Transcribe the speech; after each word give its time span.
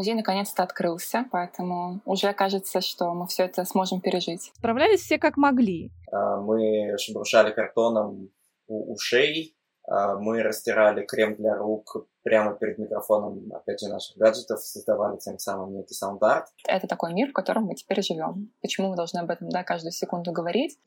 музей 0.00 0.14
наконец-то 0.14 0.62
открылся, 0.62 1.26
поэтому 1.30 2.00
уже 2.06 2.32
кажется, 2.32 2.80
что 2.80 3.12
мы 3.12 3.26
все 3.26 3.44
это 3.44 3.66
сможем 3.66 4.00
пережить. 4.00 4.50
Справлялись 4.56 5.02
все 5.02 5.18
как 5.18 5.36
могли. 5.36 5.92
А, 6.10 6.40
мы 6.40 6.96
шебрушали 6.96 7.52
картоном 7.52 8.30
у 8.66 8.94
ушей, 8.94 9.54
а, 9.86 10.16
мы 10.16 10.42
растирали 10.42 11.04
крем 11.04 11.34
для 11.36 11.54
рук 11.54 12.06
прямо 12.22 12.54
перед 12.54 12.78
микрофоном, 12.78 13.52
опять 13.52 13.80
же, 13.80 13.88
наших 13.88 14.16
гаджетов, 14.16 14.60
создавали 14.60 15.18
тем 15.18 15.38
самым 15.38 15.74
некий 15.74 15.92
саунд-арт. 15.92 16.46
Это 16.66 16.86
такой 16.86 17.12
мир, 17.12 17.28
в 17.28 17.34
котором 17.34 17.64
мы 17.64 17.74
теперь 17.74 18.02
живем. 18.02 18.50
Почему 18.62 18.88
мы 18.88 18.96
должны 18.96 19.18
об 19.18 19.28
этом 19.28 19.50
да, 19.50 19.64
каждую 19.64 19.92
секунду 19.92 20.32
говорить? 20.32 20.78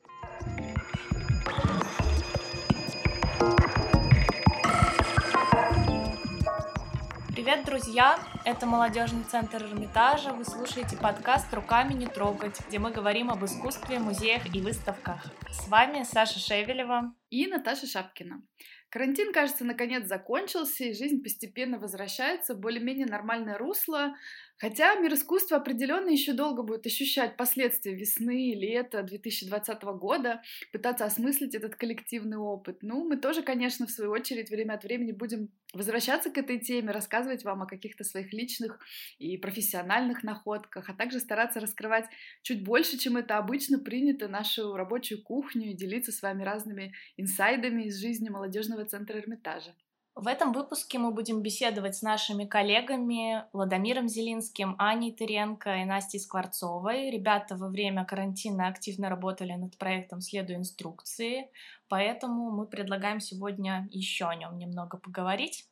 Привет, 7.44 7.66
друзья! 7.66 8.18
Это 8.46 8.64
молодежный 8.64 9.22
центр 9.22 9.62
Эрмитажа. 9.62 10.32
Вы 10.32 10.46
слушаете 10.46 10.96
подкаст 10.96 11.52
«Руками 11.52 11.92
не 11.92 12.06
трогать», 12.06 12.58
где 12.66 12.78
мы 12.78 12.90
говорим 12.90 13.30
об 13.30 13.44
искусстве, 13.44 13.98
музеях 13.98 14.54
и 14.54 14.62
выставках. 14.62 15.22
С 15.50 15.68
вами 15.68 16.04
Саша 16.04 16.38
Шевелева 16.38 17.12
и 17.28 17.46
Наташа 17.46 17.86
Шапкина. 17.86 18.40
Карантин, 18.88 19.30
кажется, 19.34 19.66
наконец 19.66 20.06
закончился, 20.06 20.84
и 20.84 20.94
жизнь 20.94 21.22
постепенно 21.22 21.78
возвращается 21.78 22.54
в 22.54 22.60
более-менее 22.60 23.06
нормальное 23.06 23.58
русло. 23.58 24.14
Хотя 24.58 24.94
мир 24.94 25.12
искусства 25.14 25.56
определенно 25.56 26.08
еще 26.08 26.32
долго 26.32 26.62
будет 26.62 26.86
ощущать 26.86 27.36
последствия 27.36 27.94
весны 27.94 28.50
и 28.50 28.54
лета 28.54 29.02
2020 29.02 29.82
года, 29.98 30.42
пытаться 30.72 31.04
осмыслить 31.04 31.54
этот 31.54 31.74
коллективный 31.74 32.38
опыт. 32.38 32.78
Ну, 32.82 33.04
мы 33.04 33.16
тоже, 33.16 33.42
конечно, 33.42 33.86
в 33.86 33.90
свою 33.90 34.12
очередь, 34.12 34.50
время 34.50 34.74
от 34.74 34.84
времени 34.84 35.12
будем 35.12 35.50
возвращаться 35.72 36.30
к 36.30 36.38
этой 36.38 36.58
теме, 36.60 36.92
рассказывать 36.92 37.44
вам 37.44 37.62
о 37.62 37.66
каких-то 37.66 38.04
своих 38.04 38.32
личных 38.32 38.78
и 39.18 39.36
профессиональных 39.36 40.22
находках, 40.22 40.88
а 40.88 40.94
также 40.94 41.18
стараться 41.18 41.60
раскрывать 41.60 42.06
чуть 42.42 42.62
больше, 42.62 42.96
чем 42.96 43.16
это 43.16 43.38
обычно 43.38 43.78
принято, 43.78 44.28
нашу 44.28 44.76
рабочую 44.76 45.22
кухню 45.22 45.70
и 45.70 45.74
делиться 45.74 46.12
с 46.12 46.22
вами 46.22 46.44
разными 46.44 46.94
инсайдами 47.16 47.84
из 47.84 48.00
жизни 48.00 48.28
молодежного 48.28 48.84
центра 48.84 49.18
Эрмитажа. 49.18 49.74
В 50.14 50.28
этом 50.28 50.52
выпуске 50.52 51.00
мы 51.00 51.10
будем 51.10 51.42
беседовать 51.42 51.96
с 51.96 52.02
нашими 52.02 52.44
коллегами 52.44 53.46
Владимиром 53.52 54.08
Зелинским, 54.08 54.76
Аней 54.78 55.10
Тыренко 55.10 55.78
и 55.78 55.84
Настей 55.84 56.20
Скворцовой. 56.20 57.10
Ребята 57.10 57.56
во 57.56 57.68
время 57.68 58.04
карантина 58.04 58.68
активно 58.68 59.08
работали 59.08 59.54
над 59.54 59.76
проектом 59.76 60.20
«Следуя 60.20 60.56
инструкции», 60.56 61.50
поэтому 61.88 62.52
мы 62.52 62.68
предлагаем 62.68 63.18
сегодня 63.18 63.88
еще 63.90 64.26
о 64.26 64.36
нем 64.36 64.56
немного 64.56 64.98
поговорить. 64.98 65.68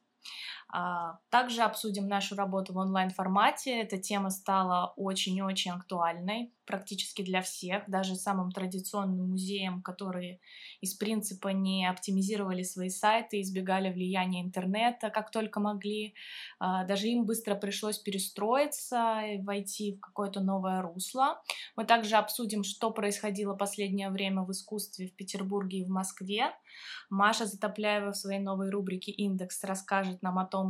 А, 0.75 1.19
также 1.29 1.63
обсудим 1.63 2.09
нашу 2.09 2.35
работу 2.35 2.73
в 2.73 2.79
онлайн-формате. 2.79 3.83
Эта 3.83 3.99
тема 3.99 4.31
стала 4.31 4.95
очень-очень 4.97 5.73
актуальной 5.73 6.51
практически 6.65 7.23
для 7.23 7.43
всех, 7.43 7.83
даже 7.89 8.15
самым 8.15 8.53
традиционным 8.53 9.31
музеям, 9.31 9.83
которые 9.83 10.41
из 10.81 10.95
принципа 10.95 11.49
не 11.49 11.87
оптимизировали 11.87 12.63
свои 12.63 12.89
сайты, 12.89 13.41
избегали 13.41 13.93
влияния 13.93 14.41
интернета 14.41 15.11
как 15.11 15.31
только 15.31 15.61
могли. 15.61 16.15
А, 16.59 16.85
даже 16.85 17.09
им 17.09 17.27
быстро 17.27 17.55
пришлось 17.55 17.99
перестроиться 17.99 19.21
и 19.27 19.43
войти 19.43 19.97
в 19.97 20.01
какое-то 20.01 20.41
новое 20.41 20.81
русло. 20.81 21.43
Мы 21.77 21.85
также 21.85 22.17
обсудим, 22.17 22.65
что 22.65 22.91
происходило 22.91 23.55
последнее 23.55 24.11
время 24.11 24.43
в 24.43 24.53
искусстве 24.53 25.09
в 25.09 25.17
Петербурге 25.17 25.81
и 25.81 25.85
в 25.85 25.89
Москве. 25.91 26.53
Маша 27.11 27.45
Затопляева 27.45 28.13
в 28.13 28.17
своей 28.17 28.41
новой 28.41 28.71
рубрике 28.71 29.13
«Индекс» 29.13 29.63
расскажет 29.65 30.23
нам 30.23 30.39
о 30.39 30.47
том, 30.47 30.62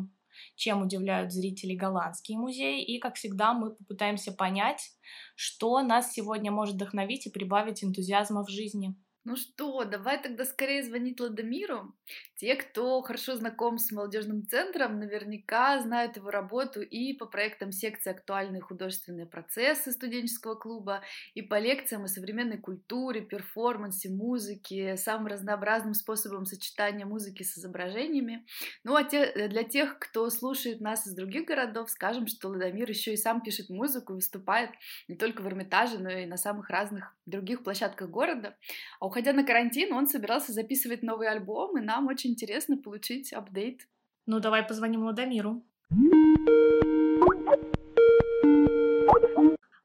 чем 0.57 0.83
удивляют 0.83 1.33
зрителей 1.33 1.77
голландские 1.77 2.39
музеи. 2.39 2.83
И, 2.83 2.99
как 2.99 3.17
всегда, 3.17 3.53
мы 3.53 3.75
попытаемся 3.75 4.33
понять, 4.33 4.93
что 5.37 5.83
нас 5.83 6.13
сегодня 6.13 6.51
может 6.51 6.77
вдохновить 6.77 7.27
и 7.27 7.31
прибавить 7.31 7.85
энтузиазма 7.85 8.45
в 8.45 8.49
жизни. 8.49 8.95
Ну 9.25 9.37
что, 9.37 9.85
давай 9.85 10.21
тогда 10.21 10.45
скорее 10.45 10.83
звонить 10.83 11.21
Ладомиру. 11.21 11.95
Те, 12.35 12.57
кто 12.57 13.01
хорошо 13.03 13.37
знаком 13.37 13.79
с 13.79 13.93
молодежным 13.93 14.45
центром, 14.49 14.99
наверняка 14.99 15.79
знают 15.81 16.17
его 16.17 16.31
работу 16.33 16.81
и 16.83 17.13
по 17.13 17.27
проектам 17.27 17.71
секции 17.71 18.11
«Актуальные 18.11 18.63
художественные 18.63 19.27
процессы» 19.27 19.93
студенческого 19.93 20.57
клуба, 20.57 21.03
и 21.35 21.43
по 21.43 21.61
лекциям 21.61 22.03
о 22.03 22.09
современной 22.09 22.59
культуре, 22.59 23.21
перформансе, 23.21 24.09
музыке, 24.11 24.97
самым 24.97 25.29
разнообразным 25.29 25.95
способом 25.95 26.45
сочетания 26.45 27.07
музыки 27.07 27.45
с 27.45 27.57
изображениями. 27.57 28.45
Ну 28.83 28.97
а 28.97 29.05
те, 29.05 29.47
для 29.47 29.63
тех, 29.63 30.01
кто 30.01 30.29
слушает 30.31 30.81
нас 30.81 31.07
из 31.07 31.15
других 31.15 31.45
городов, 31.47 31.91
скажем, 31.91 32.27
что 32.27 32.49
Ладомир 32.49 32.89
еще 32.91 33.13
и 33.13 33.17
сам 33.17 33.41
пишет 33.41 33.69
музыку, 33.71 34.15
выступает 34.15 34.71
не 35.07 35.15
только 35.17 35.43
в 35.43 35.47
Эрмитаже, 35.47 36.01
но 36.01 36.11
и 36.11 36.27
на 36.27 36.37
самых 36.37 36.71
разных 36.71 37.15
других 37.25 37.63
площадках 37.63 38.11
города. 38.11 38.57
А 38.99 39.12
уходя 39.13 39.35
на 39.35 39.45
карантин, 39.45 39.93
он 39.93 40.07
собирался 40.07 40.53
записывать 40.53 41.03
новый 41.03 41.29
альбом, 41.29 41.77
и 41.77 41.83
нам 41.83 42.07
очень 42.07 42.31
интересно 42.31 42.79
получить 42.79 43.35
апдейт. 43.35 43.87
Ну, 44.25 44.41
давай 44.41 44.63
позвоним 44.63 45.05
Ладомиру. 45.05 45.63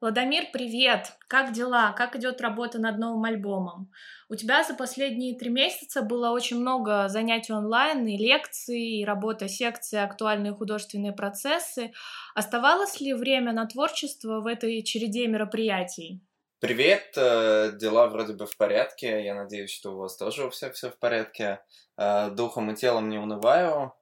Владимир, 0.00 0.44
привет! 0.50 1.12
Как 1.26 1.52
дела? 1.52 1.92
Как 1.92 2.16
идет 2.16 2.40
работа 2.40 2.78
над 2.78 2.98
новым 2.98 3.24
альбомом? 3.24 3.90
У 4.30 4.34
тебя 4.34 4.64
за 4.64 4.72
последние 4.74 5.36
три 5.36 5.50
месяца 5.50 6.00
было 6.00 6.30
очень 6.30 6.58
много 6.58 7.08
занятий 7.08 7.52
онлайн, 7.52 8.06
и 8.06 8.16
лекций, 8.16 9.00
и 9.00 9.04
работа 9.04 9.46
секции 9.48 9.98
«Актуальные 9.98 10.54
художественные 10.54 11.12
процессы». 11.12 11.92
Оставалось 12.34 12.98
ли 13.00 13.12
время 13.12 13.52
на 13.52 13.66
творчество 13.66 14.40
в 14.40 14.46
этой 14.46 14.82
череде 14.82 15.26
мероприятий? 15.26 16.22
Привет, 16.60 17.12
э, 17.16 17.70
дела 17.78 18.08
вроде 18.08 18.32
бы 18.32 18.44
в 18.44 18.56
порядке, 18.56 19.22
я 19.24 19.36
надеюсь, 19.36 19.70
что 19.70 19.92
у 19.92 19.98
вас 19.98 20.16
тоже 20.16 20.44
у 20.44 20.50
всех 20.50 20.74
все 20.74 20.90
в 20.90 20.98
порядке. 20.98 21.60
Э, 21.96 22.30
духом 22.30 22.72
и 22.72 22.74
телом 22.74 23.08
не 23.08 23.16
унываю, 23.16 23.94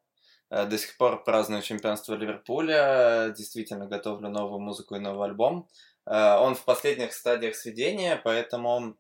э, 0.49 0.65
до 0.65 0.79
сих 0.79 0.97
пор 0.97 1.23
праздную 1.23 1.61
чемпионство 1.61 2.15
Ливерпуля, 2.15 3.35
действительно 3.37 3.87
готовлю 3.87 4.31
новую 4.31 4.61
музыку 4.61 4.95
и 4.95 5.01
новый 5.01 5.29
альбом. 5.29 5.69
Он 6.07 6.55
в 6.55 6.65
последних 6.65 7.13
стадиях 7.13 7.57
сведения, 7.57 8.19
поэтому 8.25 8.97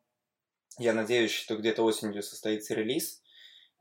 я 0.78 0.93
надеюсь, 0.93 1.31
что 1.31 1.56
где-то 1.56 1.83
осенью 1.83 2.23
состоится 2.23 2.75
релиз. 2.75 3.23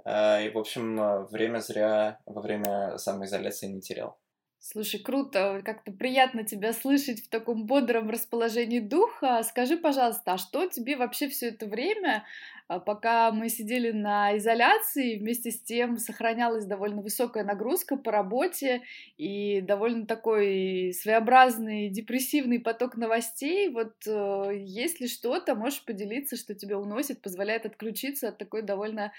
И, 0.07 0.51
в 0.53 0.57
общем, 0.57 1.25
время 1.25 1.59
зря 1.59 2.19
во 2.27 2.41
время 2.41 2.97
самоизоляции 2.99 3.65
не 3.65 3.81
терял. 3.81 4.19
Слушай, 4.67 4.99
круто, 4.99 5.61
как-то 5.63 5.91
приятно 5.91 6.43
тебя 6.43 6.73
слышать 6.73 7.23
в 7.23 7.29
таком 7.29 7.67
бодром 7.67 8.09
расположении 8.09 8.79
духа. 8.79 9.43
Скажи, 9.43 9.77
пожалуйста, 9.77 10.33
а 10.33 10.37
что 10.39 10.65
тебе 10.65 10.97
вообще 10.97 11.29
все 11.29 11.49
это 11.49 11.67
время, 11.67 12.25
а, 12.67 12.79
пока 12.79 13.31
мы 13.31 13.49
сидели 13.49 13.91
на 13.91 14.35
изоляции, 14.37 15.19
вместе 15.19 15.51
с 15.51 15.61
тем 15.61 15.99
сохранялась 15.99 16.65
довольно 16.65 17.03
высокая 17.03 17.43
нагрузка 17.43 17.95
по 17.95 18.11
работе 18.11 18.81
и 19.17 19.61
довольно 19.61 20.07
такой 20.07 20.93
своеобразный 20.99 21.89
депрессивный 21.89 22.59
поток 22.59 22.97
новостей. 22.97 23.69
Вот 23.69 23.93
э, 24.07 24.49
есть 24.55 24.99
ли 24.99 25.07
что-то, 25.07 25.53
можешь 25.53 25.85
поделиться, 25.85 26.37
что 26.37 26.55
тебя 26.55 26.79
уносит, 26.79 27.21
позволяет 27.21 27.67
отключиться 27.67 28.29
от 28.29 28.39
такой 28.39 28.63
довольно 28.63 29.13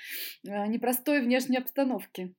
э, 0.44 0.66
непростой 0.66 1.20
внешней 1.20 1.58
обстановки? 1.58 2.34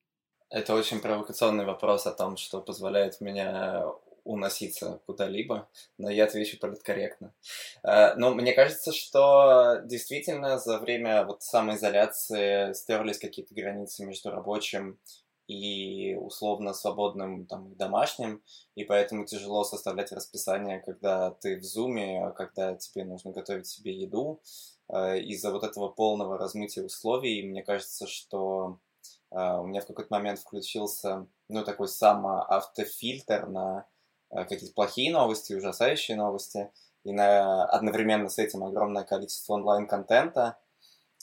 Это 0.49 0.73
очень 0.73 0.99
провокационный 0.99 1.65
вопрос 1.65 2.07
о 2.07 2.13
том, 2.13 2.37
что 2.37 2.61
позволяет 2.61 3.19
меня 3.19 3.85
уноситься 4.27 5.01
куда-либо, 5.05 5.67
но 5.97 6.09
я 6.09 6.25
отвечу 6.25 6.59
политкорректно. 6.59 7.33
Э, 7.83 8.13
но 8.15 8.33
мне 8.33 8.53
кажется, 8.53 8.91
что 8.91 9.81
действительно 9.85 10.59
за 10.59 10.77
время 10.79 11.25
вот 11.25 11.43
самоизоляции 11.43 12.73
стерлись 12.73 13.19
какие-то 13.19 13.55
границы 13.55 14.05
между 14.05 14.29
рабочим 14.29 14.99
и 15.47 16.15
условно 16.15 16.73
свободным 16.73 17.45
там, 17.45 17.73
домашним, 17.75 18.43
и 18.75 18.83
поэтому 18.83 19.25
тяжело 19.25 19.63
составлять 19.63 20.11
расписание, 20.11 20.79
когда 20.79 21.31
ты 21.31 21.57
в 21.57 21.63
зуме, 21.63 22.33
когда 22.35 22.75
тебе 22.75 23.05
нужно 23.05 23.31
готовить 23.31 23.67
себе 23.67 23.93
еду. 23.93 24.41
Э, 24.89 25.17
из-за 25.19 25.51
вот 25.51 25.63
этого 25.63 25.87
полного 25.87 26.37
размытия 26.37 26.83
условий, 26.83 27.43
мне 27.43 27.63
кажется, 27.63 28.07
что 28.07 28.79
у 29.31 29.65
меня 29.65 29.81
в 29.81 29.85
какой-то 29.85 30.13
момент 30.13 30.39
включился, 30.39 31.27
ну, 31.49 31.63
такой 31.63 31.87
самоавтофильтр 31.87 33.47
на 33.47 33.85
uh, 34.33 34.43
какие-то 34.45 34.73
плохие 34.73 35.11
новости, 35.11 35.53
ужасающие 35.53 36.15
новости, 36.15 36.71
и 37.03 37.11
на, 37.11 37.65
одновременно 37.65 38.29
с 38.29 38.37
этим 38.37 38.63
огромное 38.63 39.03
количество 39.03 39.53
онлайн-контента. 39.53 40.57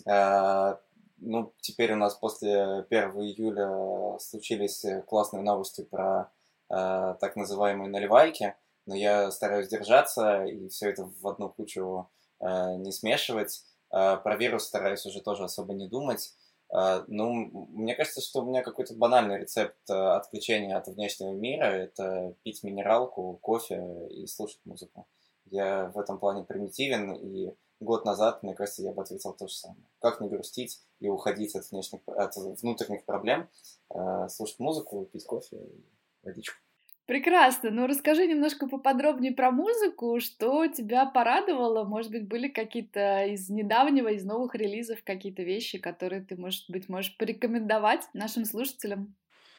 Uh, 0.06 0.78
ну, 1.18 1.54
теперь 1.60 1.92
у 1.92 1.96
нас 1.96 2.14
после 2.14 2.84
1 2.90 3.10
июля 3.20 4.18
случились 4.18 4.84
классные 5.06 5.42
новости 5.42 5.82
про 5.82 6.30
так 6.68 7.36
называемые 7.36 7.88
наливайки, 7.88 8.56
но 8.84 8.94
я 8.94 9.30
стараюсь 9.30 9.68
держаться 9.68 10.44
и 10.44 10.68
все 10.68 10.90
это 10.90 11.04
в 11.04 11.26
одну 11.26 11.48
кучу 11.48 12.10
не 12.40 12.90
смешивать. 12.92 13.64
Про 13.90 14.36
вирус 14.36 14.64
стараюсь 14.64 15.06
уже 15.06 15.20
тоже 15.20 15.44
особо 15.44 15.72
не 15.72 15.88
думать. 15.88 16.34
Uh, 16.72 17.04
ну, 17.06 17.32
мне 17.70 17.94
кажется, 17.94 18.20
что 18.20 18.40
у 18.42 18.46
меня 18.46 18.62
какой-то 18.62 18.94
банальный 18.94 19.38
рецепт 19.38 19.76
uh, 19.88 20.16
отключения 20.16 20.76
от 20.76 20.88
внешнего 20.88 21.32
мира— 21.32 21.64
это 21.64 22.34
пить 22.42 22.64
минералку, 22.64 23.38
кофе 23.40 24.08
и 24.10 24.26
слушать 24.26 24.60
музыку. 24.64 25.06
Я 25.44 25.92
в 25.94 25.98
этом 25.98 26.18
плане 26.18 26.42
примитивен, 26.42 27.12
и 27.12 27.54
год 27.78 28.04
назад, 28.04 28.42
мне 28.42 28.54
кажется, 28.54 28.82
я 28.82 28.92
бы 28.92 29.02
ответил 29.02 29.34
то 29.34 29.46
же 29.46 29.54
самое. 29.54 29.84
Как 30.00 30.20
не 30.20 30.28
грустить 30.28 30.82
и 30.98 31.08
уходить 31.08 31.54
от, 31.54 31.70
внешних, 31.70 32.00
от 32.06 32.34
внутренних 32.36 33.04
проблем, 33.04 33.48
uh, 33.92 34.28
слушать 34.28 34.58
музыку, 34.58 35.04
пить 35.12 35.26
кофе 35.26 35.56
и 35.56 35.84
водичку. 36.24 36.63
Прекрасно. 37.06 37.70
Ну, 37.70 37.86
расскажи 37.86 38.26
немножко 38.26 38.66
поподробнее 38.66 39.32
про 39.32 39.50
музыку, 39.50 40.20
что 40.20 40.66
тебя 40.68 41.04
порадовало. 41.04 41.84
Может 41.84 42.10
быть, 42.10 42.26
были 42.26 42.48
какие-то 42.48 43.24
из 43.26 43.50
недавнего, 43.50 44.08
из 44.08 44.24
новых 44.24 44.54
релизов 44.54 45.04
какие-то 45.04 45.42
вещи, 45.42 45.76
которые 45.76 46.22
ты, 46.22 46.36
может 46.36 46.64
быть, 46.68 46.88
можешь 46.88 47.14
порекомендовать 47.18 48.08
нашим 48.14 48.46
слушателям? 48.46 49.14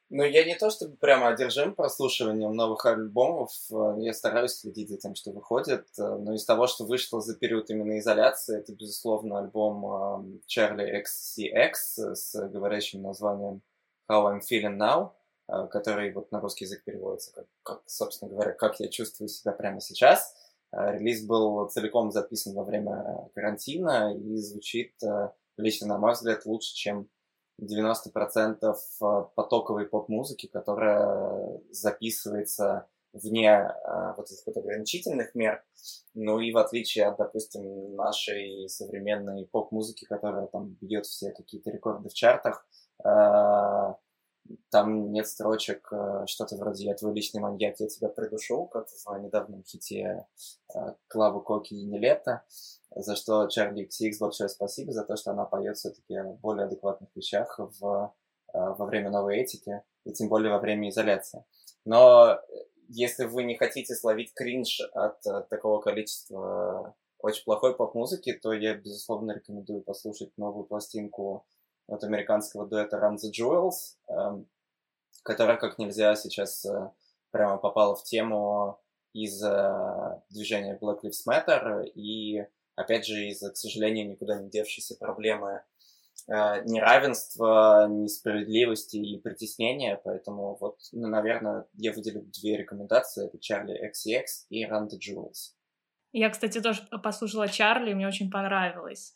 Ну, 0.09 0.23
я 0.23 0.43
не 0.43 0.55
то 0.55 0.71
чтобы 0.71 0.97
прямо 0.97 1.29
одержим 1.29 1.75
прослушиванием 1.75 2.51
новых 2.51 2.85
альбомов, 2.85 3.51
я 3.97 4.13
стараюсь 4.13 4.53
следить 4.53 4.89
за 4.89 4.97
тем, 4.97 5.13
что 5.15 5.31
выходит, 5.31 5.87
но 5.97 6.33
из 6.33 6.45
того, 6.45 6.67
что 6.67 6.85
вышло 6.85 7.21
за 7.21 7.35
период 7.35 7.69
именно 7.71 7.97
изоляции, 7.99 8.59
это, 8.59 8.73
безусловно, 8.73 9.39
альбом 9.39 10.41
Charlie 10.47 11.01
XCX 11.01 11.73
с 12.13 12.49
говорящим 12.49 13.01
названием 13.01 13.61
How 14.09 14.31
I'm 14.31 14.41
Feeling 14.41 14.77
Now— 14.77 15.11
Э, 15.24 15.24
который 15.47 16.11
вот 16.13 16.31
на 16.31 16.39
русский 16.39 16.65
язык 16.65 16.83
переводится 16.83 17.31
как, 17.33 17.45
как, 17.63 17.81
собственно 17.85 18.31
говоря, 18.31 18.51
как 18.51 18.79
я 18.79 18.87
чувствую 18.87 19.27
себя 19.29 19.51
прямо 19.51 19.79
сейчас. 19.79 20.33
Э, 20.71 20.93
релиз 20.93 21.25
был 21.25 21.67
целиком 21.67 22.11
записан 22.11 22.53
во 22.53 22.63
время 22.63 23.29
карантина 23.35 24.15
и 24.15 24.37
звучит, 24.37 24.93
э, 25.03 25.29
лично 25.57 25.87
на 25.87 25.97
мой 25.97 26.13
взгляд, 26.13 26.45
лучше, 26.45 26.73
чем 26.73 27.09
90% 27.61 28.75
потоковой 29.35 29.87
поп-музыки, 29.87 30.47
которая 30.47 31.61
записывается 31.69 32.87
вне 33.13 33.73
вот 34.17 34.29
этих 34.29 34.45
вот 34.45 34.57
ограничительных 34.57 35.33
мер. 35.35 35.63
Ну 36.13 36.41
и 36.41 36.51
в 36.51 36.57
отличие 36.57 37.05
от, 37.05 37.17
допустим, 37.17 37.95
нашей 37.95 38.67
современной 38.67 39.45
поп-музыки, 39.45 40.03
которая 40.03 40.47
там 40.47 40.75
бьет 40.81 41.05
все 41.05 41.31
какие-то 41.31 41.71
рекорды 41.71 42.09
в 42.09 42.13
чартах, 42.13 42.67
там 44.69 45.11
нет 45.11 45.27
строчек 45.27 45.87
э, 45.91 46.25
что-то 46.27 46.55
вроде 46.57 46.85
«Я 46.85 46.95
твой 46.95 47.13
личный 47.13 47.41
маньяк, 47.41 47.79
я 47.79 47.87
тебя 47.87 48.09
придушу», 48.09 48.65
как 48.65 48.87
в 48.87 49.17
недавнем 49.19 49.63
хите 49.63 50.27
э, 50.73 50.79
Клавы 51.07 51.41
Коки 51.41 51.73
и 51.73 51.85
Нелета, 51.85 52.43
за 52.95 53.15
что 53.15 53.47
Чарли 53.47 53.87
XX 53.87 54.11
большое 54.19 54.49
спасибо, 54.49 54.91
за 54.91 55.03
то, 55.03 55.15
что 55.15 55.31
она 55.31 55.45
поет 55.45 55.77
все-таки 55.77 56.15
о 56.15 56.25
более 56.25 56.65
адекватных 56.65 57.09
вещах 57.15 57.59
в, 57.59 58.13
э, 58.53 58.57
во 58.57 58.85
время 58.85 59.09
новой 59.09 59.37
этики, 59.37 59.81
и 60.03 60.13
тем 60.13 60.29
более 60.29 60.51
во 60.51 60.59
время 60.59 60.89
изоляции. 60.89 61.45
Но 61.83 62.39
если 62.87 63.25
вы 63.25 63.43
не 63.43 63.55
хотите 63.55 63.95
словить 63.95 64.33
кринж 64.33 64.79
от 64.93 65.21
такого 65.49 65.81
количества 65.81 66.95
очень 67.19 67.43
плохой 67.43 67.75
поп-музыки, 67.75 68.33
то 68.33 68.53
я, 68.53 68.75
безусловно, 68.75 69.31
рекомендую 69.31 69.81
послушать 69.81 70.37
новую 70.37 70.65
пластинку 70.65 71.45
от 71.87 72.03
американского 72.03 72.67
дуэта 72.67 72.97
Run 72.97 73.15
the 73.15 73.31
Jewels, 73.31 73.97
эм, 74.07 74.47
которая 75.23 75.57
как 75.57 75.77
нельзя 75.77 76.15
сейчас 76.15 76.65
э, 76.65 76.91
прямо 77.31 77.57
попала 77.57 77.95
в 77.95 78.03
тему 78.03 78.79
из 79.13 79.41
э, 79.43 80.21
движения 80.29 80.77
Black 80.81 81.01
Lives 81.03 81.25
Matter 81.27 81.85
и, 81.85 82.45
опять 82.75 83.05
же, 83.05 83.27
из-за, 83.27 83.51
к 83.51 83.57
сожалению, 83.57 84.09
никуда 84.09 84.39
не 84.39 84.49
девшейся 84.49 84.95
проблемы 84.95 85.63
э, 86.27 86.63
неравенства, 86.65 87.87
несправедливости 87.89 88.97
и 88.97 89.19
притеснения, 89.19 89.99
поэтому 90.03 90.57
вот, 90.59 90.79
ну, 90.91 91.07
наверное, 91.07 91.65
я 91.73 91.93
выделю 91.93 92.21
две 92.23 92.57
рекомендации, 92.57 93.27
это 93.27 93.37
Charlie 93.37 93.77
XCX 93.89 94.25
и 94.49 94.65
Run 94.65 94.87
the 94.87 94.97
Jewels. 94.99 95.53
Я, 96.11 96.29
кстати, 96.29 96.61
тоже 96.61 96.81
послушала 97.03 97.49
Чарли, 97.49 97.93
мне 97.93 98.07
очень 98.07 98.31
понравилось. 98.31 99.13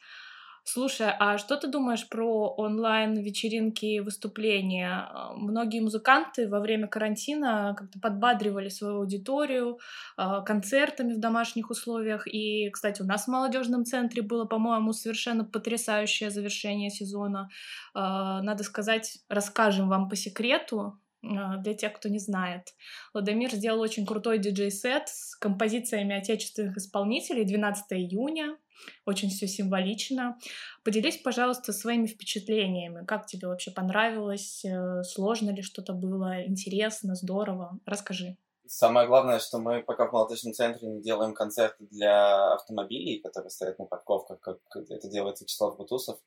Слушай, 0.64 1.12
а 1.20 1.38
что 1.38 1.58
ты 1.58 1.68
думаешь 1.68 2.08
про 2.08 2.48
онлайн-вечеринки 2.50 3.86
и 3.86 4.00
выступления? 4.00 5.08
А, 5.10 5.34
многие 5.34 5.80
музыканты 5.80 6.48
во 6.48 6.60
время 6.60 6.88
карантина 6.88 7.76
как-то 7.78 8.00
подбадривали 8.00 8.70
свою 8.70 8.98
аудиторию 8.98 9.80
а, 10.18 10.42
концертами 10.42 11.14
в 11.14 11.20
домашних 11.20 11.70
условиях. 11.70 12.28
И, 12.28 12.70
кстати, 12.70 13.02
у 13.02 13.06
нас 13.06 13.26
в 13.26 13.30
молодежном 13.30 13.86
центре 13.86 14.22
было, 14.22 14.46
по-моему, 14.46 14.94
совершенно 14.94 15.44
потрясающее 15.44 16.30
завершение 16.30 16.90
сезона. 16.90 17.50
А, 17.94 18.42
надо 18.42 18.64
сказать, 18.64 19.20
расскажем 19.30 19.90
вам 19.90 20.10
по 20.10 20.16
секрету, 20.16 21.00
для 21.22 21.74
тех, 21.74 21.94
кто 21.94 22.08
не 22.08 22.20
знает. 22.20 22.74
Ладомир 23.14 23.52
сделал 23.52 23.82
очень 23.82 24.06
крутой 24.06 24.40
диджей-сет 24.40 25.10
с 25.10 25.36
композициями 25.36 26.16
отечественных 26.16 26.78
исполнителей 26.78 27.44
12 27.44 27.92
июня. 27.92 28.58
Очень 29.06 29.30
все 29.30 29.48
символично. 29.48 30.38
Поделись, 30.84 31.18
пожалуйста, 31.18 31.74
своими 31.74 32.06
впечатлениями. 32.06 33.06
Как 33.06 33.26
тебе 33.26 33.48
вообще 33.48 33.72
понравилось? 33.72 34.64
Э, 34.66 35.04
сложно 35.04 35.52
ли 35.52 35.62
что-то 35.62 35.94
было? 35.94 36.46
Интересно? 36.46 37.16
Здорово? 37.16 37.80
Расскажи. 37.86 38.38
Самое 38.68 39.08
главное, 39.08 39.40
что 39.40 39.58
мы 39.58 39.82
пока 39.82 40.08
в 40.08 40.14
молодежном 40.14 40.54
центре 40.54 40.88
не 40.88 41.02
делаем 41.02 41.34
концерты 41.34 41.88
для 41.90 42.54
автомобилей, 42.54 43.20
которые 43.20 43.50
стоят 43.50 43.80
на 43.80 43.86
парковках, 43.86 44.40
как 44.40 44.60
это 44.76 45.10
делает 45.10 45.42
Вячеслав 45.42 45.76
Бутусов. 45.78 46.20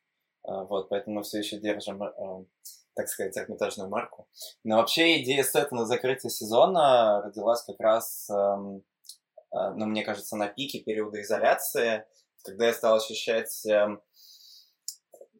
Э, 0.44 0.64
вот, 0.64 0.88
поэтому 0.88 1.16
мы 1.16 1.22
все 1.22 1.38
еще 1.38 1.58
держим, 1.58 2.02
э, 2.02 2.44
так 2.94 3.08
сказать, 3.08 3.36
эрмитажную 3.36 3.88
марку. 3.88 4.26
Но 4.64 4.76
вообще 4.76 5.22
идея 5.22 5.44
сета 5.44 5.74
на 5.74 5.86
закрытие 5.86 6.30
сезона 6.30 7.22
родилась 7.22 7.62
как 7.62 7.78
раз, 7.80 8.28
эм, 8.28 8.82
ну, 9.52 9.86
мне 9.86 10.02
кажется, 10.02 10.36
на 10.36 10.48
пике 10.48 10.80
периода 10.80 11.20
изоляции– 11.22 12.04
когда 12.42 12.66
я 12.66 12.74
стал 12.74 12.96
ощущать 12.96 13.64
эм, 13.66 14.02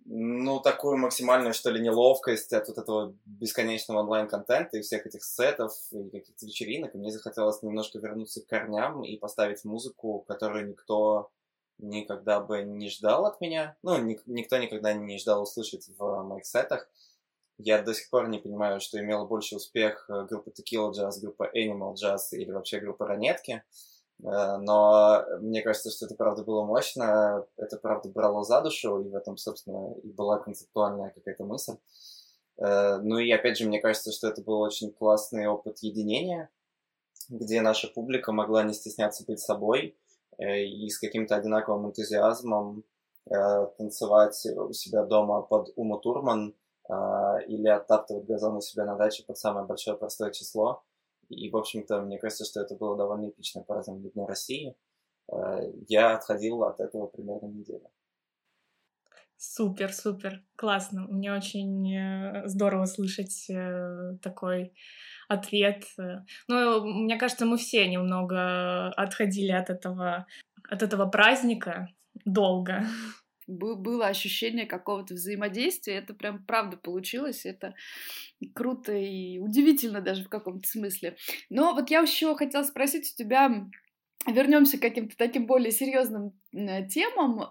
ну, 0.04 0.60
такую 0.60 0.96
максимальную, 0.99 1.54
что 1.54 1.70
ли, 1.70 1.81
неловкость 1.81 2.52
от 2.52 2.69
вот 2.69 2.78
этого 2.78 3.14
бесконечного 3.25 4.00
онлайн-контента 4.00 4.76
и 4.76 4.82
всех 4.82 5.06
этих 5.06 5.25
сетов 5.25 5.72
и 5.93 6.10
каких-то 6.10 6.46
вечеринок, 6.46 6.94
и 6.94 6.99
мне 6.99 7.12
захотелось 7.12 7.62
немножко 7.62 7.99
вернуться 7.99 8.43
к 8.43 8.46
корням 8.46 9.04
и 9.04 9.16
поставить 9.16 9.64
музыку, 9.64 10.25
которую 10.26 10.69
никто 10.69 11.31
никогда 11.78 12.40
бы 12.40 12.62
не 12.62 12.90
ждал 12.90 13.26
от 13.26 13.40
меня. 13.40 13.76
Ну, 13.82 13.96
ник- 13.98 14.26
никто 14.26 14.56
никогда 14.58 14.93
не 14.93 15.19
ждал 15.19 15.43
услышать 15.43 15.88
в 15.96 16.22
моих 16.22 16.46
сетах. 16.46 16.88
Я 17.58 17.81
до 17.82 17.94
сих 17.94 18.10
пор 18.10 18.28
не 18.28 18.38
понимаю, 18.38 18.81
что 18.81 18.98
имела 18.98 19.25
больше 19.25 19.56
успех 19.56 20.06
э, 20.08 20.26
группа 20.28 20.50
Tequila 20.50 20.90
Jazz, 20.93 21.20
группа 21.20 21.50
Animal 21.55 21.94
Jazz 21.94 22.32
или 22.32 22.50
вообще 22.50 22.81
группа 22.81 23.06
Ранетки. 23.06 23.62
Но 24.22 25.24
мне 25.41 25.62
кажется, 25.62 25.91
что 25.91 26.06
это 26.06 26.14
правда 26.14 26.44
было 26.44 26.64
мощно, 26.64 27.44
это 27.56 27.76
правда 27.76 28.08
брало 28.08 28.44
за 28.44 28.60
душу, 28.60 29.00
и 29.00 29.08
в 29.08 29.17
этом, 29.17 29.36
собственно, 29.36 29.94
и 29.94 30.12
была 30.12 30.38
концептуальная 30.38 31.10
какая-то 31.10 31.44
мысль. 31.44 31.74
Э, 32.58 32.98
ну 33.02 33.19
и 33.19 33.31
опять 33.31 33.58
же, 33.58 33.67
мне 33.67 33.81
кажется, 33.81 34.12
что 34.12 34.29
это 34.29 34.43
был 34.43 34.60
очень 34.60 34.93
классный 34.93 35.46
опыт 35.46 35.79
единения, 35.81 36.50
где 37.29 37.60
наша 37.60 37.88
публика 37.88 38.32
могла 38.32 38.62
не 38.62 38.74
стесняться 38.74 39.24
быть 39.26 39.41
собой 39.41 39.96
э, 40.38 40.62
и 40.64 40.88
с 40.88 40.98
каким-то 40.98 41.36
одинаковым 41.36 41.88
энтузиазмом 41.88 42.84
танцевать 43.79 44.44
у 44.56 44.72
себя 44.72 45.05
дома 45.05 45.43
под 45.43 45.69
Ума 45.76 45.96
Турман 46.00 46.56
или 47.46 47.69
оттаптывать 47.69 48.26
газон 48.26 48.56
у 48.56 48.60
себя 48.60 48.84
на 48.84 48.96
даче 48.96 49.22
под 49.24 49.38
самое 49.38 49.64
большое 49.64 49.96
простое 49.96 50.32
число. 50.32 50.82
И, 51.32 51.51
в 51.51 51.56
общем-то, 51.56 52.03
мне 52.03 52.19
кажется, 52.19 52.44
что 52.44 52.60
это 52.60 52.77
было 52.77 52.96
довольно 52.96 53.29
эпичное 53.29 53.62
празднование 53.65 54.10
Дня 54.10 54.27
России. 54.27 54.77
Э, 55.32 55.60
я 55.89 56.17
отходил 56.17 56.62
от 56.65 56.81
этого 56.81 57.06
примерно 57.06 57.46
неделю. 57.46 57.91
Супер, 59.36 59.93
супер, 59.93 60.44
классно. 60.56 61.06
Мне 61.08 61.32
очень 61.32 61.93
э, 61.93 62.46
здорово 62.46 62.84
слышать 62.84 63.51
э, 63.51 64.17
такой 64.22 64.72
ответ. 65.29 65.84
Ну, 66.48 66.84
мне 66.84 67.19
кажется, 67.19 67.46
мы 67.46 67.56
все 67.56 67.89
немного 67.89 68.89
отходили 68.91 69.51
от 69.51 69.70
этого, 69.70 70.27
от 70.69 70.82
этого 70.82 71.06
праздника 71.06 71.89
долго 72.24 72.84
было 73.46 74.06
ощущение 74.06 74.67
какого-то 74.67 75.15
взаимодействия, 75.15 75.94
это 75.94 76.15
прям 76.15 76.44
правда 76.44 76.77
получилось, 76.77 77.44
это 77.44 77.75
круто 78.55 78.93
и 78.93 79.39
удивительно 79.39 80.01
даже 80.01 80.25
в 80.25 80.29
каком-то 80.29 80.69
смысле. 80.69 81.17
Но 81.51 81.75
вот 81.75 81.91
я 81.91 82.01
еще 82.01 82.34
хотела 82.37 82.63
спросить 82.63 83.13
у 83.13 83.17
тебя 83.17 83.69
вернемся 84.26 84.79
к 84.79 84.82
каким-то 84.82 85.17
таким 85.17 85.46
более 85.46 85.72
серьезным 85.72 86.32
темам. 86.52 87.48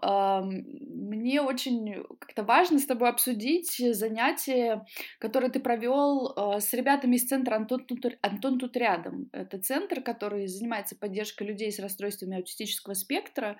Мне 0.85 1.41
очень 1.41 2.03
как-то 2.19 2.43
важно 2.43 2.79
с 2.79 2.85
тобой 2.85 3.09
обсудить 3.09 3.75
занятие, 3.95 4.85
которое 5.19 5.49
ты 5.49 5.59
провел 5.59 6.33
а, 6.35 6.59
с 6.59 6.71
ребятами 6.73 7.15
из 7.15 7.27
центра 7.27 7.55
Антон 7.55 7.85
тут, 7.85 8.05
Антон 8.21 8.59
тут 8.59 8.77
рядом. 8.77 9.29
Это 9.33 9.59
центр, 9.59 10.01
который 10.01 10.47
занимается 10.47 10.95
поддержкой 10.95 11.47
людей 11.47 11.71
с 11.71 11.79
расстройствами 11.79 12.37
аутистического 12.37 12.93
спектра. 12.93 13.57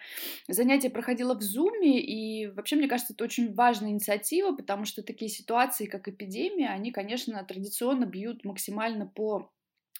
Занятие 0.47 0.89
проходило 0.89 1.35
в 1.35 1.41
Зуме, 1.41 1.99
и 1.99 2.47
вообще, 2.47 2.75
мне 2.75 2.87
кажется, 2.87 3.13
это 3.13 3.23
очень 3.23 3.53
важная 3.53 3.89
инициатива, 3.89 4.55
потому 4.55 4.85
что 4.85 5.03
такие 5.03 5.29
ситуации, 5.29 5.85
как 5.85 6.07
эпидемия, 6.07 6.69
они, 6.69 6.91
конечно, 6.91 7.43
традиционно 7.43 8.05
бьют 8.05 8.45
максимально 8.45 9.07
по 9.07 9.51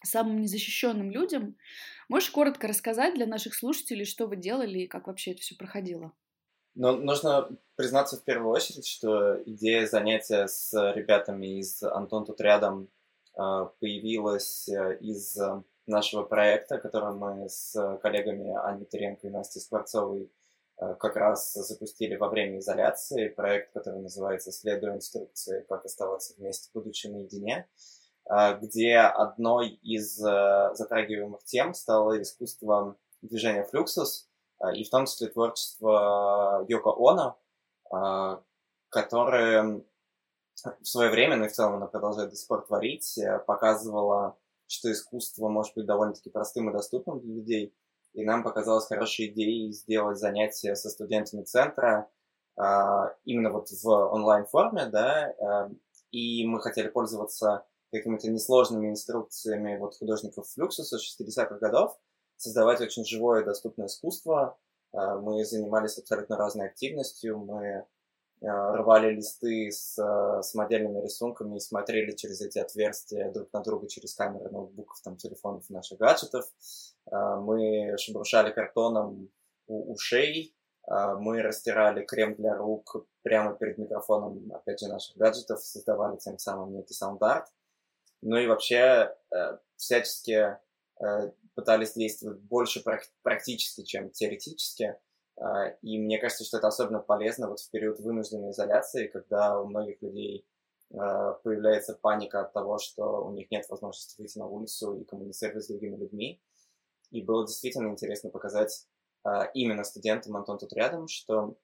самым 0.03 0.41
незащищенным 0.41 1.11
людям. 1.11 1.55
Можешь 2.09 2.31
коротко 2.31 2.67
рассказать 2.67 3.15
для 3.15 3.25
наших 3.25 3.55
слушателей, 3.55 4.05
что 4.05 4.27
вы 4.27 4.35
делали 4.35 4.79
и 4.79 4.87
как 4.87 5.07
вообще 5.07 5.31
это 5.31 5.41
все 5.41 5.55
проходило? 5.55 6.11
Ну, 6.75 6.95
нужно 6.97 7.49
признаться 7.75 8.17
в 8.17 8.23
первую 8.23 8.51
очередь, 8.51 8.87
что 8.87 9.41
идея 9.45 9.85
занятия 9.85 10.47
с 10.47 10.73
ребятами 10.93 11.59
из 11.59 11.83
«Антон 11.83 12.25
тут 12.25 12.39
рядом» 12.39 12.89
а, 13.35 13.65
появилась 13.79 14.69
э, 14.69 14.97
из 15.01 15.37
нашего 15.85 16.23
проекта, 16.23 16.77
который 16.77 17.13
мы 17.13 17.49
с 17.49 17.97
коллегами 18.01 18.55
Аней 18.65 18.85
Теренко 18.85 19.27
и 19.27 19.29
Настей 19.29 19.61
Скворцовой 19.61 20.31
э, 20.79 20.95
как 20.95 21.15
раз 21.17 21.53
запустили 21.53 22.15
во 22.15 22.29
время 22.29 22.59
изоляции. 22.59 23.27
Проект, 23.27 23.73
который 23.73 24.01
называется 24.01 24.51
«Следуя 24.51 24.95
инструкции. 24.95 25.65
Как 25.67 25.85
оставаться 25.85 26.33
вместе, 26.37 26.69
будучи 26.73 27.07
наедине». 27.07 27.67
А, 27.67 28.00
где 28.61 28.97
одной 28.97 29.69
из 29.83 30.23
э, 30.23 30.73
затрагиваемых 30.73 31.43
тем 31.43 31.73
стало 31.73 32.21
искусство 32.21 32.95
движения 33.21 33.65
флюксус, 33.65 34.29
а, 34.59 34.73
и 34.73 34.83
в 34.83 34.89
том 34.89 35.05
числе 35.05 35.27
творчество 35.27 36.65
Йоко 36.67 36.93
Оно, 36.97 37.37
а, 37.91 38.41
которое 38.89 39.83
в 40.63 40.87
свое 40.87 41.09
время, 41.09 41.37
ну 41.37 41.45
и 41.45 41.47
в 41.49 41.53
целом 41.53 41.75
она 41.75 41.87
продолжает 41.87 42.29
до 42.29 42.35
сих 42.35 42.47
пор 42.47 42.65
творить, 42.65 43.17
э, 43.17 43.39
показывала, 43.39 44.37
что 44.67 44.91
искусство 44.91 45.49
может 45.49 45.73
быть 45.75 45.85
довольно-таки 45.85 46.29
простым 46.29 46.69
и 46.69 46.73
доступным 46.73 47.19
для 47.19 47.33
людей. 47.33 47.75
И 48.13 48.23
нам 48.23 48.43
показалось 48.43 48.87
хорошей 48.87 49.27
идеей 49.27 49.71
сделать 49.71 50.19
занятия 50.19 50.75
со 50.75 50.89
студентами 50.89 51.43
центра 51.43 52.09
именно 53.23 53.49
вот 53.49 53.69
в 53.69 53.87
онлайн-форме, 53.87 54.85
да, 54.87 55.29
э, 55.29 55.69
и 56.11 56.45
мы 56.45 56.59
хотели 56.59 56.89
пользоваться 56.89 57.65
какими-то 57.91 58.29
несложными 58.29 58.89
инструкциями 58.89 59.77
вот 59.77 59.97
художников 59.97 60.47
Флюксуса 60.49 60.97
60-х 60.97 61.57
годов, 61.57 61.97
создавать 62.37 62.81
очень 62.81 63.05
живое 63.05 63.41
и 63.41 63.45
доступное 63.45 63.87
искусство. 63.87 64.57
А, 64.93 65.17
мы 65.17 65.43
занимались 65.45 65.97
абсолютно 65.97 66.37
разной 66.37 66.67
активностью, 66.67 67.37
мы 67.37 67.85
а, 68.43 68.77
рвали 68.77 69.13
листы 69.13 69.69
с 69.71 69.99
а, 69.99 70.41
самодельными 70.41 71.01
рисунками 71.01 71.57
и 71.57 71.59
смотрели 71.59 72.15
через 72.15 72.41
эти 72.41 72.59
отверстия 72.59 73.31
друг 73.31 73.51
на 73.53 73.61
друга 73.61 73.87
через 73.87 74.15
камеры 74.15 74.49
ноутбуков, 74.49 74.99
там, 75.01 75.17
телефонов 75.17 75.69
и 75.69 75.73
наших 75.73 75.99
гаджетов. 75.99 76.45
Мы 77.11 77.95
шебрушали 77.97 78.51
картоном 78.51 79.29
у 79.67 79.93
ушей, 79.93 80.55
мы 80.87 81.41
растирали 81.41 82.05
крем 82.05 82.35
для 82.35 82.55
рук 82.55 83.05
прямо 83.21 83.53
перед 83.55 83.77
микрофоном, 83.77 84.51
опять 84.53 84.79
же, 84.79 84.87
наших 84.87 85.17
гаджетов, 85.17 85.61
создавали 85.61 86.17
тем 86.17 86.37
самым 86.37 86.73
некий 86.73 86.93
саунд-арт. 86.93 87.47
Ну 88.21 88.37
и 88.37 88.47
вообще 88.47 89.15
э, 89.31 89.57
всячески 89.77 90.57
э, 90.99 91.31
пытались 91.55 91.93
действовать 91.93 92.39
больше 92.39 92.83
практически, 93.23 93.83
чем 93.83 94.11
теоретически. 94.11 94.95
Э, 95.37 95.75
и 95.81 95.97
мне 95.99 96.19
кажется, 96.19 96.43
что 96.43 96.57
это 96.57 96.67
особенно 96.67 96.99
полезно 96.99 97.49
вот 97.49 97.59
в 97.59 97.69
период 97.71 97.99
вынужденной 97.99 98.51
изоляции, 98.51 99.07
когда 99.07 99.59
у 99.59 99.67
многих 99.67 100.01
людей 100.01 100.45
появляется 100.89 101.93
паника 101.93 102.41
от 102.41 102.51
того, 102.51 102.77
что 102.77 103.25
у 103.25 103.31
них 103.31 103.49
нет 103.49 103.65
возможности 103.69 104.19
выйти 104.19 104.37
на 104.37 104.45
улицу 104.45 104.97
и 104.97 105.05
коммуницировать 105.05 105.63
с 105.63 105.69
другими 105.69 105.95
людьми. 105.95 106.41
И 107.11 107.21
было 107.21 107.47
действительно 107.47 107.87
интересно 107.87 108.29
показать 108.29 108.89
именно 109.53 109.85
студентам, 109.85 110.35
Антон 110.35 110.57
тут 110.57 110.73
рядом, 110.73 111.07
что 111.07 111.55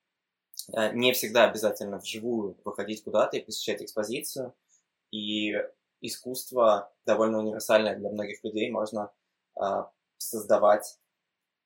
не 0.94 1.12
всегда 1.12 1.44
обязательно 1.50 1.98
вживую 1.98 2.58
выходить 2.64 3.04
куда-то 3.04 3.36
и 3.36 3.42
посещать 3.42 3.82
экспозицию. 3.82 4.54
И 5.12 5.52
искусство 6.02 6.94
довольно 7.06 7.40
универсальное 7.40 7.98
для 7.98 8.10
многих 8.10 8.44
людей, 8.44 8.72
можно 8.72 9.12
э, 9.60 9.84
создавать 10.18 11.00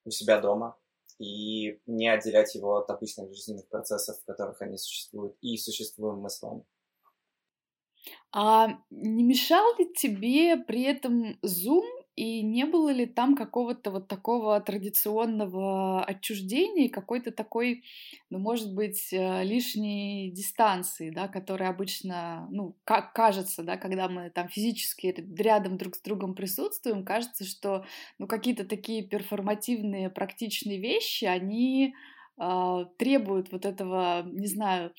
у 0.05 0.11
себя 0.11 0.39
дома 0.39 0.77
и 1.19 1.79
не 1.85 2.09
отделять 2.09 2.55
его 2.55 2.77
от 2.77 2.89
обычных 2.89 3.29
жизненных 3.33 3.67
процессов, 3.67 4.19
в 4.19 4.25
которых 4.25 4.61
они 4.61 4.77
существуют, 4.77 5.35
и 5.41 5.57
существуем 5.57 6.19
мы 6.19 6.29
с 6.29 6.41
вами. 6.41 6.65
А 8.31 8.69
не 8.89 9.23
мешал 9.23 9.77
ли 9.77 9.93
тебе 9.93 10.57
при 10.57 10.83
этом 10.83 11.39
Zoom 11.45 11.85
и 12.21 12.43
не 12.43 12.65
было 12.65 12.89
ли 12.89 13.07
там 13.07 13.35
какого-то 13.35 13.89
вот 13.89 14.07
такого 14.07 14.61
традиционного 14.61 16.05
отчуждения, 16.05 16.87
какой-то 16.87 17.31
такой, 17.31 17.83
ну, 18.29 18.37
может 18.37 18.75
быть, 18.75 19.11
э, 19.11 19.43
лишней 19.43 20.29
дистанции, 20.29 21.09
да, 21.09 21.27
которая 21.27 21.71
обычно, 21.71 22.47
ну, 22.51 22.75
как 22.83 23.13
кажется, 23.13 23.63
да, 23.63 23.75
когда 23.75 24.07
мы 24.07 24.29
там 24.29 24.49
физически 24.49 25.15
рядом 25.35 25.77
друг 25.79 25.95
с 25.95 26.01
другом 26.01 26.35
присутствуем, 26.35 27.03
кажется, 27.03 27.43
что, 27.43 27.85
ну, 28.19 28.27
какие-то 28.27 28.65
такие 28.65 29.01
перформативные, 29.01 30.11
практичные 30.11 30.77
вещи, 30.77 31.25
они 31.25 31.95
э, 32.37 32.85
требуют 32.99 33.51
вот 33.51 33.65
этого, 33.65 34.21
не 34.31 34.45
знаю, 34.45 34.93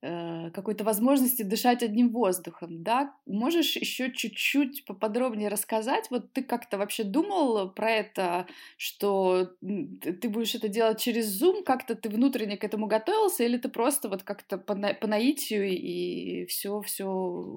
какой-то 0.00 0.84
возможности 0.84 1.42
дышать 1.42 1.82
одним 1.82 2.10
воздухом, 2.10 2.82
да? 2.84 3.14
Можешь 3.26 3.76
еще 3.76 4.12
чуть-чуть 4.12 4.84
поподробнее 4.84 5.48
рассказать? 5.48 6.06
Вот 6.10 6.32
ты 6.32 6.42
как-то 6.44 6.78
вообще 6.78 7.02
думал 7.04 7.70
про 7.70 7.90
это, 7.90 8.46
что 8.76 9.50
ты 9.60 10.28
будешь 10.28 10.54
это 10.54 10.68
делать 10.68 11.00
через 11.00 11.42
Zoom, 11.42 11.64
как-то 11.64 11.96
ты 11.96 12.08
внутренне 12.08 12.56
к 12.56 12.64
этому 12.64 12.86
готовился, 12.86 13.42
или 13.44 13.56
ты 13.58 13.68
просто 13.68 14.08
вот 14.08 14.22
как-то 14.22 14.56
по, 14.58 14.74
на, 14.74 14.94
по 14.94 15.08
наитию 15.08 15.66
и 15.68 16.46
все, 16.46 16.80
все 16.82 17.06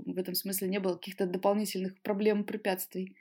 в 0.06 0.18
этом 0.18 0.34
смысле 0.34 0.68
не 0.68 0.80
было 0.80 0.96
каких-то 0.96 1.28
дополнительных 1.28 2.00
проблем, 2.02 2.44
препятствий? 2.44 3.16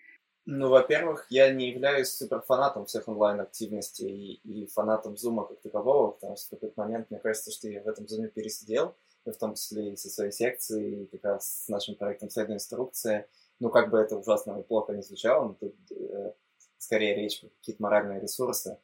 Ну, 0.47 0.69
во-первых, 0.69 1.27
я 1.31 1.53
не 1.53 1.71
являюсь 1.71 2.09
суперфанатом 2.09 2.87
всех 2.87 3.07
онлайн-активностей 3.09 4.09
и, 4.09 4.63
и 4.63 4.67
фанатом 4.67 5.17
Зума 5.17 5.47
как 5.47 5.61
такового, 5.61 6.13
потому 6.13 6.37
что 6.37 6.47
в 6.47 6.51
какой-то 6.51 6.81
момент 6.81 7.11
мне 7.11 7.21
кажется, 7.21 7.51
что 7.51 7.69
я 7.69 7.83
в 7.83 7.89
этом 7.89 8.09
Зуме 8.09 8.29
пересидел 8.29 8.95
в 9.25 9.39
том 9.39 9.55
числе 9.55 9.93
и 9.93 9.97
со 9.97 10.09
своей 10.09 10.33
секцией, 10.33 11.07
как 11.07 11.25
раз 11.25 11.65
с 11.65 11.69
нашим 11.69 11.95
проектом 11.95 12.31
«Следуя 12.31 12.57
инструкции». 12.57 13.27
Ну, 13.59 13.69
как 13.69 13.91
бы 13.91 13.99
это 13.99 14.17
ужасно 14.17 14.59
и 14.59 14.63
плохо 14.63 14.95
не 14.95 15.03
звучало, 15.03 15.49
но 15.49 15.55
тут 15.55 15.75
э, 15.91 16.33
скорее 16.79 17.15
речь 17.15 17.41
про 17.41 17.49
какие-то 17.49 17.83
моральные 17.83 18.21
ресурсы. 18.21 18.79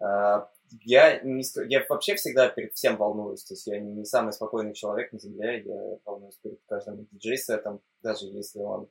Э, 0.00 0.44
я, 0.82 1.20
не, 1.20 1.42
я 1.68 1.86
вообще 1.88 2.14
всегда 2.16 2.48
перед 2.50 2.74
всем 2.74 2.98
волнуюсь, 2.98 3.44
то 3.44 3.54
есть 3.54 3.66
я 3.66 3.80
не 3.80 4.04
самый 4.04 4.34
спокойный 4.34 4.74
человек 4.74 5.12
на 5.12 5.18
Земле, 5.18 5.62
я 5.62 5.98
волнуюсь 6.04 6.36
перед 6.36 6.60
каждым 6.68 7.08
диджей-сетом, 7.10 7.80
даже 8.02 8.26
если 8.26 8.60
он 8.60 8.88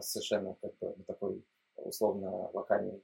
совершенно 0.00 0.56
как 0.60 0.72
бы 0.78 0.94
такой 1.06 1.44
условно 1.76 2.50
локальный. 2.52 3.02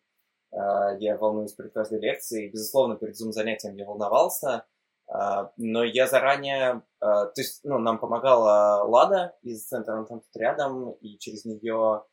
Э, 0.52 0.96
я 0.98 1.16
волнуюсь 1.16 1.52
перед 1.52 1.72
каждой 1.72 2.00
лекцией, 2.00 2.50
безусловно, 2.50 2.96
перед 2.96 3.16
зум-занятием 3.16 3.76
я 3.76 3.86
волновался, 3.86 4.66
а, 5.10 5.52
но 5.56 5.84
я 5.84 6.06
заранее, 6.06 6.82
а, 7.00 7.26
то 7.26 7.40
есть, 7.40 7.60
ну, 7.64 7.78
нам 7.78 7.98
помогала 7.98 8.84
Лада 8.84 9.36
из 9.42 9.66
центра 9.66 9.94
Антон 9.94 10.20
тут 10.20 10.36
рядом, 10.36 10.92
и 10.92 11.18
через 11.18 11.46
нее 11.46 12.04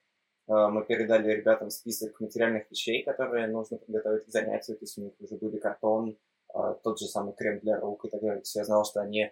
а, 0.48 0.70
мы 0.70 0.86
передали 0.86 1.32
ребятам 1.32 1.70
список 1.70 2.20
материальных 2.22 2.70
вещей, 2.72 3.04
которые 3.04 3.48
нужно 3.48 3.78
подготовить 3.78 4.26
к 4.26 4.30
занятию, 4.30 4.78
то 4.78 4.84
есть 4.84 4.98
у 4.98 5.02
них 5.02 5.14
уже 5.20 5.36
были 5.36 5.58
картон, 5.58 6.18
тот 6.84 7.00
же 7.00 7.08
самый 7.08 7.34
крем 7.34 7.60
для 7.60 7.78
рук 7.82 8.06
и 8.06 8.10
так 8.10 8.22
далее. 8.22 8.38
То 8.38 8.44
есть 8.44 8.56
я 8.56 8.64
знал, 8.64 8.86
что 8.86 9.02
они 9.02 9.30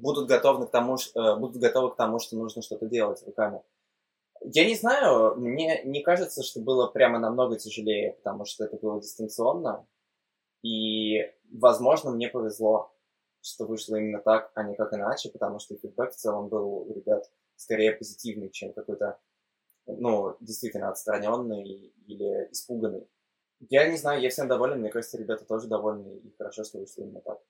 будут 0.00 0.28
готовы 0.28 0.66
к 0.66 0.70
тому, 0.70 0.96
будут 1.14 1.56
готовы 1.56 1.92
к 1.92 1.96
тому, 1.96 2.18
что 2.18 2.36
нужно 2.36 2.62
что-то 2.62 2.86
делать 2.86 3.22
руками. 3.26 3.62
Я 4.42 4.64
не 4.66 4.74
знаю, 4.74 5.36
мне 5.36 5.82
не 5.84 6.02
кажется, 6.02 6.42
что 6.42 6.60
было 6.60 6.86
прямо 6.86 7.18
намного 7.18 7.58
тяжелее, 7.58 8.14
потому 8.14 8.44
что 8.46 8.64
это 8.64 8.76
было 8.76 9.00
дистанционно. 9.00 9.86
И, 10.62 11.30
возможно, 11.52 12.10
мне 12.10 12.28
повезло, 12.28 12.94
что 13.42 13.66
вышло 13.66 13.96
именно 13.96 14.20
так, 14.20 14.50
а 14.54 14.62
не 14.62 14.74
как 14.76 14.92
иначе, 14.92 15.30
потому 15.30 15.58
что 15.58 15.76
фидбэк 15.76 16.12
в 16.12 16.16
целом 16.16 16.48
был 16.48 16.86
ребят 16.94 17.30
скорее 17.56 17.92
позитивный, 17.92 18.50
чем 18.50 18.72
какой-то, 18.72 19.18
ну, 19.86 20.36
действительно 20.40 20.88
отстраненный 20.88 21.62
или 22.06 22.48
испуганный. 22.50 23.08
Я 23.68 23.88
не 23.90 23.98
знаю, 23.98 24.22
я 24.22 24.30
всем 24.30 24.48
доволен, 24.48 24.80
мне 24.80 24.90
кажется, 24.90 25.18
ребята 25.18 25.44
тоже 25.44 25.68
довольны, 25.68 26.16
и 26.16 26.34
хорошо, 26.38 26.64
что 26.64 26.78
вышло 26.78 27.02
именно 27.02 27.20
так. 27.20 27.40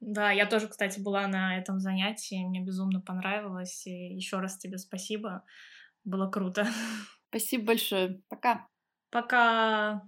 Да, 0.00 0.30
я 0.30 0.46
тоже, 0.46 0.68
кстати, 0.68 0.98
была 0.98 1.26
на 1.26 1.58
этом 1.58 1.78
занятии, 1.78 2.44
мне 2.44 2.60
безумно 2.60 3.00
понравилось, 3.00 3.86
и 3.86 4.14
еще 4.14 4.38
раз 4.38 4.56
тебе 4.56 4.78
спасибо, 4.78 5.44
было 6.04 6.30
круто. 6.30 6.66
Спасибо 7.28 7.66
большое, 7.66 8.22
пока. 8.28 8.66
Пока 9.10 10.02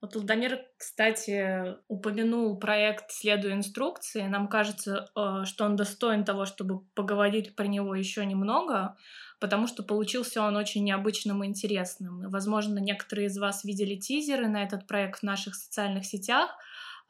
вот 0.00 0.14
Ладомир, 0.14 0.60
кстати, 0.76 1.74
упомянул 1.88 2.56
проект 2.56 3.10
«Следуя 3.10 3.54
инструкции». 3.54 4.22
Нам 4.22 4.46
кажется, 4.46 5.10
э, 5.16 5.44
что 5.44 5.64
он 5.64 5.74
достоин 5.74 6.24
того, 6.24 6.44
чтобы 6.44 6.84
поговорить 6.94 7.56
про 7.56 7.66
него 7.66 7.96
еще 7.96 8.24
немного, 8.24 8.96
потому 9.40 9.66
что 9.66 9.82
получился 9.82 10.42
он 10.42 10.56
очень 10.56 10.84
необычным 10.84 11.42
и 11.42 11.48
интересным. 11.48 12.30
Возможно, 12.30 12.78
некоторые 12.78 13.26
из 13.26 13.38
вас 13.38 13.64
видели 13.64 13.96
тизеры 13.96 14.46
на 14.46 14.62
этот 14.62 14.86
проект 14.86 15.20
в 15.20 15.24
наших 15.24 15.56
социальных 15.56 16.04
сетях. 16.04 16.56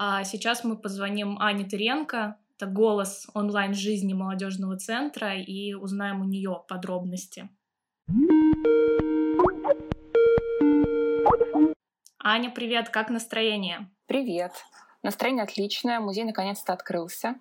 А 0.01 0.23
сейчас 0.23 0.63
мы 0.63 0.77
позвоним 0.77 1.41
Ане 1.41 1.65
Теренко, 1.65 2.37
это 2.57 2.67
голос 2.67 3.27
онлайн-жизни 3.35 4.13
молодежного 4.15 4.77
центра, 4.77 5.35
и 5.35 5.75
узнаем 5.75 6.21
у 6.21 6.25
нее 6.25 6.63
подробности. 6.69 7.49
Аня, 12.23 12.51
привет, 12.51 12.91
как 12.91 13.11
настроение? 13.11 13.91
Привет. 14.07 14.53
Настроение 15.03 15.43
отличное, 15.43 15.99
музей 15.99 16.23
наконец-то 16.23 16.73
открылся. 16.73 17.35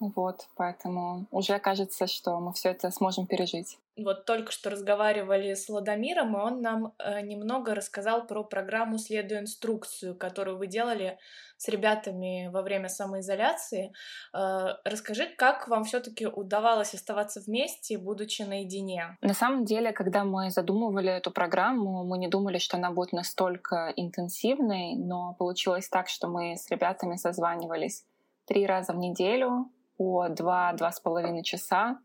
Вот, 0.00 0.46
поэтому 0.54 1.26
уже 1.32 1.58
кажется, 1.58 2.06
что 2.06 2.38
мы 2.38 2.52
все 2.52 2.70
это 2.70 2.90
сможем 2.90 3.26
пережить. 3.26 3.78
Вот 3.96 4.26
только 4.26 4.52
что 4.52 4.70
разговаривали 4.70 5.54
с 5.54 5.68
Ладомиром, 5.68 6.36
и 6.36 6.40
он 6.40 6.62
нам 6.62 6.94
э, 7.00 7.20
немного 7.20 7.74
рассказал 7.74 8.24
про 8.24 8.44
программу 8.44 8.96
«Следуя 8.98 9.40
инструкцию», 9.40 10.14
которую 10.14 10.56
вы 10.56 10.68
делали 10.68 11.18
с 11.56 11.66
ребятами 11.66 12.48
во 12.52 12.62
время 12.62 12.88
самоизоляции. 12.88 13.92
Э, 14.32 14.76
расскажи, 14.84 15.26
как 15.36 15.66
вам 15.66 15.82
все 15.82 15.98
таки 15.98 16.28
удавалось 16.28 16.94
оставаться 16.94 17.40
вместе, 17.40 17.98
будучи 17.98 18.42
наедине? 18.42 19.16
На 19.20 19.34
самом 19.34 19.64
деле, 19.64 19.90
когда 19.90 20.22
мы 20.22 20.50
задумывали 20.52 21.10
эту 21.10 21.32
программу, 21.32 22.04
мы 22.04 22.18
не 22.18 22.28
думали, 22.28 22.58
что 22.58 22.76
она 22.76 22.92
будет 22.92 23.12
настолько 23.12 23.92
интенсивной, 23.96 24.94
но 24.94 25.34
получилось 25.34 25.88
так, 25.88 26.06
что 26.08 26.28
мы 26.28 26.56
с 26.56 26.70
ребятами 26.70 27.16
созванивались 27.16 28.04
три 28.46 28.64
раза 28.64 28.92
в 28.92 28.96
неделю, 28.96 29.68
по 29.98 30.26
2-2,5 30.28 31.42
часа 31.42 31.98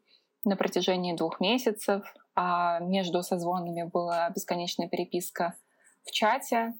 на 0.43 0.57
протяжении 0.57 1.15
двух 1.15 1.39
месяцев, 1.39 2.03
а 2.35 2.79
между 2.79 3.23
созвонами 3.23 3.83
была 3.83 4.29
бесконечная 4.31 4.89
переписка 4.89 5.55
в 6.03 6.11
чате. 6.11 6.73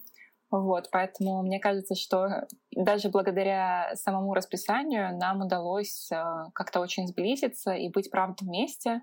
Вот, 0.52 0.90
поэтому 0.92 1.42
мне 1.42 1.60
кажется, 1.60 1.96
что 1.96 2.48
даже 2.76 3.10
благодаря 3.10 3.96
самому 3.96 4.34
расписанию 4.34 5.18
нам 5.18 5.42
удалось 5.42 6.12
э, 6.12 6.24
как-то 6.54 6.80
очень 6.80 7.08
сблизиться 7.08 7.72
и 7.72 7.90
быть, 7.90 8.12
правда, 8.12 8.46
вместе. 8.46 9.02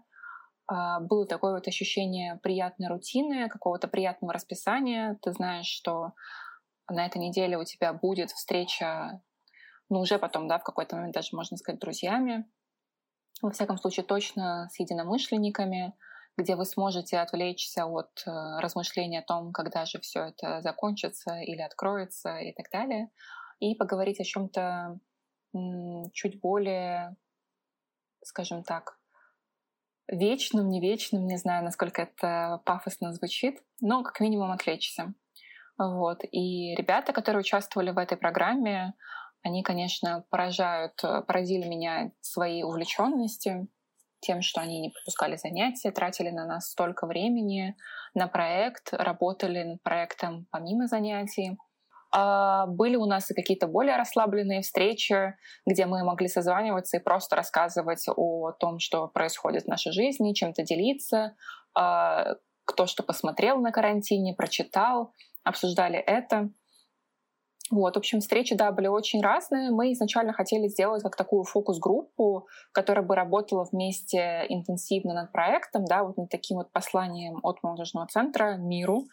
А, 0.69 1.00
было 1.00 1.26
такое 1.26 1.55
вот 1.55 1.67
ощущение 1.67 2.38
приятной 2.43 2.88
рутины, 2.88 3.49
какого-то 3.49 3.88
приятного 3.88 4.33
расписания. 4.33 5.19
Ты 5.23 5.33
знаешь, 5.33 5.67
что 5.67 6.12
на 6.88 7.05
этой 7.05 7.19
неделе 7.19 7.59
у 7.59 7.64
тебя 7.64 7.93
будет 7.93 8.31
встреча 8.31 9.21
ну, 9.91 10.01
уже 10.01 10.19
потом, 10.19 10.49
да, 10.49 10.59
в 10.59 10.65
какой-то 10.65 10.97
момент 10.97 11.15
даже, 11.15 11.31
можно 11.33 11.57
сказать, 11.57 11.81
друзьями. 11.81 12.49
Во 13.43 13.51
всяком 13.51 13.77
случае, 13.77 14.05
точно 14.05 14.69
с 14.71 14.79
единомышленниками, 14.79 15.95
где 16.37 16.57
вы 16.57 16.65
сможете 16.65 17.19
отвлечься 17.19 17.87
от 17.87 18.23
э, 18.27 18.31
размышления 18.61 19.21
о 19.21 19.27
том, 19.27 19.53
когда 19.53 19.85
же 19.85 19.99
все 20.01 20.27
это 20.27 20.63
закончится 20.63 21.39
или 21.41 21.61
откроется 21.61 22.39
и 22.39 22.53
так 22.53 22.71
далее, 22.71 23.11
и 23.59 23.75
поговорить 23.75 24.21
о 24.21 24.25
чем-то 24.25 24.99
чуть 26.13 26.41
более, 26.41 27.17
скажем 28.23 28.63
так, 28.63 29.01
вечным, 30.07 30.69
не 30.69 30.81
вечным, 30.81 31.27
не 31.27 31.37
знаю, 31.37 31.65
насколько 31.65 32.03
это 32.03 32.63
пафосно 32.65 33.13
звучит, 33.13 33.61
но 33.81 34.05
как 34.05 34.21
минимум 34.21 34.53
отвлечься. 34.53 35.13
Вот. 35.77 36.23
И 36.31 36.75
ребята, 36.77 37.13
которые 37.13 37.41
участвовали 37.41 37.91
в 37.91 37.99
этой 37.99 38.17
программе, 38.17 38.95
они, 39.43 39.63
конечно, 39.63 40.25
поражают, 40.31 41.03
э, 41.03 41.23
поразили 41.23 41.67
меня 41.67 42.13
своей 42.21 42.63
увлеченностью, 42.63 43.69
тем, 44.21 44.43
что 44.43 44.61
они 44.61 44.81
не 44.81 44.91
пропускали 44.91 45.37
занятия, 45.37 45.91
тратили 45.91 46.31
на 46.31 46.47
нас 46.47 46.71
столько 46.71 47.07
времени 47.07 47.77
на 48.15 48.29
проект, 48.29 48.93
работали 48.93 49.63
над 49.63 49.83
проектом 49.83 50.47
помимо 50.51 50.87
занятий. 50.87 51.57
А 52.13 52.67
были 52.67 52.97
у 52.97 53.07
нас 53.07 53.31
и 53.31 53.35
какие-то 53.35 53.67
более 53.69 53.97
расслабленные 53.97 54.63
встречи, 54.63 55.37
где 55.65 55.87
мы 55.87 56.05
могли 56.05 56.29
созваниваться 56.29 56.97
и 56.97 57.01
просто 57.01 57.37
рассказывать 57.37 58.05
о 58.15 58.51
том, 58.53 58.81
что 58.81 59.07
происходит 59.07 59.65
в 59.65 59.69
нашей 59.69 59.93
жизни, 59.93 60.35
чем-то 60.35 60.63
делиться, 60.65 61.37
а, 61.75 62.35
кто 62.65 62.87
что 62.87 63.05
посмотрел 63.05 63.61
на 63.61 63.71
карантине, 63.71 64.35
прочитал, 64.35 65.13
обсуждали 65.45 65.99
это. 65.99 66.51
Вот, 67.71 67.95
в 67.95 67.99
общем, 67.99 68.21
встречи, 68.21 68.57
да, 68.57 68.73
были 68.73 68.89
очень 68.89 69.23
разные. 69.23 69.71
Мы 69.71 69.93
изначально 69.93 70.33
хотели 70.33 70.67
сделать 70.67 71.04
как 71.04 71.15
такую 71.15 71.45
фокус-группу, 71.45 72.49
которая 72.73 73.04
бы 73.04 73.15
работала 73.15 73.65
вместе 73.71 74.45
интенсивно 74.49 75.15
над 75.15 75.30
проектом, 75.30 75.85
да, 75.85 76.02
вот 76.02 76.17
над 76.17 76.28
таким 76.28 76.56
вот 76.56 76.73
посланием 76.73 77.39
от 77.45 77.63
молодежного 77.63 78.09
центра 78.09 78.56
миру 78.56 79.04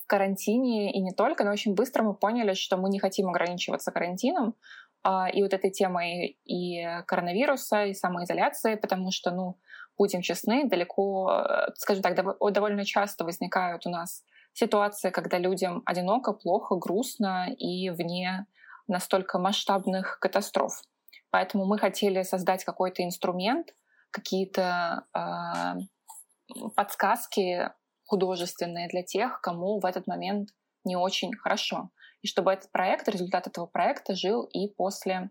в 0.00 0.06
карантине 0.06 0.92
и 0.92 1.00
не 1.00 1.12
только, 1.12 1.44
но 1.44 1.50
очень 1.50 1.74
быстро 1.74 2.04
мы 2.04 2.14
поняли, 2.14 2.54
что 2.54 2.76
мы 2.76 2.88
не 2.88 3.00
хотим 3.00 3.28
ограничиваться 3.28 3.90
карантином 3.90 4.54
а, 5.02 5.28
и 5.28 5.42
вот 5.42 5.52
этой 5.52 5.70
темой 5.70 6.38
и 6.44 6.86
коронавируса, 7.06 7.86
и 7.86 7.94
самоизоляции, 7.94 8.76
потому 8.76 9.10
что, 9.10 9.32
ну, 9.32 9.58
будем 9.98 10.22
честны, 10.22 10.68
далеко, 10.68 11.32
э, 11.32 11.72
скажем 11.76 12.02
так, 12.02 12.14
довольно 12.52 12.84
часто 12.84 13.24
возникают 13.24 13.86
у 13.86 13.90
нас 13.90 14.22
ситуация, 14.54 15.10
когда 15.10 15.38
людям 15.38 15.82
одиноко, 15.84 16.32
плохо, 16.32 16.76
грустно 16.76 17.52
и 17.52 17.90
вне 17.90 18.46
настолько 18.86 19.38
масштабных 19.38 20.18
катастроф. 20.20 20.82
Поэтому 21.30 21.66
мы 21.66 21.78
хотели 21.78 22.22
создать 22.22 22.64
какой-то 22.64 23.02
инструмент, 23.02 23.74
какие-то 24.10 25.04
э, 25.12 26.60
подсказки 26.76 27.70
художественные 28.06 28.88
для 28.88 29.02
тех, 29.02 29.40
кому 29.40 29.80
в 29.80 29.84
этот 29.84 30.06
момент 30.06 30.50
не 30.84 30.96
очень 30.96 31.34
хорошо. 31.34 31.90
И 32.22 32.28
чтобы 32.28 32.52
этот 32.52 32.70
проект, 32.70 33.08
результат 33.08 33.46
этого 33.48 33.66
проекта 33.66 34.14
жил 34.14 34.44
и 34.44 34.68
после 34.68 35.30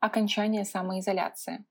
окончания 0.00 0.64
самоизоляции. 0.64 1.64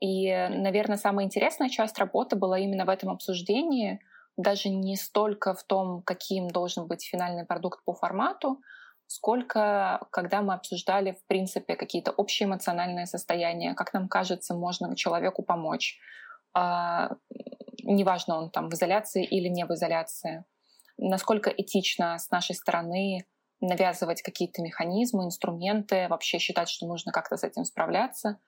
И, 0.00 0.30
наверное, 0.30 0.98
самая 0.98 1.24
интересная 1.24 1.68
часть 1.70 1.98
работы 1.98 2.36
была 2.36 2.58
именно 2.58 2.84
в 2.84 2.90
этом 2.90 3.08
обсуждении— 3.08 4.00
даже 4.36 4.68
не 4.68 4.96
столько 4.96 5.54
в 5.54 5.62
том, 5.64 6.02
каким 6.02 6.48
должен 6.48 6.86
быть 6.86 7.04
финальный 7.04 7.44
продукт 7.44 7.84
по 7.84 7.94
формату, 7.94 8.60
сколько 9.06 10.06
когда 10.10 10.40
мы 10.40 10.54
обсуждали, 10.54 11.12
в 11.12 11.26
принципе, 11.26 11.76
какие-то 11.76 12.12
общие 12.12 12.46
эмоциональные 12.46 13.06
состояния, 13.06 13.74
как 13.74 13.92
нам 13.92 14.08
кажется, 14.08 14.54
можно 14.54 14.96
человеку 14.96 15.42
помочь. 15.42 15.98
А, 16.54 17.10
неважно, 17.82 18.38
он 18.38 18.50
там 18.50 18.70
в 18.70 18.74
изоляции 18.74 19.24
или 19.24 19.48
не 19.48 19.66
в 19.66 19.70
изоляции. 19.72 20.44
Насколько 20.96 21.50
этично 21.50 22.18
с 22.18 22.30
нашей 22.30 22.54
стороны 22.54 23.26
навязывать 23.60 24.22
какие-то 24.22 24.60
механизмы, 24.62 25.24
инструменты, 25.24 26.08
вообще 26.08 26.38
считать, 26.38 26.68
что 26.68 26.86
нужно 26.86 27.12
как-то 27.12 27.36
с 27.36 27.44
этим 27.44 27.64
справляться. 27.64 28.38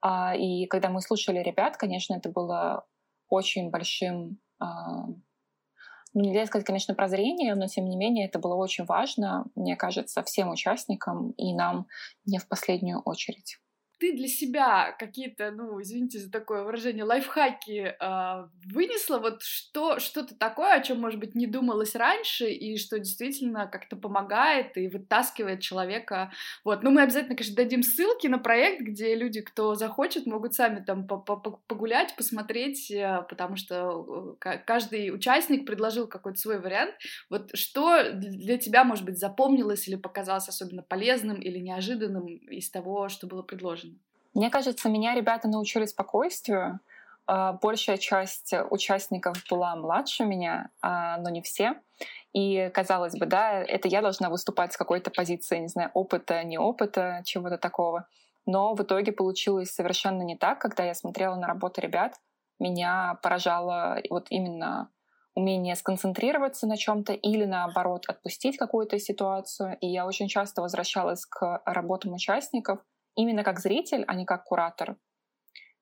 А, 0.00 0.34
и 0.34 0.66
когда 0.66 0.88
мы 0.88 1.00
слушали 1.00 1.38
ребят, 1.38 1.76
конечно, 1.76 2.14
это 2.14 2.28
было 2.28 2.86
очень 3.28 3.70
большим 3.70 4.38
а, 4.58 5.06
ну, 6.14 6.22
нельзя 6.22 6.46
сказать, 6.46 6.66
конечно, 6.66 6.94
прозрение, 6.94 7.54
но 7.54 7.66
тем 7.66 7.88
не 7.88 7.96
менее 7.96 8.26
это 8.26 8.38
было 8.38 8.54
очень 8.54 8.84
важно, 8.84 9.46
мне 9.54 9.76
кажется, 9.76 10.22
всем 10.22 10.50
участникам 10.50 11.32
и 11.32 11.52
нам 11.52 11.86
не 12.24 12.38
в 12.38 12.48
последнюю 12.48 13.00
очередь 13.00 13.58
ты 14.04 14.12
для 14.12 14.28
себя 14.28 14.94
какие-то, 14.98 15.50
ну, 15.50 15.80
извините 15.80 16.18
за 16.18 16.30
такое 16.30 16.62
выражение, 16.62 17.04
лайфхаки 17.04 17.96
э, 17.98 18.48
вынесла? 18.70 19.18
Вот 19.18 19.40
что, 19.40 19.98
что-то 19.98 20.34
такое, 20.34 20.74
о 20.74 20.82
чем, 20.82 21.00
может 21.00 21.18
быть, 21.18 21.34
не 21.34 21.46
думалось 21.46 21.94
раньше, 21.94 22.50
и 22.50 22.76
что 22.76 22.98
действительно 22.98 23.66
как-то 23.66 23.96
помогает 23.96 24.76
и 24.76 24.88
вытаскивает 24.88 25.60
человека. 25.60 26.32
Вот. 26.64 26.82
Ну, 26.82 26.90
мы 26.90 27.00
обязательно, 27.00 27.34
конечно, 27.34 27.56
дадим 27.56 27.82
ссылки 27.82 28.26
на 28.26 28.38
проект, 28.38 28.82
где 28.82 29.14
люди, 29.14 29.40
кто 29.40 29.74
захочет, 29.74 30.26
могут 30.26 30.52
сами 30.52 30.84
там 30.84 31.06
погулять, 31.06 32.14
посмотреть, 32.14 32.90
э, 32.90 33.24
потому 33.26 33.56
что 33.56 34.36
э, 34.44 34.58
каждый 34.66 35.14
участник 35.14 35.64
предложил 35.64 36.08
какой-то 36.08 36.38
свой 36.38 36.60
вариант. 36.60 36.94
Вот 37.30 37.56
что 37.56 38.12
для 38.12 38.58
тебя, 38.58 38.84
может 38.84 39.06
быть, 39.06 39.18
запомнилось 39.18 39.88
или 39.88 39.96
показалось 39.96 40.48
особенно 40.48 40.82
полезным 40.82 41.40
или 41.40 41.58
неожиданным 41.58 42.26
из 42.26 42.68
того, 42.70 43.08
что 43.08 43.26
было 43.26 43.40
предложено? 43.40 43.93
Мне 44.34 44.50
кажется, 44.50 44.88
меня 44.88 45.14
ребята 45.14 45.48
научили 45.48 45.86
спокойствию. 45.86 46.80
А, 47.26 47.52
большая 47.52 47.96
часть 47.96 48.52
участников 48.70 49.36
была 49.48 49.76
младше 49.76 50.24
меня, 50.24 50.70
а, 50.82 51.18
но 51.18 51.30
не 51.30 51.40
все. 51.40 51.80
И 52.32 52.68
казалось 52.74 53.16
бы, 53.16 53.26
да, 53.26 53.62
это 53.62 53.86
я 53.88 54.02
должна 54.02 54.28
выступать 54.28 54.72
с 54.72 54.76
какой-то 54.76 55.10
позиции, 55.10 55.58
не 55.58 55.68
знаю, 55.68 55.90
опыта, 55.94 56.42
не 56.42 56.58
опыта, 56.58 57.22
чего-то 57.24 57.58
такого. 57.58 58.06
Но 58.44 58.74
в 58.74 58.82
итоге 58.82 59.12
получилось 59.12 59.72
совершенно 59.72 60.22
не 60.22 60.36
так. 60.36 60.58
Когда 60.58 60.84
я 60.84 60.94
смотрела 60.94 61.36
на 61.36 61.46
работу 61.46 61.80
ребят, 61.80 62.14
меня 62.58 63.18
поражало 63.22 64.00
вот 64.10 64.26
именно 64.30 64.90
умение 65.34 65.76
сконцентрироваться 65.76 66.66
на 66.66 66.76
чем-то 66.76 67.12
или 67.12 67.44
наоборот 67.44 68.04
отпустить 68.08 68.56
какую-то 68.56 68.98
ситуацию. 68.98 69.78
И 69.80 69.86
я 69.86 70.06
очень 70.06 70.28
часто 70.28 70.60
возвращалась 70.60 71.24
к 71.24 71.62
работам 71.64 72.12
участников 72.12 72.80
именно 73.16 73.44
как 73.44 73.60
зритель, 73.60 74.04
а 74.06 74.14
не 74.14 74.24
как 74.24 74.44
куратор. 74.44 74.96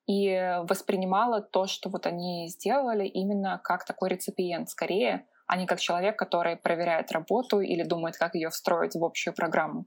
И 0.05 0.57
воспринимала 0.63 1.41
то, 1.41 1.65
что 1.65 1.89
вот 1.89 2.05
они 2.05 2.47
сделали, 2.49 3.05
именно 3.05 3.61
как 3.63 3.85
такой 3.85 4.09
реципиент 4.09 4.69
скорее, 4.69 5.25
а 5.47 5.57
не 5.57 5.65
как 5.65 5.79
человек, 5.79 6.17
который 6.17 6.57
проверяет 6.57 7.11
работу 7.11 7.61
или 7.61 7.83
думает, 7.83 8.17
как 8.17 8.35
ее 8.35 8.49
встроить 8.49 8.95
в 8.95 9.03
общую 9.03 9.33
программу. 9.33 9.85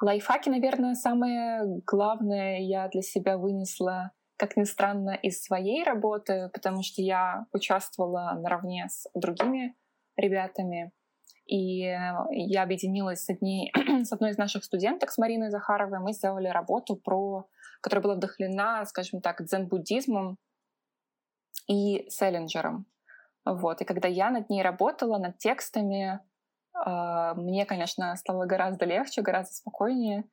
Лайфхаки, 0.00 0.48
наверное, 0.48 0.94
самое 0.94 1.80
главное 1.86 2.60
я 2.60 2.88
для 2.88 3.02
себя 3.02 3.36
вынесла 3.36 4.12
как 4.38 4.56
ни 4.56 4.64
странно, 4.64 5.10
из 5.10 5.42
своей 5.42 5.82
работы, 5.84 6.48
потому 6.54 6.82
что 6.82 7.02
я 7.02 7.46
участвовала 7.52 8.38
наравне 8.40 8.86
с 8.88 9.10
другими 9.14 9.74
ребятами. 10.16 10.92
И 11.48 11.78
я 12.30 12.62
объединилась 12.62 13.24
с, 13.24 13.30
одней, 13.30 13.72
с 14.04 14.12
одной 14.12 14.30
из 14.30 14.38
наших 14.38 14.64
студенток, 14.64 15.10
с 15.10 15.18
Мариной 15.18 15.50
Захаровой. 15.50 15.98
Мы 15.98 16.12
сделали 16.12 16.48
работу, 16.48 16.96
про, 16.96 17.48
которая 17.80 18.02
была 18.02 18.14
вдохновлена, 18.14 18.84
скажем 18.84 19.20
так, 19.20 19.42
дзен-буддизмом 19.42 20.36
и 21.66 22.08
селлинджером. 22.10 22.86
Вот. 23.44 23.80
И 23.80 23.84
когда 23.84 24.08
я 24.08 24.30
над 24.30 24.50
ней 24.50 24.62
работала, 24.62 25.18
над 25.18 25.38
текстами, 25.38 26.20
а, 26.74 27.34
мне, 27.34 27.64
конечно, 27.64 28.14
стало 28.16 28.44
гораздо 28.44 28.84
легче, 28.84 29.22
гораздо 29.22 29.54
спокойнее 29.54 30.24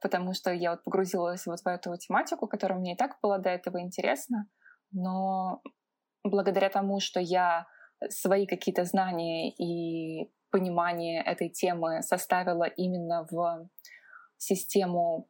потому 0.00 0.34
что 0.34 0.52
я 0.52 0.72
вот 0.72 0.84
погрузилась 0.84 1.46
вот 1.46 1.60
в 1.60 1.66
эту 1.66 1.96
тематику, 1.96 2.46
которая 2.46 2.78
мне 2.78 2.94
и 2.94 2.96
так 2.96 3.18
была 3.22 3.38
до 3.38 3.50
этого 3.50 3.80
интересна, 3.80 4.46
но 4.90 5.62
благодаря 6.24 6.68
тому, 6.68 7.00
что 7.00 7.20
я 7.20 7.66
свои 8.08 8.46
какие-то 8.46 8.84
знания 8.84 9.50
и 9.50 10.30
понимание 10.58 11.22
этой 11.22 11.48
темы 11.48 12.02
составила 12.02 12.64
именно 12.64 13.26
в 13.30 13.68
систему 14.38 15.28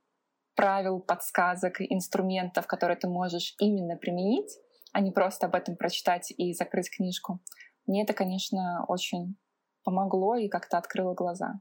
правил, 0.57 1.01
подсказок, 1.01 1.81
инструментов, 1.81 2.67
которые 2.67 2.97
ты 2.97 3.09
можешь 3.09 3.55
именно 3.61 3.97
применить, 3.97 4.51
а 4.93 5.01
не 5.01 5.11
просто 5.11 5.47
об 5.47 5.55
этом 5.55 5.77
прочитать 5.77 6.33
и 6.37 6.53
закрыть 6.53 6.91
книжку. 6.91 7.41
Мне 7.87 8.03
это, 8.05 8.15
конечно, 8.15 8.85
очень 8.89 9.37
помогло 9.85 10.37
и 10.37 10.49
как-то 10.49 10.79
открыло 10.79 11.15
глаза. 11.15 11.61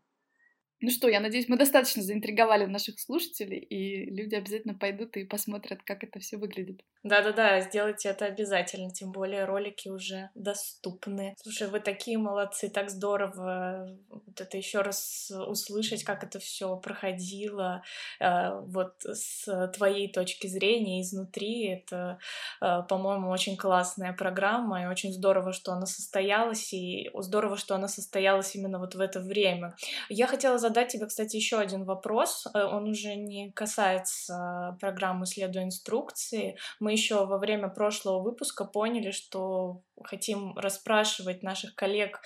Ну 0.80 0.92
что, 0.92 1.10
я 1.10 1.20
надеюсь, 1.20 1.50
мы 1.50 1.58
достаточно 1.58 2.04
заинтриговали 2.04 2.66
наших 2.66 3.00
слушателей, 3.00 3.58
и 3.58 4.06
люди 4.12 4.36
обязательно 4.36 4.76
пойдут 4.76 5.18
и 5.18 5.24
посмотрят, 5.24 5.82
как 5.84 6.04
это 6.04 6.20
все 6.20 6.38
выглядит. 6.38 6.84
Да-да-да, 7.04 7.62
сделайте 7.62 8.10
это 8.10 8.26
обязательно, 8.26 8.92
тем 8.92 9.12
более 9.12 9.46
ролики 9.46 9.90
уже 9.90 10.30
доступны. 10.36 11.36
Слушай, 11.42 11.70
вы 11.70 11.80
такие 11.80 12.20
молодцы, 12.20 12.70
так 12.70 12.92
здорово 12.92 13.98
вот 14.10 14.40
это 14.40 14.58
еще 14.58 14.82
раз 14.82 15.32
услышать, 15.48 16.04
как 16.04 16.24
это 16.24 16.38
все 16.40 16.76
проходило, 16.78 17.82
э, 18.20 18.60
вот 18.62 19.02
с 19.04 19.72
твоей 19.76 20.12
точки 20.12 20.46
зрения 20.46 21.02
изнутри. 21.02 21.70
Это, 21.70 22.20
э, 22.62 22.84
по-моему, 22.88 23.30
очень 23.30 23.58
классная 23.58 24.14
программа, 24.14 24.84
и 24.84 24.86
очень 24.86 25.12
здорово, 25.12 25.54
что 25.54 25.72
она 25.72 25.88
состоялась, 25.88 26.72
и 26.72 27.10
здорово, 27.16 27.58
что 27.58 27.74
она 27.74 27.88
состоялась 27.88 28.54
именно 28.56 28.78
вот 28.78 28.94
в 28.94 29.00
это 29.00 29.22
время. 29.22 29.76
Я 30.10 30.28
хотела 30.28 30.60
задать 30.68 30.90
тебе, 30.90 31.06
кстати, 31.06 31.36
еще 31.36 31.58
один 31.58 31.86
вопрос. 31.86 32.46
Э, 32.54 32.64
он 32.64 32.90
уже 32.90 33.16
не 33.16 33.52
касается 33.52 34.78
программы 34.80 35.26
«Следуя 35.26 35.64
инструкции». 35.64 36.58
Мы 36.80 36.92
еще 36.92 37.26
во 37.26 37.38
время 37.38 37.70
прошлого 37.70 38.22
выпуска 38.22 38.66
поняли, 38.66 39.12
что 39.12 39.82
хотим 40.04 40.58
расспрашивать 40.58 41.44
наших 41.44 41.76
коллег 41.76 42.22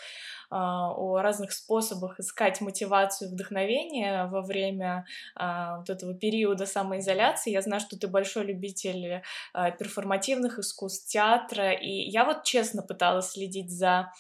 о 0.51 1.21
разных 1.21 1.51
способах 1.51 2.19
искать 2.19 2.61
мотивацию 2.61 3.31
вдохновение 3.31 4.27
во 4.27 4.41
время 4.41 5.05
а, 5.35 5.77
вот 5.77 5.89
этого 5.89 6.13
периода 6.13 6.65
самоизоляции. 6.65 7.51
Я 7.51 7.61
знаю, 7.61 7.79
что 7.79 7.97
ты 7.97 8.07
большой 8.07 8.45
любитель 8.45 9.21
а, 9.53 9.71
перформативных 9.71 10.59
искусств, 10.59 11.09
театра, 11.11 11.71
и 11.71 11.89
я 11.89 12.25
вот 12.25 12.43
честно 12.43 12.81
пыталась 12.81 13.31
следить 13.31 13.71
за 13.71 14.11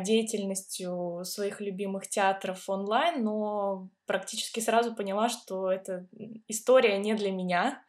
деятельностью 0.00 1.24
своих 1.24 1.60
любимых 1.60 2.08
театров 2.08 2.68
онлайн, 2.68 3.24
но 3.24 3.88
практически 4.08 4.60
сразу 4.60 4.94
поняла, 4.94 5.28
что 5.28 5.70
эта 5.70 6.06
история 6.48 6.98
не 6.98 7.14
для 7.14 7.30
меня. 7.30 7.82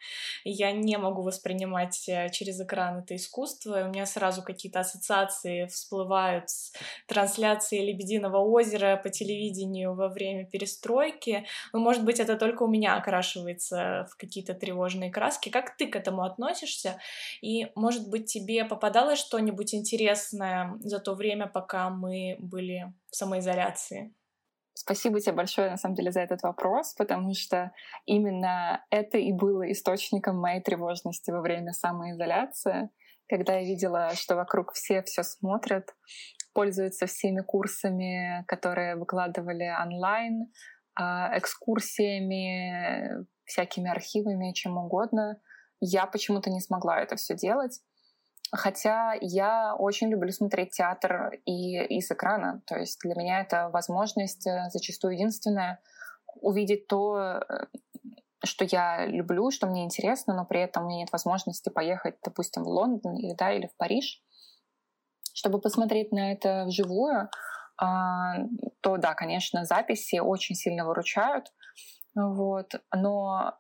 Я 0.44 0.72
не 0.74 0.98
могу 0.98 1.24
воспринимать 1.24 2.08
э, 2.10 2.30
через 2.30 2.60
экран 2.62 3.00
это 3.00 3.16
искусство. 3.16 3.86
У 3.86 3.88
меня 3.88 4.06
сразу 4.06 4.44
какие-то 4.44 4.82
ассоциации 4.82 5.66
всплывают 5.68 6.50
с 6.50 6.74
трансляцией 7.08 7.86
«Лебединого 7.88 8.38
озера» 8.38 9.00
по 9.02 9.10
телевидению 9.10 9.96
во 9.96 10.10
время 10.10 10.46
перестройки. 10.46 11.46
Но, 11.72 11.80
может 11.80 12.04
быть, 12.04 12.20
это 12.20 12.36
только 12.36 12.64
у 12.64 12.68
меня 12.68 12.98
окрашивается 12.98 14.08
в 14.12 14.18
какие-то 14.18 14.54
тревожные 14.54 15.12
краски. 15.12 15.50
Как 15.50 15.78
ты 15.78 15.88
к 15.88 15.96
этому 15.96 16.24
относишься? 16.24 17.00
И, 17.42 17.68
может 17.76 18.10
быть, 18.10 18.26
тебе 18.26 18.66
попадалось 18.66 19.20
что-нибудь 19.20 19.74
интересное 19.74 20.76
за 20.82 21.00
то 21.00 21.16
время, 21.16 21.48
пока 21.48 21.90
мы 21.90 22.36
были 22.40 22.94
в 23.10 23.16
самоизоляции? 23.16 24.14
Спасибо 24.90 25.20
тебе 25.20 25.36
большое, 25.36 25.70
на 25.70 25.78
самом 25.78 25.94
деле, 25.94 26.12
за 26.12 26.22
этот 26.22 26.42
вопрос, 26.42 26.96
потому 26.96 27.36
что 27.36 27.72
именно 28.08 28.84
это 28.90 29.20
и 29.20 29.32
было 29.32 29.72
источником 29.72 30.40
моей 30.40 30.64
тревожности 30.64 31.30
во 31.30 31.42
время 31.42 31.74
самоизоляции, 31.74 32.90
когда 33.28 33.60
я 33.60 33.66
видела, 33.66 34.16
что 34.16 34.36
вокруг 34.36 34.74
все 34.74 35.04
все 35.04 35.22
смотрят, 35.22 35.94
пользуются 36.56 37.06
всеми 37.06 37.42
курсами, 37.42 38.44
которые 38.48 38.96
выкладывали 38.96 39.72
онлайн, 39.80 40.52
а, 40.96 41.38
экскурсиями, 41.38 43.28
всякими 43.46 43.92
архивами, 43.92 44.54
чем 44.54 44.80
угодно. 44.80 45.40
Я 45.82 46.08
почему-то 46.08 46.50
не 46.50 46.62
смогла 46.62 47.00
это 47.00 47.16
все 47.16 47.36
делать. 47.36 47.80
Хотя 48.52 49.14
я 49.22 49.76
очень 49.76 50.10
люблю 50.10 50.32
смотреть 50.32 50.72
театр 50.72 51.40
и, 51.46 51.84
и 51.84 52.02
с 52.02 52.12
экрана. 52.12 52.62
То 52.66 52.78
есть 52.78 53.00
для 53.04 53.14
меня 53.16 53.42
это 53.42 53.70
возможность 53.70 54.48
э, 54.48 54.70
зачастую 54.72 55.14
единственная 55.14 55.80
увидеть 56.42 56.88
то, 56.88 57.42
э, 57.48 57.66
что 58.44 58.66
я 58.66 59.06
люблю, 59.06 59.52
что 59.52 59.68
мне 59.68 59.84
интересно, 59.84 60.34
но 60.34 60.46
при 60.46 60.62
этом 60.62 60.84
у 60.86 60.88
меня 60.88 61.00
нет 61.00 61.12
возможности 61.12 61.70
поехать, 61.70 62.16
допустим, 62.24 62.64
в 62.64 62.68
Лондон 62.68 63.18
или, 63.18 63.34
да, 63.34 63.52
или 63.52 63.68
в 63.68 63.76
Париж, 63.78 64.24
чтобы 65.34 65.62
посмотреть 65.62 66.12
на 66.12 66.32
это 66.32 66.66
вживую, 66.66 67.30
а, 67.78 68.36
то 68.82 68.98
да, 68.98 69.14
конечно, 69.14 69.66
записи 69.66 70.20
очень 70.20 70.56
сильно 70.56 70.86
выручают. 70.86 71.54
Вот. 72.16 72.74
Но 72.94 73.54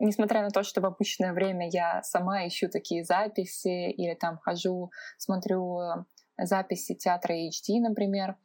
несмотря 0.00 0.42
на 0.42 0.50
то, 0.50 0.62
что 0.62 0.80
в 0.80 0.86
обычное 0.86 1.32
время 1.32 1.68
я 1.70 2.02
сама 2.02 2.46
ищу 2.46 2.68
такие 2.68 3.04
записи 3.04 3.90
или 3.90 4.14
там 4.14 4.38
хожу, 4.38 4.90
смотрю 5.18 5.80
э, 5.80 6.04
записи 6.38 6.94
театра 6.94 7.34
HD, 7.34 7.80
например, 7.80 8.36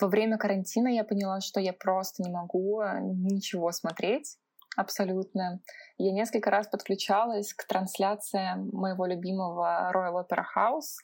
во 0.00 0.08
время 0.08 0.38
карантина 0.38 0.88
я 0.88 1.04
поняла, 1.04 1.40
что 1.40 1.60
я 1.60 1.72
просто 1.72 2.22
не 2.22 2.30
могу 2.30 2.80
э, 2.80 3.00
ничего 3.00 3.72
смотреть 3.72 4.38
абсолютно. 4.76 5.60
Я 5.96 6.12
несколько 6.12 6.50
раз 6.50 6.68
подключалась 6.68 7.52
к 7.52 7.66
трансляциям 7.66 8.70
моего 8.72 9.06
любимого 9.06 9.90
Royal 9.92 10.24
Opera 10.24 10.44
House, 10.56 11.02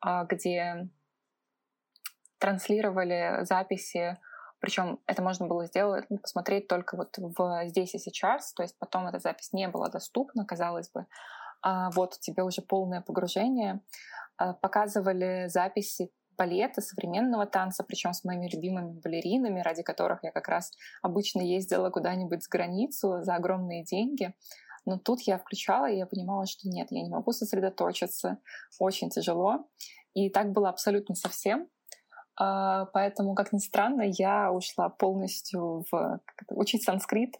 а, 0.00 0.24
где 0.24 0.88
транслировали 2.38 3.44
записи 3.44 4.18
причем 4.64 4.98
это 5.06 5.20
можно 5.20 5.46
было 5.46 5.66
сделать, 5.66 6.06
ну, 6.08 6.16
посмотреть 6.16 6.68
только 6.68 6.96
вот 6.96 7.18
в 7.18 7.68
здесь 7.68 7.94
и 7.94 7.98
сейчас, 7.98 8.54
то 8.54 8.62
есть 8.62 8.74
потом 8.78 9.06
эта 9.06 9.18
запись 9.18 9.52
не 9.52 9.68
была 9.68 9.90
доступна, 9.90 10.46
казалось 10.46 10.88
бы. 10.88 11.04
А 11.60 11.90
вот 11.90 12.18
тебе 12.18 12.42
уже 12.42 12.62
полное 12.62 13.02
погружение. 13.02 13.82
А, 14.38 14.54
показывали 14.54 15.48
записи 15.48 16.10
балета, 16.38 16.80
современного 16.80 17.44
танца, 17.44 17.84
причем 17.84 18.14
с 18.14 18.24
моими 18.24 18.48
любимыми 18.48 18.98
балеринами, 19.00 19.60
ради 19.60 19.82
которых 19.82 20.20
я 20.22 20.32
как 20.32 20.48
раз 20.48 20.72
обычно 21.02 21.42
ездила 21.42 21.90
куда-нибудь 21.90 22.42
за 22.42 22.48
границу 22.48 23.22
за 23.22 23.34
огромные 23.34 23.84
деньги. 23.84 24.32
Но 24.86 24.98
тут 24.98 25.20
я 25.26 25.36
включала, 25.36 25.90
и 25.90 25.98
я 25.98 26.06
понимала, 26.06 26.46
что 26.46 26.70
нет, 26.70 26.88
я 26.90 27.02
не 27.02 27.10
могу 27.10 27.32
сосредоточиться, 27.32 28.38
очень 28.78 29.10
тяжело. 29.10 29.68
И 30.14 30.30
так 30.30 30.52
было 30.52 30.70
абсолютно 30.70 31.14
совсем. 31.14 31.68
А, 32.36 32.86
поэтому, 32.86 33.34
как 33.34 33.52
ни 33.52 33.58
странно, 33.58 34.02
я 34.02 34.50
ушла 34.52 34.88
полностью 34.88 35.84
в 35.90 36.20
учить 36.48 36.84
санскрит, 36.84 37.36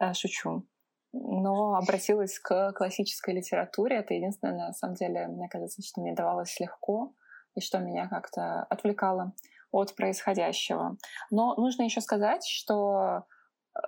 э, 0.00 0.12
шучу, 0.14 0.66
но 1.12 1.74
обратилась 1.74 2.38
к 2.38 2.72
классической 2.72 3.34
литературе. 3.34 3.96
Это 3.96 4.14
единственное, 4.14 4.68
на 4.68 4.72
самом 4.72 4.94
деле, 4.94 5.26
мне 5.26 5.48
кажется, 5.48 5.82
что 5.82 6.00
мне 6.00 6.14
давалось 6.14 6.58
легко 6.60 7.12
и 7.54 7.60
что 7.60 7.78
меня 7.78 8.08
как-то 8.08 8.62
отвлекало 8.64 9.32
от 9.72 9.94
происходящего. 9.96 10.96
Но 11.30 11.54
нужно 11.56 11.82
еще 11.82 12.00
сказать, 12.00 12.46
что 12.46 13.24
э, 13.74 13.80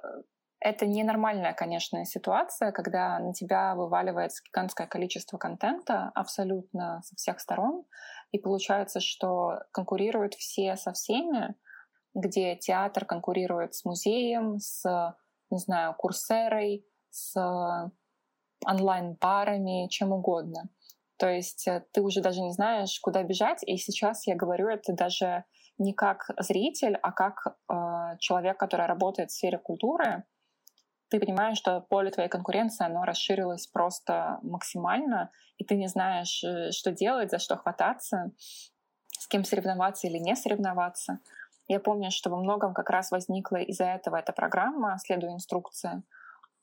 это 0.61 0.87
ненормальная, 0.87 1.55
конечно, 1.55 2.05
ситуация, 2.05 2.71
когда 2.71 3.19
на 3.19 3.33
тебя 3.33 3.75
вываливается 3.75 4.43
гигантское 4.45 4.87
количество 4.87 5.39
контента 5.39 6.11
абсолютно 6.15 7.01
со 7.03 7.17
всех 7.17 7.41
сторон, 7.41 7.85
И 8.33 8.39
получается, 8.39 9.01
что 9.01 9.61
конкурируют 9.73 10.35
все 10.35 10.77
со 10.77 10.93
всеми, 10.93 11.55
где 12.15 12.57
театр 12.57 13.05
конкурирует 13.05 13.75
с 13.75 13.85
музеем, 13.85 14.59
с, 14.59 15.17
не 15.51 15.59
знаю, 15.59 15.95
курсерой, 15.95 16.85
с 17.11 17.35
онлайн-барами, 18.67 19.89
чем 19.89 20.13
угодно. 20.13 20.69
То 21.21 21.29
есть 21.29 21.69
э, 21.69 21.85
ты 21.93 22.01
уже 22.01 22.21
даже 22.23 22.41
не 22.41 22.53
знаешь, 22.53 22.99
куда 23.01 23.23
бежать. 23.23 23.63
И 23.67 23.77
сейчас 23.77 24.27
я 24.27 24.35
говорю 24.35 24.69
это 24.69 24.93
даже 24.93 25.45
не 25.79 25.93
как 25.93 26.31
зритель, 26.39 26.97
а 27.03 27.13
как 27.13 27.47
э, 27.47 28.17
человек, 28.19 28.59
который 28.59 28.87
работает 28.87 29.31
в 29.31 29.35
сфере 29.35 29.59
культуры. 29.59 30.25
Ты 31.11 31.19
понимаешь, 31.19 31.59
что 31.59 31.81
поле 31.81 32.11
твоей 32.11 32.29
конкуренции, 32.29 32.87
оно 32.87 33.05
расширилось 33.05 33.67
просто 33.67 34.39
максимально, 34.43 35.31
и 35.59 35.65
ты 35.65 35.75
не 35.75 35.89
знаешь, 35.89 36.43
э, 36.45 36.71
что 36.71 36.93
делать, 36.93 37.31
за 37.31 37.39
что 37.39 37.57
хвататься, 37.57 38.31
с 39.09 39.27
кем 39.27 39.45
соревноваться 39.45 40.07
или 40.07 40.19
не 40.19 40.37
соревноваться. 40.37 41.19
Я 41.67 41.81
помню, 41.81 42.11
что 42.13 42.31
во 42.31 42.37
многом 42.37 42.75
как 42.75 42.91
раз 42.91 43.11
возникла 43.11 43.57
из-за 43.57 43.87
этого 43.87 44.17
эта 44.17 44.33
программа 44.33 44.99
«Следуя 44.99 45.33
инструкции», 45.33 46.03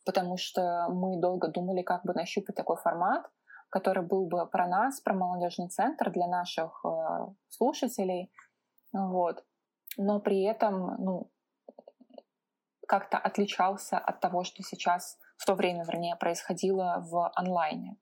потому 0.06 0.38
что 0.38 0.88
мы 0.90 1.20
долго 1.20 1.50
думали, 1.50 1.82
как 1.82 2.06
бы 2.06 2.14
нащупать 2.14 2.56
такой 2.56 2.78
формат, 2.78 3.30
который 3.70 4.04
был 4.04 4.28
бы 4.28 4.48
про 4.48 4.66
нас, 4.66 5.02
про 5.02 5.14
молодежный 5.14 5.68
центр 5.68 6.10
для 6.10 6.28
наших 6.28 6.86
э, 6.86 7.28
слушателей, 7.50 8.32
вот. 8.94 9.44
Но 9.98 10.22
при 10.22 10.44
этом, 10.44 10.96
ну, 11.04 11.32
как-то 12.88 13.18
отличался 13.18 13.98
от 13.98 14.20
того, 14.20 14.44
что 14.44 14.64
сейчас 14.64 15.18
в 15.38 15.46
то 15.46 15.54
время, 15.54 15.84
вернее, 15.84 16.16
происходило 16.16 17.06
в 17.08 17.32
онлайне. 17.36 17.98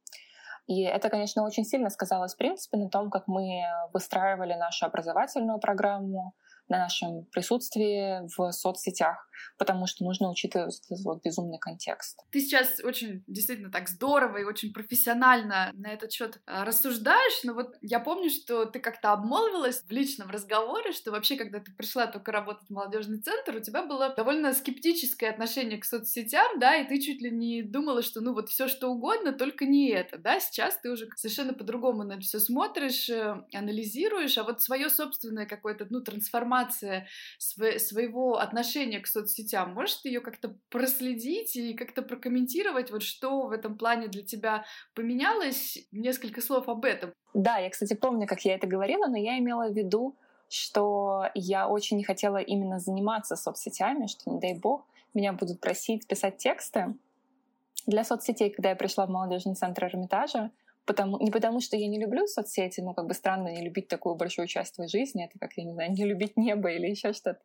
И 0.67 0.81
это, 0.81 1.09
конечно, 1.09 1.43
очень 1.43 1.65
сильно 1.65 1.89
сказалось, 1.89 2.33
в 2.33 2.37
принципе, 2.37 2.77
на 2.77 2.89
том, 2.89 3.11
как 3.11 3.27
мы 3.27 3.61
выстраивали 3.93 4.53
нашу 4.53 4.85
образовательную 4.85 5.59
программу, 5.59 6.33
на 6.67 6.79
нашем 6.79 7.25
присутствии 7.25 8.27
в 8.35 8.51
соцсетях, 8.51 9.29
потому 9.57 9.87
что 9.87 10.03
нужно 10.03 10.29
учитывать 10.29 10.81
вот 11.03 11.23
безумный 11.23 11.59
контекст. 11.59 12.19
Ты 12.31 12.41
сейчас 12.41 12.79
очень 12.83 13.23
действительно 13.27 13.71
так 13.71 13.89
здорово 13.89 14.37
и 14.37 14.43
очень 14.43 14.73
профессионально 14.73 15.71
на 15.73 15.91
этот 15.91 16.11
счет 16.11 16.41
а, 16.45 16.65
рассуждаешь, 16.65 17.43
но 17.43 17.53
вот 17.53 17.75
я 17.81 17.99
помню, 17.99 18.29
что 18.29 18.65
ты 18.65 18.79
как-то 18.79 19.11
обмолвилась 19.11 19.83
в 19.83 19.91
личном 19.91 20.29
разговоре, 20.29 20.91
что 20.91 21.11
вообще, 21.11 21.35
когда 21.37 21.59
ты 21.59 21.71
пришла 21.71 22.07
только 22.07 22.31
работать 22.31 22.67
в 22.67 22.73
молодежный 22.73 23.21
центр, 23.21 23.55
у 23.55 23.59
тебя 23.59 23.83
было 23.83 24.13
довольно 24.15 24.53
скептическое 24.53 25.29
отношение 25.29 25.79
к 25.79 25.85
соцсетям, 25.85 26.59
да, 26.59 26.75
и 26.77 26.87
ты 26.87 26.99
чуть 26.99 27.21
ли 27.21 27.31
не 27.31 27.61
думала, 27.63 28.01
что 28.01 28.21
ну 28.21 28.33
вот 28.33 28.49
все 28.49 28.67
что 28.67 28.89
угодно, 28.89 29.33
только 29.33 29.65
не 29.65 29.89
это, 29.89 30.17
да, 30.17 30.39
сейчас 30.39 30.77
ты 30.77 30.89
уже 30.91 31.07
совершенно 31.15 31.53
по-другому 31.53 32.03
на 32.03 32.19
все 32.19 32.39
смотришь, 32.39 33.09
э, 33.09 33.43
анализируешь, 33.53 34.37
а 34.37 34.43
вот 34.43 34.61
свое 34.61 34.89
собственное 34.89 35.45
какое-то, 35.45 35.87
ну, 35.89 36.01
трансформация 36.01 37.07
св- 37.37 37.79
своего 37.81 38.37
отношения 38.37 38.99
к 38.99 39.07
соцсетям. 39.07 39.24
Можешь 39.65 39.97
ты 39.97 40.09
ее 40.09 40.21
как-то 40.21 40.55
проследить 40.69 41.55
и 41.55 41.73
как-то 41.73 42.01
прокомментировать, 42.01 42.91
вот 42.91 43.03
что 43.03 43.47
в 43.47 43.51
этом 43.51 43.77
плане 43.77 44.07
для 44.07 44.23
тебя 44.23 44.65
поменялось? 44.93 45.77
Несколько 45.91 46.41
слов 46.41 46.67
об 46.67 46.85
этом. 46.85 47.13
Да, 47.33 47.57
я, 47.57 47.69
кстати, 47.69 47.93
помню, 47.93 48.27
как 48.27 48.41
я 48.45 48.55
это 48.55 48.67
говорила, 48.67 49.07
но 49.07 49.17
я 49.17 49.37
имела 49.37 49.69
в 49.69 49.75
виду, 49.75 50.15
что 50.49 51.29
я 51.33 51.67
очень 51.67 51.97
не 51.97 52.03
хотела 52.03 52.37
именно 52.37 52.79
заниматься 52.79 53.35
соцсетями, 53.35 54.07
что, 54.07 54.29
не 54.29 54.39
дай 54.39 54.53
бог, 54.57 54.85
меня 55.13 55.33
будут 55.33 55.59
просить 55.59 56.07
писать 56.07 56.37
тексты 56.37 56.95
для 57.87 58.03
соцсетей, 58.03 58.49
когда 58.49 58.69
я 58.69 58.75
пришла 58.75 59.05
в 59.05 59.09
молодежный 59.09 59.55
центр 59.55 59.85
Эрмитажа, 59.85 60.51
потому, 60.85 61.19
не 61.19 61.31
потому, 61.31 61.61
что 61.61 61.77
я 61.77 61.87
не 61.87 61.99
люблю 61.99 62.27
соцсети, 62.27 62.81
ну, 62.81 62.93
как 62.93 63.07
бы 63.07 63.13
странно 63.13 63.49
не 63.49 63.63
любить 63.63 63.87
такую 63.87 64.15
большую 64.15 64.47
часть 64.47 64.75
твоей 64.75 64.89
жизни, 64.89 65.25
это 65.25 65.37
как, 65.39 65.53
я 65.55 65.63
не 65.63 65.73
знаю, 65.73 65.91
не 65.91 66.05
любить 66.05 66.37
небо 66.37 66.69
или 66.69 66.87
еще 66.87 67.13
что-то. 67.13 67.41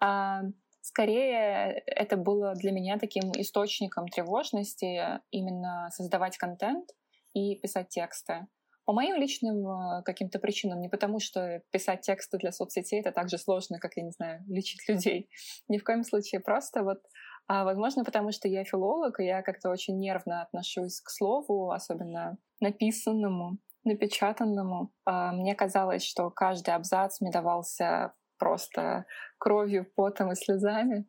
А, 0.00 0.42
скорее, 0.82 1.82
это 1.86 2.16
было 2.16 2.54
для 2.54 2.72
меня 2.72 2.98
таким 2.98 3.32
источником 3.32 4.08
тревожности 4.08 5.20
именно 5.30 5.88
создавать 5.90 6.36
контент 6.36 6.90
и 7.34 7.56
писать 7.56 7.88
тексты. 7.88 8.46
По 8.84 8.92
моим 8.92 9.14
личным 9.14 9.66
э, 9.66 10.02
каким-то 10.02 10.40
причинам, 10.40 10.80
не 10.80 10.88
потому 10.88 11.20
что 11.20 11.62
писать 11.70 12.00
тексты 12.00 12.36
для 12.38 12.50
соцсетей 12.50 13.00
это 13.00 13.12
так 13.12 13.30
же 13.30 13.38
сложно, 13.38 13.78
как, 13.78 13.96
я 13.96 14.02
не 14.02 14.10
знаю, 14.10 14.42
лечить 14.48 14.88
людей. 14.88 15.30
Ни 15.68 15.78
в 15.78 15.84
коем 15.84 16.02
случае. 16.02 16.40
Просто 16.40 16.82
вот 16.82 16.98
а, 17.46 17.64
возможно, 17.64 18.04
потому 18.04 18.32
что 18.32 18.48
я 18.48 18.64
филолог, 18.64 19.20
и 19.20 19.24
я 19.24 19.42
как-то 19.42 19.70
очень 19.70 19.98
нервно 19.98 20.42
отношусь 20.42 21.00
к 21.00 21.10
слову, 21.10 21.70
особенно 21.70 22.38
написанному, 22.60 23.58
напечатанному. 23.84 24.92
А, 25.04 25.32
мне 25.32 25.54
казалось, 25.54 26.04
что 26.04 26.30
каждый 26.30 26.74
абзац 26.74 27.20
мне 27.20 27.30
давался 27.30 28.14
просто 28.42 29.04
кровью, 29.38 29.86
потом 29.94 30.32
и 30.32 30.34
слезами. 30.34 31.06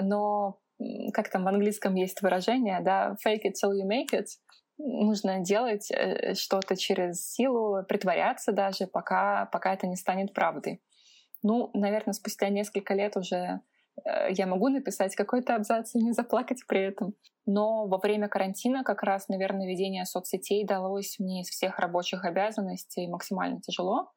Но 0.00 0.58
как 1.12 1.28
там 1.28 1.44
в 1.44 1.48
английском 1.48 1.94
есть 1.94 2.22
выражение, 2.22 2.80
да, 2.80 3.14
fake 3.24 3.42
it 3.44 3.52
till 3.62 3.72
you 3.72 3.86
make 3.86 4.18
it. 4.18 4.26
Нужно 4.78 5.40
делать 5.40 5.90
э, 5.90 6.34
что-то 6.34 6.76
через 6.76 7.30
силу, 7.30 7.84
притворяться 7.86 8.52
даже, 8.52 8.86
пока, 8.86 9.46
пока 9.52 9.74
это 9.74 9.86
не 9.86 9.96
станет 9.96 10.32
правдой. 10.32 10.82
Ну, 11.42 11.70
наверное, 11.74 12.14
спустя 12.14 12.48
несколько 12.48 12.94
лет 12.94 13.16
уже 13.16 13.60
Э, 14.04 14.28
я 14.30 14.46
могу 14.46 14.68
написать 14.68 15.14
какой-то 15.14 15.54
абзац 15.54 15.94
и 15.94 16.02
не 16.02 16.12
заплакать 16.12 16.64
при 16.66 16.80
этом. 16.80 17.14
Но 17.46 17.86
во 17.86 17.98
время 17.98 18.28
карантина 18.28 18.84
как 18.84 19.02
раз, 19.02 19.28
наверное, 19.28 19.66
ведение 19.66 20.04
соцсетей 20.04 20.64
далось 20.64 21.18
мне 21.18 21.42
из 21.42 21.48
всех 21.48 21.78
рабочих 21.78 22.24
обязанностей 22.24 23.08
максимально 23.08 23.60
тяжело, 23.60 24.12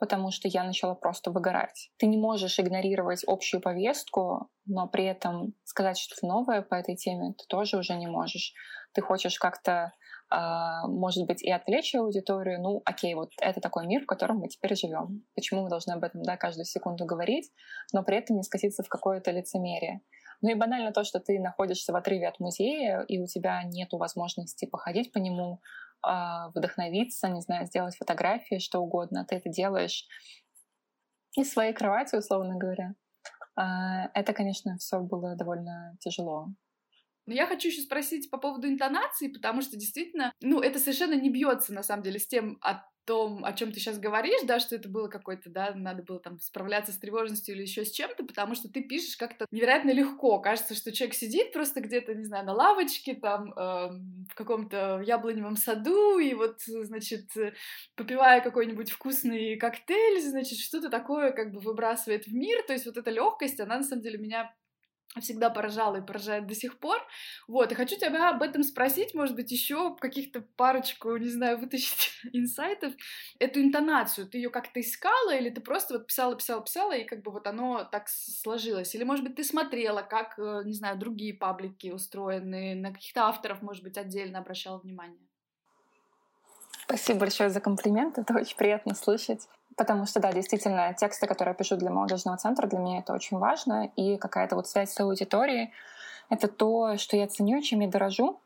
потому 0.00 0.30
что 0.32 0.48
я 0.48 0.64
начала 0.64 0.94
просто 0.94 1.30
выгорать. 1.30 1.90
Ты 1.98 2.06
не 2.06 2.16
можешь 2.16 2.58
игнорировать 2.58 3.22
общую 3.26 3.60
повестку, 3.60 4.48
но 4.66 4.88
при 4.88 5.04
этом 5.04 5.54
сказать 5.64 5.98
что-то 5.98 6.26
новое 6.26 6.62
по 6.62 6.74
этой 6.74 6.96
теме 6.96 7.34
ты 7.38 7.44
тоже 7.48 7.76
уже 7.76 7.94
не 7.94 8.08
можешь. 8.08 8.54
Ты 8.94 9.02
хочешь 9.02 9.38
как-то 9.38 9.92
а, 10.32 10.86
может 10.86 11.26
быть, 11.26 11.42
и 11.42 11.50
отвлечь 11.50 11.94
аудиторию, 11.96 12.62
ну, 12.62 12.82
окей, 12.84 13.14
вот 13.14 13.30
это 13.40 13.60
такой 13.60 13.86
мир, 13.86 14.02
в 14.02 14.06
котором 14.06 14.38
мы 14.38 14.48
теперь 14.48 14.76
живем. 14.76 15.24
Почему 15.34 15.64
мы 15.64 15.68
должны 15.68 15.92
об 15.92 16.04
этом, 16.04 16.22
да, 16.22 16.36
каждую 16.36 16.66
секунду 16.66 17.04
говорить, 17.04 17.50
но 17.92 18.04
при 18.04 18.16
этом 18.18 18.36
не 18.36 18.44
скатиться 18.44 18.84
в 18.84 18.88
какое-то 18.88 19.32
лицемерие. 19.32 20.02
Ну 20.40 20.50
и 20.50 20.54
банально 20.54 20.92
то, 20.92 21.02
что 21.02 21.18
ты 21.18 21.40
находишься 21.40 21.92
в 21.92 21.96
отрыве 21.96 22.28
от 22.28 22.38
музея, 22.38 23.04
и 23.08 23.18
у 23.18 23.26
тебя 23.26 23.62
нет 23.64 23.88
возможности 23.92 24.66
походить 24.66 25.12
по 25.12 25.18
нему, 25.18 25.60
вдохновиться, 26.02 27.28
не 27.28 27.40
знаю, 27.40 27.66
сделать 27.66 27.96
фотографии, 27.96 28.58
что 28.58 28.80
угодно. 28.80 29.24
Ты 29.24 29.36
это 29.36 29.50
делаешь 29.50 30.06
из 31.36 31.52
своей 31.52 31.72
кровати, 31.72 32.16
условно 32.16 32.56
говоря. 32.56 32.94
А, 33.56 34.08
это, 34.14 34.32
конечно, 34.32 34.76
все 34.78 35.00
было 35.00 35.36
довольно 35.36 35.96
тяжело. 36.00 36.48
Но 37.26 37.34
я 37.34 37.46
хочу 37.46 37.68
еще 37.68 37.82
спросить 37.82 38.30
по 38.30 38.38
поводу 38.38 38.68
интонации, 38.68 39.28
потому 39.28 39.62
что 39.62 39.76
действительно, 39.76 40.32
ну, 40.40 40.60
это 40.60 40.78
совершенно 40.78 41.14
не 41.14 41.30
бьется 41.30 41.72
на 41.72 41.82
самом 41.82 42.02
деле 42.02 42.18
с 42.18 42.26
тем, 42.26 42.58
о 42.62 42.82
том, 43.10 43.44
о 43.44 43.52
чем 43.52 43.72
ты 43.72 43.80
сейчас 43.80 43.98
говоришь, 43.98 44.42
да, 44.44 44.60
что 44.60 44.76
это 44.76 44.88
было 44.88 45.08
какой-то, 45.08 45.50
да, 45.50 45.72
надо 45.74 46.04
было 46.04 46.20
там 46.20 46.38
справляться 46.38 46.92
с 46.92 46.98
тревожностью 46.98 47.56
или 47.56 47.62
еще 47.62 47.84
с 47.84 47.90
чем-то, 47.90 48.24
потому 48.24 48.54
что 48.54 48.68
ты 48.68 48.82
пишешь 48.82 49.16
как-то 49.16 49.46
невероятно 49.50 49.90
легко. 49.90 50.38
Кажется, 50.40 50.76
что 50.76 50.92
человек 50.92 51.16
сидит 51.16 51.52
просто 51.52 51.80
где-то, 51.80 52.14
не 52.14 52.24
знаю, 52.24 52.46
на 52.46 52.52
лавочке, 52.52 53.14
там, 53.14 53.52
э, 53.52 53.88
в 54.30 54.34
каком-то 54.36 55.02
яблоневом 55.04 55.56
саду, 55.56 56.18
и 56.18 56.34
вот, 56.34 56.60
значит, 56.64 57.30
попивая 57.96 58.40
какой-нибудь 58.42 58.92
вкусный 58.92 59.56
коктейль, 59.56 60.20
значит, 60.22 60.58
что-то 60.58 60.88
такое 60.88 61.32
как 61.32 61.52
бы 61.52 61.58
выбрасывает 61.58 62.26
в 62.26 62.32
мир. 62.32 62.62
То 62.66 62.74
есть 62.74 62.86
вот 62.86 62.96
эта 62.96 63.10
легкость, 63.10 63.58
она 63.58 63.78
на 63.78 63.82
самом 63.82 64.02
деле 64.02 64.18
меня 64.18 64.54
всегда 65.18 65.50
поражала 65.50 65.96
и 65.96 66.06
поражает 66.06 66.46
до 66.46 66.54
сих 66.54 66.78
пор. 66.78 66.98
Вот, 67.48 67.72
и 67.72 67.74
хочу 67.74 67.96
тебя 67.96 68.30
об 68.30 68.42
этом 68.42 68.62
спросить, 68.62 69.12
может 69.14 69.34
быть, 69.34 69.50
еще 69.50 69.96
каких-то 69.96 70.42
парочку, 70.56 71.16
не 71.16 71.28
знаю, 71.28 71.58
вытащить 71.58 72.12
инсайтов. 72.32 72.92
Эту 73.38 73.60
интонацию, 73.60 74.28
ты 74.28 74.38
ее 74.38 74.50
как-то 74.50 74.80
искала, 74.80 75.34
или 75.34 75.50
ты 75.50 75.60
просто 75.60 75.94
вот 75.94 76.06
писала, 76.06 76.36
писала, 76.36 76.62
писала, 76.62 76.92
и 76.92 77.04
как 77.04 77.22
бы 77.22 77.32
вот 77.32 77.46
оно 77.46 77.84
так 77.90 78.08
сложилось? 78.08 78.94
Или, 78.94 79.02
может 79.02 79.24
быть, 79.24 79.34
ты 79.34 79.42
смотрела, 79.42 80.02
как, 80.02 80.38
э, 80.38 80.62
не 80.64 80.74
знаю, 80.74 80.96
другие 80.96 81.34
паблики 81.34 81.90
устроены, 81.90 82.74
на 82.76 82.92
каких-то 82.92 83.24
авторов, 83.24 83.62
может 83.62 83.82
быть, 83.82 83.98
отдельно 83.98 84.38
обращала 84.38 84.78
внимание? 84.78 85.20
Спасибо 86.84 87.20
большое 87.20 87.50
за 87.50 87.60
комплимент, 87.60 88.18
это 88.18 88.34
очень 88.34 88.56
приятно 88.56 88.94
слышать. 88.94 89.48
Потому 89.80 90.04
что, 90.04 90.20
да, 90.20 90.30
действительно, 90.30 90.92
тексты, 90.92 91.26
которые 91.26 91.52
я 91.52 91.54
пишу 91.54 91.74
для 91.76 91.90
молодежного 91.90 92.36
центра, 92.36 92.66
для 92.66 92.78
меня 92.78 92.98
это 92.98 93.14
очень 93.14 93.38
важно. 93.38 93.90
И 93.96 94.18
какая-то 94.18 94.54
вот 94.54 94.68
связь 94.68 94.92
с 94.92 95.00
аудиторией— 95.00 95.72
это 96.28 96.48
то, 96.48 96.98
что 96.98 97.16
я 97.16 97.26
ценю, 97.26 97.62
чем 97.62 97.80
я 97.80 97.88
дорожу. 97.88 98.38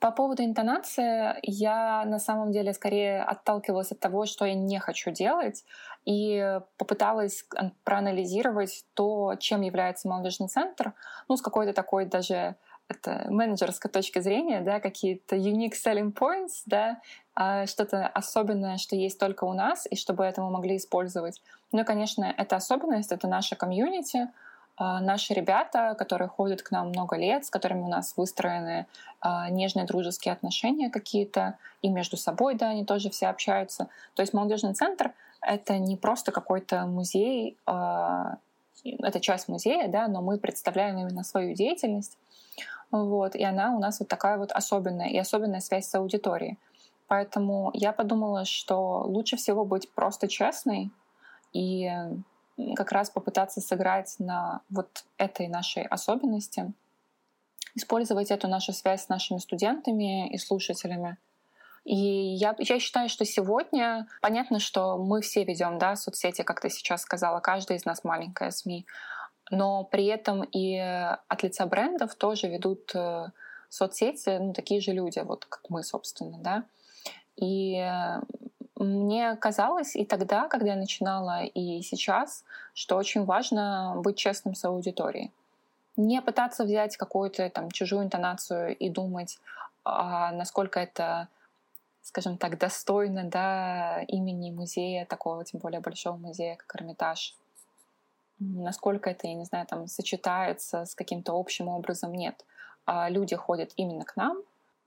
По 0.00 0.10
поводу 0.10 0.42
интонации, 0.42 1.36
я 1.42 2.04
на 2.06 2.18
самом 2.18 2.50
деле 2.50 2.72
скорее 2.72 3.22
отталкивалась 3.22 3.92
от 3.92 4.00
того, 4.00 4.26
что 4.26 4.44
я 4.44 4.54
не 4.54 4.80
хочу 4.80 5.12
делать, 5.12 5.64
и 6.04 6.58
попыталась 6.76 7.46
проанализировать 7.84 8.84
то, 8.94 9.36
чем 9.38 9.60
является 9.60 10.08
молодежный 10.08 10.48
центр, 10.48 10.92
ну, 11.28 11.36
с 11.36 11.40
какой-то 11.40 11.72
такой 11.72 12.04
даже 12.06 12.56
это 12.92 13.26
менеджерской 13.28 13.90
точки 13.90 14.20
зрения, 14.20 14.60
да, 14.60 14.80
какие-то 14.80 15.36
unique 15.36 15.72
selling 15.72 16.12
points, 16.12 16.62
да, 16.66 17.00
а, 17.34 17.66
что-то 17.66 18.06
особенное, 18.06 18.78
что 18.78 18.96
есть 18.96 19.18
только 19.18 19.44
у 19.44 19.52
нас, 19.52 19.86
и 19.90 19.96
чтобы 19.96 20.24
это 20.24 20.40
мы 20.42 20.50
могли 20.50 20.76
использовать. 20.76 21.42
Ну 21.72 21.84
конечно, 21.84 22.32
эта 22.36 22.56
особенность— 22.56 23.12
это 23.12 23.26
наша 23.26 23.56
комьюнити, 23.56 24.28
а, 24.76 25.00
наши 25.00 25.34
ребята, 25.34 25.94
которые 25.98 26.28
ходят 26.28 26.62
к 26.62 26.70
нам 26.70 26.88
много 26.88 27.16
лет, 27.16 27.44
с 27.44 27.50
которыми 27.50 27.82
у 27.82 27.88
нас 27.88 28.14
выстроены 28.16 28.86
а, 29.20 29.48
нежные 29.50 29.86
дружеские 29.86 30.32
отношения 30.32 30.90
какие-то, 30.90 31.58
и 31.82 31.88
между 31.88 32.16
собой, 32.16 32.54
да, 32.54 32.68
они 32.68 32.84
тоже 32.84 33.10
все 33.10 33.28
общаются. 33.28 33.88
То 34.14 34.22
есть 34.22 34.32
молодежный 34.32 34.74
центр— 34.74 35.12
это 35.40 35.78
не 35.78 35.96
просто 35.96 36.32
какой-то 36.32 36.86
музей, 36.86 37.56
это 38.84 39.20
часть 39.20 39.48
музея, 39.48 39.88
да, 39.88 40.08
но 40.08 40.22
мы 40.22 40.38
представляем 40.38 40.98
именно 40.98 41.24
свою 41.24 41.54
деятельность, 41.54 42.18
вот, 42.90 43.34
и 43.34 43.42
она 43.42 43.74
у 43.74 43.78
нас 43.78 44.00
вот 44.00 44.08
такая 44.08 44.38
вот 44.38 44.52
особенная, 44.52 45.08
и 45.08 45.18
особенная 45.18 45.60
связь 45.60 45.88
с 45.88 45.94
аудиторией. 45.94 46.58
Поэтому 47.08 47.70
я 47.74 47.92
подумала, 47.92 48.44
что 48.44 49.02
лучше 49.02 49.36
всего 49.36 49.64
быть 49.64 49.90
просто 49.92 50.28
честной 50.28 50.90
и 51.52 51.90
как 52.76 52.92
раз 52.92 53.10
попытаться 53.10 53.60
сыграть 53.60 54.14
на 54.18 54.60
вот 54.70 55.04
этой 55.16 55.48
нашей 55.48 55.84
особенности, 55.84 56.72
использовать 57.74 58.30
эту 58.30 58.48
нашу 58.48 58.72
связь 58.72 59.04
с 59.04 59.08
нашими 59.08 59.38
студентами 59.38 60.28
и 60.30 60.38
слушателями. 60.38 61.16
И 61.84 61.96
я, 61.96 62.54
я 62.58 62.78
считаю, 62.78 63.08
что 63.08 63.24
сегодня 63.24 64.06
понятно, 64.20 64.60
что 64.60 64.96
мы 64.98 65.20
все 65.20 65.44
ведем 65.44 65.78
да, 65.78 65.96
соцсети, 65.96 66.42
как 66.42 66.60
ты 66.60 66.70
сейчас 66.70 67.02
сказала, 67.02 67.40
каждый 67.40 67.76
из 67.76 67.84
нас 67.84 68.04
маленькая 68.04 68.50
СМИ, 68.50 68.86
но 69.52 69.84
при 69.84 70.06
этом 70.06 70.42
и 70.42 70.76
от 71.28 71.42
лица 71.42 71.66
брендов 71.66 72.16
тоже 72.16 72.48
ведут 72.48 72.90
э, 72.94 73.26
соцсети 73.68 74.38
ну, 74.38 74.52
такие 74.52 74.80
же 74.80 74.92
люди, 74.92 75.20
вот 75.20 75.44
как 75.44 75.60
мы, 75.68 75.84
собственно, 75.84 76.38
да. 76.38 76.64
И 77.36 77.80
мне 78.76 79.36
казалось 79.36 79.94
и 79.94 80.04
тогда, 80.04 80.48
когда 80.48 80.70
я 80.70 80.76
начинала, 80.76 81.44
и 81.44 81.82
сейчас, 81.82 82.44
что 82.74 82.96
очень 82.96 83.24
важно 83.24 83.94
быть 83.96 84.16
честным 84.16 84.54
с 84.54 84.64
аудиторией. 84.64 85.30
Не 85.96 86.22
пытаться 86.22 86.64
взять 86.64 86.96
какую-то 86.96 87.48
там 87.50 87.70
чужую 87.70 88.04
интонацию 88.04 88.74
и 88.76 88.88
думать, 88.88 89.38
а, 89.84 90.32
насколько 90.32 90.80
это, 90.80 91.28
скажем 92.02 92.38
так, 92.38 92.58
достойно 92.58 93.24
да, 93.24 94.02
имени 94.08 94.50
музея, 94.50 95.04
такого 95.04 95.44
тем 95.44 95.60
более 95.60 95.80
большого 95.80 96.16
музея, 96.16 96.56
как 96.56 96.80
Эрмитаж. 96.80 97.36
Насколько 98.42 99.10
это, 99.10 99.26
я 99.26 99.34
не 99.34 99.44
знаю, 99.44 99.66
там 99.66 99.86
сочетается 99.86 100.84
с 100.84 100.94
каким-то 100.94 101.38
общим 101.38 101.68
образом, 101.68 102.12
нет. 102.12 102.44
А 102.84 103.08
люди 103.08 103.36
ходят 103.36 103.72
именно 103.76 104.04
к 104.04 104.16
нам, 104.16 104.38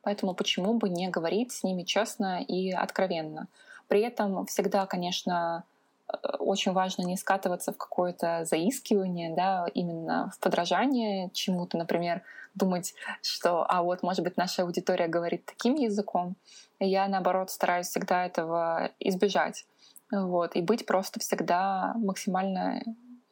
поэтому 0.01 0.33
почему 0.33 0.73
бы 0.73 0.89
не 0.89 1.07
говорить 1.09 1.51
с 1.51 1.63
ними 1.63 1.83
честно 1.83 2.41
и 2.41 2.71
откровенно. 2.71 3.47
При 3.87 4.01
этом 4.01 4.45
всегда, 4.45 4.85
конечно, 4.85 5.63
э, 6.07 6.15
очень 6.39 6.73
важно 6.73 7.03
не 7.03 7.17
скатываться 7.17 7.71
в 7.71 7.77
какое-то 7.77 8.43
заискивание, 8.45 9.33
да, 9.33 9.67
именно 9.73 10.31
в 10.35 10.39
подражание 10.39 11.29
чему-то, 11.33 11.77
например, 11.77 12.21
думать, 12.55 12.93
что, 13.21 13.65
а 13.69 13.83
вот, 13.83 14.03
может 14.03 14.23
быть, 14.23 14.37
наша 14.37 14.63
аудитория 14.63 15.07
говорит 15.07 15.45
таким 15.45 15.75
языком. 15.75 16.35
Я, 16.79 17.07
наоборот, 17.07 17.49
стараюсь 17.49 17.87
всегда 17.87 18.25
этого 18.25 18.91
избежать. 18.99 19.65
Вот, 20.11 20.55
и 20.55 20.61
быть 20.61 20.85
просто 20.85 21.19
всегда 21.19 21.93
максимально 21.95 22.83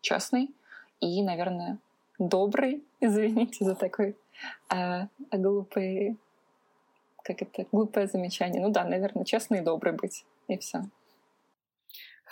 честной 0.03 0.51
и, 0.99 1.23
наверное, 1.23 1.79
добрый, 2.19 2.83
извините 2.99 3.65
за 3.65 3.73
такой 3.73 4.15
э, 4.69 5.07
глупый, 5.31 6.17
как 7.23 7.41
это, 7.41 7.65
глупое 7.71 8.07
замечание. 8.07 8.61
Ну 8.61 8.69
да, 8.69 8.83
наверное, 8.83 9.25
честный 9.25 9.59
и 9.59 9.63
добрый 9.63 9.93
быть 9.93 10.25
и 10.47 10.57
все. 10.57 10.83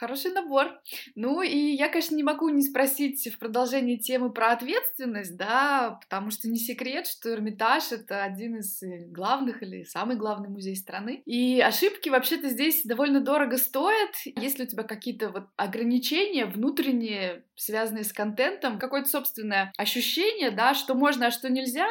Хороший 0.01 0.31
набор. 0.31 0.81
Ну 1.13 1.43
и 1.43 1.75
я, 1.75 1.87
конечно, 1.87 2.15
не 2.15 2.23
могу 2.23 2.49
не 2.49 2.63
спросить 2.63 3.31
в 3.31 3.37
продолжении 3.37 3.97
темы 3.97 4.31
про 4.31 4.51
ответственность, 4.53 5.37
да, 5.37 5.99
потому 6.01 6.31
что 6.31 6.49
не 6.49 6.57
секрет, 6.57 7.05
что 7.05 7.31
Эрмитаж— 7.31 7.91
это 7.91 8.23
один 8.23 8.55
из 8.55 8.81
э, 8.81 9.05
главных 9.05 9.61
или 9.61 9.83
самый 9.83 10.15
главный 10.15 10.49
музей 10.49 10.75
страны. 10.75 11.21
И 11.27 11.61
ошибки 11.61 12.09
вообще-то 12.09 12.49
здесь 12.49 12.83
довольно 12.83 13.21
дорого 13.21 13.59
стоят. 13.59 14.15
Если 14.25 14.63
у 14.63 14.65
тебя 14.65 14.81
какие-то 14.81 15.29
вот 15.29 15.43
ограничения 15.55 16.47
внутренние, 16.47 17.43
связанные 17.61 18.03
с 18.03 18.11
контентом, 18.11 18.79
какое-то 18.79 19.07
собственное 19.07 19.71
ощущение, 19.77 20.49
да, 20.49 20.73
что 20.73 20.95
можно, 20.95 21.27
а 21.27 21.31
что 21.31 21.47
нельзя, 21.47 21.87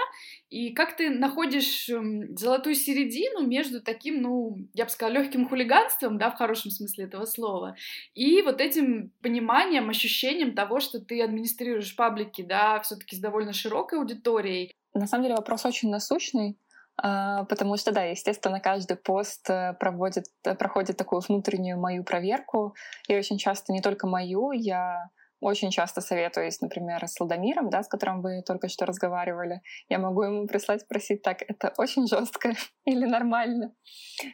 и 0.49 0.73
как 0.73 0.97
ты 0.97 1.11
находишь 1.11 1.89
эм, 1.89 2.37
золотую 2.37 2.75
середину 2.75 3.47
между 3.47 3.81
таким, 3.81 4.21
ну, 4.21 4.57
я 4.75 4.85
бы 4.85 4.91
сказала, 4.91 5.15
легким 5.15 5.49
хулиганством, 5.49 6.19
да, 6.19 6.31
в 6.31 6.35
хорошем 6.35 6.73
смысле 6.73 7.05
этого 7.05 7.25
слова, 7.25 7.77
и 8.15 8.43
вот 8.43 8.61
этим 8.61 9.13
пониманием, 9.23 9.89
ощущением 9.89 10.57
того, 10.57 10.81
что 10.81 10.99
ты 10.99 11.23
администрируешь 11.23 11.95
паблики, 11.95 12.43
да, 12.43 12.81
все-таки 12.81 13.15
с 13.15 13.21
довольно 13.21 13.53
широкой 13.53 14.01
аудиторией. 14.01 14.75
На 14.93 15.07
самом 15.07 15.23
деле 15.23 15.37
вопрос 15.37 15.65
очень 15.65 15.89
насущный, 15.89 16.59
а, 16.97 17.45
потому 17.45 17.77
что, 17.77 17.93
да, 17.93 18.03
естественно, 18.07 18.59
каждый 18.59 18.97
пост 18.97 19.49
э, 19.49 19.75
проводит, 19.75 20.25
э, 20.45 20.57
проходит 20.57 20.97
такую 20.97 21.21
внутреннюю 21.21 21.79
мою 21.79 22.03
проверку, 22.03 22.75
и 23.07 23.17
очень 23.17 23.39
часто 23.39 23.73
не 23.73 23.81
только 23.81 24.09
мою, 24.09 24.51
я 24.51 25.11
очень 25.41 25.71
часто 25.71 26.01
советуюсь, 26.01 26.61
например, 26.61 27.07
с 27.07 27.19
Ладомиром, 27.19 27.71
да, 27.71 27.83
с 27.83 27.89
которым 27.89 28.21
вы 28.21 28.43
только 28.43 28.69
что 28.69 28.87
разговаривали. 28.87 29.63
Я 29.89 29.99
могу 29.99 30.23
ему 30.23 30.47
прислать, 30.47 30.83
спросить, 30.83 31.23
так, 31.23 31.43
это 31.43 31.73
очень 31.79 32.07
жестко 32.07 32.53
или 32.85 33.07
нормально? 33.07 33.75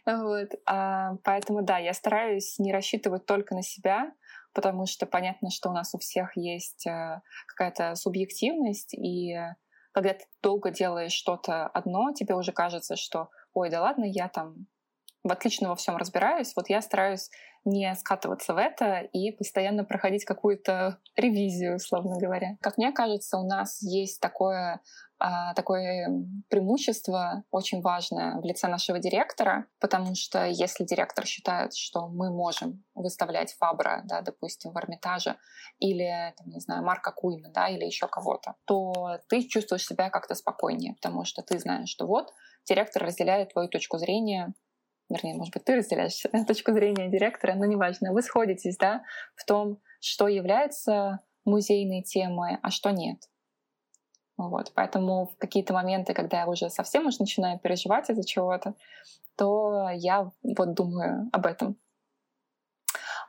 Вот. 0.05 0.51
А, 0.67 1.17
поэтому, 1.25 1.63
да, 1.63 1.79
я 1.79 1.95
стараюсь 1.95 2.59
не 2.59 2.73
рассчитывать 2.73 3.25
только 3.27 3.55
на 3.55 3.63
себя, 3.63 4.13
потому 4.53 4.87
что 4.87 5.07
понятно, 5.07 5.51
что 5.51 5.71
у 5.71 5.73
нас 5.73 5.95
у 5.95 5.99
всех 5.99 6.37
есть 6.37 6.87
э, 6.87 7.21
какая-то 7.47 7.95
субъективность, 7.95 8.95
и 8.95 9.37
когда 9.93 10.15
ты 10.15 10.25
долго 10.43 10.71
делаешь 10.71 11.13
что-то 11.13 11.67
одно, 11.69 12.13
тебе 12.13 12.35
уже 12.35 12.53
кажется, 12.53 12.97
что, 12.97 13.31
ой, 13.55 13.71
да 13.71 13.81
ладно, 13.81 14.05
я 14.05 14.29
там 14.29 14.67
отлично 15.31 15.69
во 15.69 15.77
всем 15.77 15.97
разбираюсь, 15.97 16.53
вот 16.57 16.69
я 16.69 16.81
стараюсь 16.81 17.31
не 17.65 17.93
скатываться 17.97 18.55
в 18.55 18.59
это 18.59 19.01
и 19.13 19.33
постоянно 19.33 19.85
проходить 19.85 20.25
какую-то 20.25 20.99
ревизию, 21.17 21.77
условно 21.77 22.17
говоря. 22.17 22.57
Как 22.61 22.79
мне 22.79 22.93
кажется, 22.93 23.39
у 23.39 23.47
нас 23.47 23.83
есть 23.83 24.21
такое 24.21 24.81
а, 25.19 25.55
такое 25.55 26.09
преимущество 26.51 27.45
очень 27.51 27.81
важное 27.81 28.39
в 28.39 28.45
лице 28.45 28.69
нашего 28.69 28.99
директора, 28.99 29.67
потому 29.81 30.15
что 30.15 30.45
если 30.45 30.85
директор 30.85 31.25
считает, 31.25 31.75
что 31.75 32.09
мы 32.09 32.31
можем 32.31 32.85
выставлять 32.95 33.55
Фабра, 33.55 34.03
да, 34.05 34.21
допустим, 34.21 34.73
в 34.73 34.77
Эрмитаже, 34.77 35.37
или, 35.79 36.35
там, 36.37 36.49
не 36.49 36.61
знаю, 36.61 36.85
Марка 36.85 37.13
Куйна, 37.13 37.49
да, 37.49 37.69
или 37.69 37.85
еще 37.85 38.09
кого-то, 38.09 38.57
то 38.67 39.19
ты 39.29 39.43
чувствуешь 39.49 39.87
себя 39.87 40.11
как-то 40.11 40.35
спокойнее, 40.35 40.95
потому 40.95 41.25
что 41.25 41.43
ты 41.43 41.59
знаешь, 41.59 41.89
что 41.89 42.07
вот 42.07 42.31
директор 42.69 43.03
разделяет 43.03 43.55
твою 43.55 43.69
точку 43.69 43.97
зрения 43.97 44.53
вернее, 45.09 45.35
может 45.35 45.53
быть, 45.55 45.65
ты 45.65 45.77
разделяешь 45.77 46.23
точку 46.47 46.73
зрения 46.73 47.09
директора, 47.09 47.55
но 47.55 47.65
неважно, 47.65 48.13
вы 48.13 48.23
сходитесь, 48.23 48.77
да, 48.77 49.03
в 49.35 49.45
том, 49.45 49.81
что 50.01 50.29
является 50.29 51.21
музейной 51.45 52.03
темой, 52.03 52.59
а 52.63 52.71
что 52.71 52.91
нет. 52.91 53.19
Вот, 54.37 54.73
поэтому 54.75 55.27
в 55.29 55.39
какие-то 55.39 55.73
моменты, 55.73 56.13
когда 56.13 56.41
я 56.41 56.47
уже 56.47 56.69
совсем 56.69 57.07
уж 57.07 57.19
начинаю 57.19 57.59
переживать 57.59 58.11
из-за 58.11 58.25
чего-то, 58.25 58.75
то 59.37 59.89
я 59.95 60.31
вот 60.43 60.75
думаю 60.75 61.31
об 61.33 61.47
этом. 61.47 61.79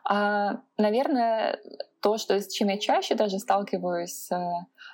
А, 0.03 0.61
наверное, 0.77 1.59
то, 2.01 2.17
что, 2.17 2.39
с 2.39 2.47
чем 2.47 2.69
я 2.69 2.77
чаще 2.77 3.15
даже 3.15 3.39
сталкиваюсь, 3.39 4.31
э, 4.31 4.37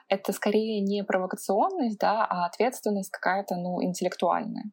это 0.08 0.34
скорее 0.34 0.82
не 0.82 1.04
провокационность, 1.04 2.00
да, 2.00 2.26
а 2.26 2.46
ответственность 2.46 3.12
какая-то, 3.12 3.56
ну, 3.56 3.84
интеллектуальная. 3.84 4.66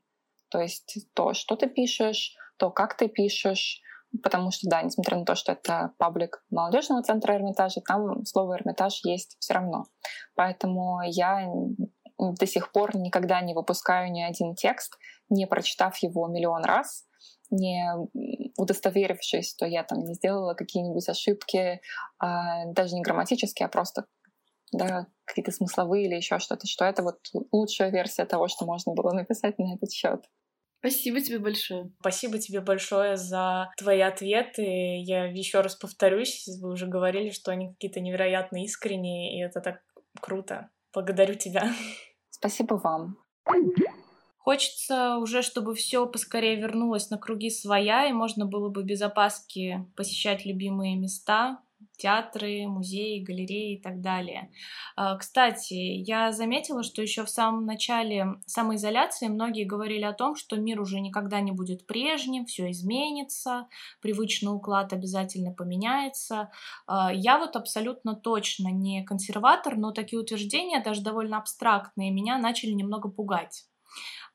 То 0.51 0.61
есть 0.61 1.07
то, 1.15 1.33
что 1.33 1.57
ты 1.57 1.69
пишешь, 1.69 2.37
то, 2.57 2.71
как 2.71 2.97
ты 2.97 3.09
пишешь, 3.09 3.81
потому 4.23 4.51
что, 4.51 4.69
да, 4.69 4.83
несмотря 4.83 5.17
на 5.17 5.25
то, 5.25 5.35
что 5.35 5.53
это 5.53 5.93
паблик 5.99 6.45
молодежного 6.51 7.03
центра 7.03 7.35
Эрмитажа, 7.35 7.81
там 7.81 8.25
слово 8.25 8.57
Эрмитаж 8.57 9.01
есть 9.05 9.37
все 9.39 9.55
равно. 9.55 9.85
Поэтому 10.35 11.01
я 11.05 11.49
до 12.19 12.47
сих 12.47 12.73
пор 12.73 12.97
никогда 12.97 13.41
не 13.41 13.55
выпускаю 13.55 14.11
ни 14.13 14.23
один 14.23 14.55
текст, 14.55 14.99
не 15.31 15.47
прочитав 15.47 15.97
его 15.99 16.27
миллион 16.27 16.65
раз, 16.65 17.07
не 17.51 17.89
удостоверившись, 18.57 19.51
что 19.51 19.67
я 19.67 19.85
там 19.85 20.01
не 20.01 20.15
сделала 20.15 20.55
какие-нибудь 20.55 21.09
ошибки, 21.09 21.81
а, 22.19 22.67
даже 22.67 22.95
не 22.95 23.03
грамматические, 23.03 23.67
а 23.67 23.71
просто 23.71 24.07
да, 24.73 25.07
какие-то 25.25 25.51
смысловые 25.51 26.07
или 26.07 26.15
еще 26.15 26.39
что-то, 26.39 26.67
что 26.67 26.85
это 26.85 27.03
вот 27.03 27.19
лучшая 27.51 27.91
версия 27.91 28.25
того, 28.25 28.49
что 28.49 28.67
можно 28.67 28.93
было 28.93 29.13
написать 29.13 29.59
на 29.59 29.75
этот 29.75 29.91
счет. 29.91 30.25
Спасибо 30.81 31.21
тебе 31.21 31.39
большое. 31.39 31.93
Спасибо 32.01 32.39
тебе 32.39 32.61
большое 32.61 33.17
за 33.17 33.71
твои 33.77 34.01
ответы. 34.01 34.63
Я 34.63 35.27
еще 35.27 35.61
раз 35.61 35.77
повторюсь, 35.77 36.49
вы 36.61 36.73
уже 36.73 36.87
говорили, 36.87 37.31
что 37.31 37.53
они 37.53 37.69
какие-то 37.69 38.01
невероятно 38.01 38.65
искренние, 38.65 39.39
и 39.39 39.45
это 39.45 39.61
так 39.61 39.83
круто. 40.21 40.71
Благодарю 40.95 41.35
тебя. 41.35 41.71
Спасибо 42.31 42.75
вам. 42.75 43.19
Хочется 44.39 45.19
уже, 45.19 45.43
чтобы 45.43 45.75
все 45.75 46.07
поскорее 46.07 46.57
вернулось 46.57 47.11
на 47.11 47.19
круги 47.19 47.51
своя, 47.51 48.07
и 48.09 48.13
можно 48.13 48.47
было 48.47 48.71
бы 48.71 48.83
без 48.83 49.03
опаски 49.03 49.87
посещать 49.97 50.47
любимые 50.47 50.97
места, 50.97 51.61
театры, 52.01 52.67
музеи, 52.67 53.21
галереи 53.21 53.75
и 53.75 53.81
так 53.81 54.01
далее. 54.01 54.51
А, 54.97 55.17
кстати, 55.17 55.75
я 55.75 56.33
заметила, 56.33 56.83
что 56.83 57.03
еще 57.03 57.25
в 57.25 57.31
самом 57.31 57.67
начале 57.67 58.41
самоизоляции 58.47 59.29
многие 59.29 59.65
говорили 59.65 60.05
о 60.05 60.13
том, 60.13 60.35
что 60.35 60.57
мир 60.57 60.81
уже 60.81 61.01
никогда 61.01 61.41
не 61.41 61.53
будет 61.53 61.87
прежним, 61.87 62.47
все 62.47 62.71
изменится, 62.71 63.69
привычный 64.01 64.55
уклад 64.55 64.93
обязательно 64.93 65.53
поменяется. 65.53 66.51
А, 66.87 67.13
я 67.13 67.39
вот 67.39 67.57
абсолютно 67.57 68.15
точно 68.15 68.69
не 68.69 69.05
консерватор, 69.05 69.77
но 69.77 69.93
такие 69.93 70.21
утверждения, 70.21 70.83
даже 70.83 71.03
довольно 71.03 71.39
абстрактные, 71.39 72.11
меня 72.11 72.39
начали 72.39 72.71
немного 72.73 73.09
пугать. 73.09 73.67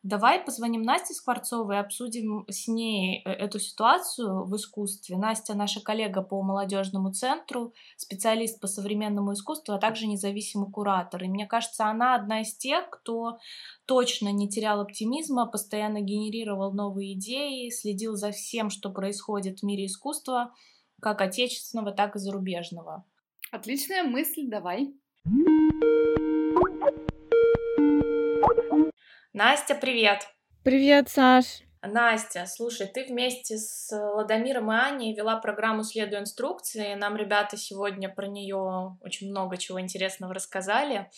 Давай 0.06 0.40
позвоним 0.40 0.84
Насте 0.84 1.16
Скворцовой 1.16 1.78
и 1.78 1.80
обсудим 1.80 2.46
с 2.48 2.68
ней 2.68 3.24
э, 3.26 3.32
эту 3.32 3.58
ситуацию 3.58 4.46
в 4.46 4.56
искусстве. 4.56 5.18
Настя 5.18 5.56
наша 5.56 5.82
коллега 5.82 6.22
по 6.22 6.44
молодежному 6.44 7.12
центру, 7.12 7.74
специалист 7.98 8.62
по 8.62 8.68
современному 8.68 9.34
искусству, 9.34 9.74
а 9.74 9.80
также 9.80 10.06
независимый 10.06 10.70
куратор. 10.70 11.24
И 11.24 11.28
мне 11.28 11.48
кажется, 11.48 11.88
она 11.88 12.14
одна 12.14 12.42
из 12.42 12.56
тех, 12.56 12.88
кто 12.92 13.40
точно 13.88 14.32
не 14.32 14.48
терял 14.48 14.80
оптимизма, 14.80 15.48
постоянно 15.48 16.02
генерировал 16.02 16.72
новые 16.72 17.14
идеи, 17.14 17.72
следил 17.72 18.16
за 18.16 18.30
всем, 18.30 18.70
что 18.70 18.92
происходит 18.92 19.62
в 19.62 19.64
мире 19.64 19.88
искусства, 19.88 20.54
как 21.02 21.20
отечественного, 21.20 21.92
так 21.92 22.16
и 22.16 22.20
зарубежного. 22.20 23.06
Отличная 23.52 24.04
мысль, 24.04 24.48
давай. 24.50 24.94
Настя, 29.38 29.76
привет! 29.76 30.30
Привет, 30.64 31.10
Саш! 31.10 31.64
Настя, 31.88 32.46
слушай, 32.48 32.88
ты 32.88 33.06
вместе 33.06 33.58
с 33.58 33.92
Ладомиром 33.92 34.72
и 34.72 34.76
Аней 34.76 35.16
вела 35.16 35.38
программу 35.38 35.84
«Следуя 35.84 36.22
инструкции». 36.22 36.96
Нам 36.96 37.16
ребята 37.16 37.58
сегодня 37.58 38.10
про 38.10 38.28
нее 38.28 38.98
очень 39.02 39.30
много 39.30 39.58
чего 39.58 39.80
интересного 39.80 40.34
рассказали. 40.34 41.10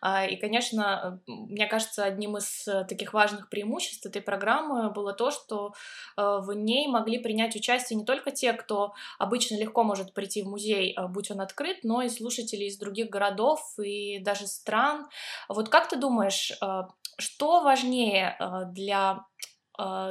А, 0.00 0.24
и, 0.26 0.36
конечно, 0.36 1.20
мне 1.26 1.66
кажется, 1.66 2.04
одним 2.04 2.36
из 2.36 2.64
таких 2.88 3.12
важных 3.12 3.48
преимуществ 3.48 4.06
этой 4.06 4.22
программы 4.22 4.90
было 4.90 5.12
то, 5.12 5.30
что 5.30 5.74
э, 6.16 6.22
в 6.40 6.52
ней 6.52 6.86
могли 6.88 7.18
принять 7.18 7.56
участие 7.56 7.98
не 7.98 8.04
только 8.04 8.30
те, 8.30 8.52
кто 8.52 8.94
обычно 9.18 9.56
легко 9.56 9.82
может 9.82 10.14
прийти 10.14 10.42
в 10.42 10.48
музей, 10.48 10.94
э, 10.96 11.06
будь 11.08 11.30
он 11.30 11.40
открыт, 11.40 11.78
но 11.82 12.02
и 12.02 12.08
слушатели 12.08 12.64
из 12.64 12.78
других 12.78 13.10
городов 13.10 13.60
и 13.78 14.18
даже 14.20 14.46
стран. 14.46 15.08
Вот 15.48 15.68
как 15.68 15.88
ты 15.88 15.96
думаешь, 15.96 16.52
э, 16.60 16.82
что 17.18 17.60
важнее 17.60 18.36
для 18.72 19.26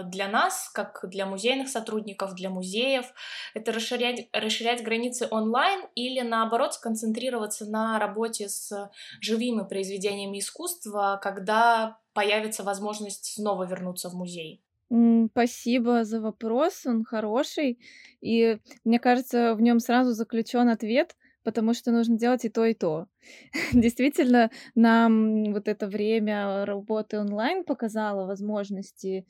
для 0.06 0.28
нас, 0.28 0.70
как 0.74 1.06
для 1.10 1.26
музейных 1.26 1.70
сотрудников, 1.70 2.36
для 2.36 2.50
музеев, 2.50 3.06
это 3.54 3.72
расширять, 3.72 4.28
расширять 4.34 4.84
границы 4.84 5.28
онлайн 5.30 5.86
или 5.96 6.22
наоборот 6.22 6.74
сконцентрироваться 6.74 7.66
на 7.66 8.00
работе 8.00 8.50
с 8.50 8.90
живыми 9.20 9.68
произведениями 9.68 10.40
искусства, 10.40 11.20
когда 11.22 12.00
появится 12.14 12.64
возможность 12.64 13.34
снова 13.34 13.66
вернуться 13.66 14.10
в 14.10 14.14
музей? 14.14 14.62
Спасибо 15.32 16.04
за 16.04 16.20
вопрос, 16.20 16.86
он 16.86 17.06
хороший, 17.06 17.80
и 18.20 18.60
мне 18.84 19.00
кажется, 19.00 19.56
в 19.56 19.62
нем 19.62 19.80
сразу 19.80 20.12
заключен 20.12 20.68
ответ, 20.68 21.16
потому 21.44 21.74
что 21.74 21.92
нужно 21.92 22.18
делать 22.18 22.46
и 22.46 22.50
то, 22.50 22.66
и 22.66 22.74
то. 22.74 23.08
Действительно, 23.74 24.52
нам 24.76 25.54
вот 25.54 25.68
это 25.68 25.88
время 25.88 26.66
работы 26.66 27.20
онлайн 27.20 27.64
показало 27.64 28.26
возможности 28.26 29.26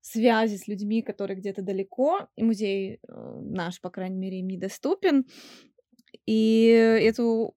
связи 0.00 0.56
с 0.56 0.66
людьми, 0.66 1.02
которые 1.02 1.36
где-то 1.38 1.62
далеко, 1.62 2.28
и 2.36 2.42
музей 2.42 3.00
э, 3.06 3.40
наш, 3.42 3.80
по 3.80 3.90
крайней 3.90 4.16
мере, 4.16 4.40
им 4.40 4.48
недоступен. 4.48 5.26
И 6.26 6.66
эту 6.68 7.54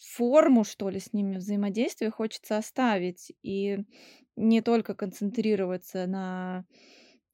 форму, 0.00 0.64
что 0.64 0.88
ли, 0.90 0.98
с 0.98 1.12
ними 1.12 1.36
взаимодействия 1.36 2.10
хочется 2.10 2.56
оставить 2.56 3.32
и 3.42 3.78
не 4.36 4.62
только 4.62 4.94
концентрироваться 4.94 6.06
на 6.06 6.64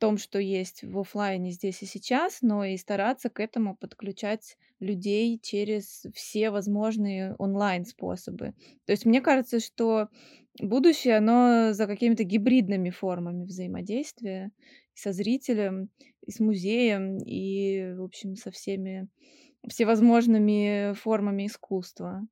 том, 0.05 0.19
что 0.19 0.39
есть 0.39 0.83
в 0.85 0.99
офлайне 0.99 1.51
здесь 1.51 1.83
и 1.83 1.87
сейчас, 1.87 2.43
но 2.43 2.63
и 2.63 2.77
стараться 2.77 3.31
к 3.31 3.41
этому 3.41 3.75
подключать 3.75 4.59
людей 4.79 5.39
через 5.43 6.05
все 6.15 6.51
возможные 6.51 7.35
онлайн-способы. 7.39 8.53
То 8.85 8.93
есть 8.93 9.07
мне 9.07 9.23
кажется, 9.23 9.61
что 9.61 10.09
будущее, 10.61 11.17
оно 11.17 11.73
за 11.73 11.87
какими-то 11.87 12.23
гибридными 12.25 12.91
формами 12.91 13.45
взаимодействия 13.47 14.51
со 14.93 15.13
зрителем, 15.13 15.89
и 16.21 16.31
с 16.31 16.39
музеем, 16.39 17.17
и, 17.17 17.95
в 17.97 18.03
общем, 18.03 18.37
со 18.37 18.51
всеми 18.51 19.09
всевозможными 19.67 20.93
формами 20.93 21.47
искусства. 21.47 22.27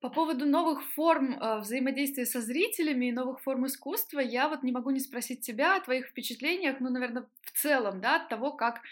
По 0.00 0.10
поводу 0.10 0.46
новых 0.46 0.84
форм 0.94 1.32
э, 1.32 1.58
взаимодействия 1.58 2.24
со 2.24 2.40
зрителями 2.40 3.06
и 3.06 3.12
новых 3.12 3.40
форм 3.40 3.66
искусства, 3.66 4.20
я 4.20 4.48
вот 4.48 4.62
не 4.62 4.70
могу 4.70 4.90
не 4.90 5.00
спросить 5.00 5.40
тебя 5.40 5.74
о 5.74 5.80
твоих 5.80 6.06
впечатлениях, 6.06 6.76
ну, 6.78 6.88
наверное, 6.88 7.26
в 7.42 7.50
целом, 7.60 8.00
да, 8.00 8.16
от 8.16 8.28
того, 8.28 8.52
как 8.52 8.82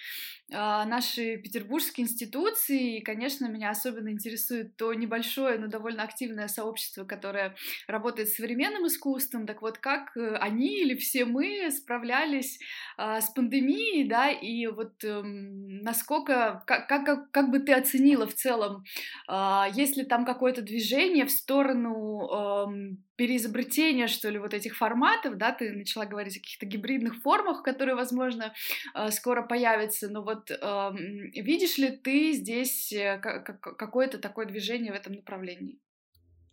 а, 0.53 0.85
наши 0.85 1.37
петербургские 1.37 2.07
институции, 2.07 2.97
и, 2.97 3.03
конечно, 3.03 3.47
меня 3.47 3.71
особенно 3.71 4.09
интересует 4.09 4.77
то 4.77 4.93
небольшое, 4.95 5.59
но 5.59 5.69
довольно 5.69 6.03
активное 6.03 6.49
сообщество, 6.49 7.05
которое 7.05 7.55
работает 7.87 8.29
с 8.29 8.37
современным 8.37 8.87
искусством, 8.87 9.47
так 9.47 9.63
вот, 9.63 9.79
как 9.79 10.17
э, 10.17 10.37
они 10.41 10.81
или 10.81 10.97
все 10.97 11.25
мы 11.25 11.71
справлялись 11.71 12.59
а, 12.97 13.21
с 13.21 13.31
пандемией, 13.31 14.09
да, 14.09 14.31
и 14.31 14.67
вот 14.67 15.05
эм, 15.05 15.83
насколько, 15.83 16.65
как, 16.67 16.89
как, 16.89 17.31
как 17.31 17.51
бы 17.51 17.61
ты 17.61 17.73
оценила 17.75 18.27
в 18.27 18.35
целом, 18.35 18.85
а, 19.29 19.69
есть 19.73 19.97
ли 19.97 20.05
там 20.05 20.25
какое-то 20.25 20.63
движение 20.63 20.96
в 21.27 21.31
сторону 21.31 22.29
эм, 22.29 23.05
переизобретения, 23.17 24.07
что 24.07 24.31
ли, 24.31 24.39
вот 24.39 24.55
этих 24.55 24.77
форматов, 24.77 25.37
да, 25.37 25.53
ты 25.53 25.73
начала 25.73 26.07
говорить 26.07 26.37
о 26.37 26.41
каких-то 26.41 26.67
гибридных 26.67 27.23
формах, 27.23 27.63
которые, 27.63 27.95
возможно, 27.95 28.53
э, 28.95 29.11
скоро 29.11 29.43
появятся, 29.43 30.09
но 30.09 30.23
вот 30.23 30.51
э, 30.51 30.91
видишь 31.35 31.79
ли 31.79 31.91
ты 31.91 32.33
здесь 32.33 32.93
э, 32.93 33.19
какое-то 33.19 34.19
такое 34.19 34.47
движение 34.47 34.93
в 34.93 34.97
этом 34.97 35.15
направлении? 35.15 35.79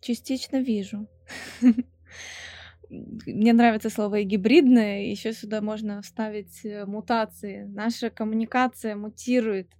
Частично 0.00 0.60
вижу. 0.60 1.08
Мне 2.90 3.52
нравится 3.52 3.90
слово 3.90 4.22
гибридное, 4.22 5.04
еще 5.04 5.32
сюда 5.32 5.60
можно 5.60 6.02
вставить 6.02 6.64
э, 6.64 6.84
мутации. 6.84 7.64
Наша 7.64 8.10
коммуникация 8.10 8.96
мутирует 8.96 9.70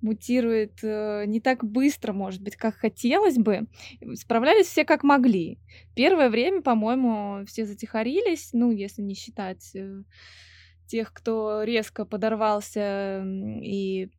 мутирует 0.00 0.82
э, 0.82 1.24
не 1.26 1.40
так 1.40 1.64
быстро, 1.64 2.12
может 2.12 2.42
быть, 2.42 2.56
как 2.56 2.74
хотелось 2.76 3.36
бы. 3.36 3.66
Справлялись 4.14 4.66
все 4.66 4.84
как 4.84 5.02
могли. 5.02 5.58
Первое 5.94 6.30
время, 6.30 6.62
по-моему, 6.62 7.44
все 7.46 7.66
затихарились, 7.66 8.50
ну, 8.52 8.70
если 8.70 9.02
не 9.02 9.14
считать 9.14 9.74
э, 9.74 10.02
тех, 10.86 11.12
кто 11.12 11.62
резко 11.62 12.04
подорвался 12.04 13.24
и 13.62 14.10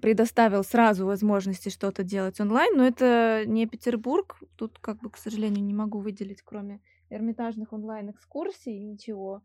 предоставил 0.00 0.64
сразу 0.64 1.06
возможности 1.06 1.68
что-то 1.68 2.02
делать 2.02 2.40
онлайн, 2.40 2.76
но 2.76 2.86
это 2.86 3.44
не 3.46 3.66
Петербург, 3.66 4.38
тут 4.56 4.78
как 4.78 5.00
бы, 5.00 5.10
к 5.10 5.18
сожалению, 5.18 5.64
не 5.64 5.74
могу 5.74 6.00
выделить, 6.00 6.42
кроме 6.42 6.80
эрмитажных 7.10 7.72
онлайн-экскурсий, 7.72 8.78
ничего. 8.78 9.42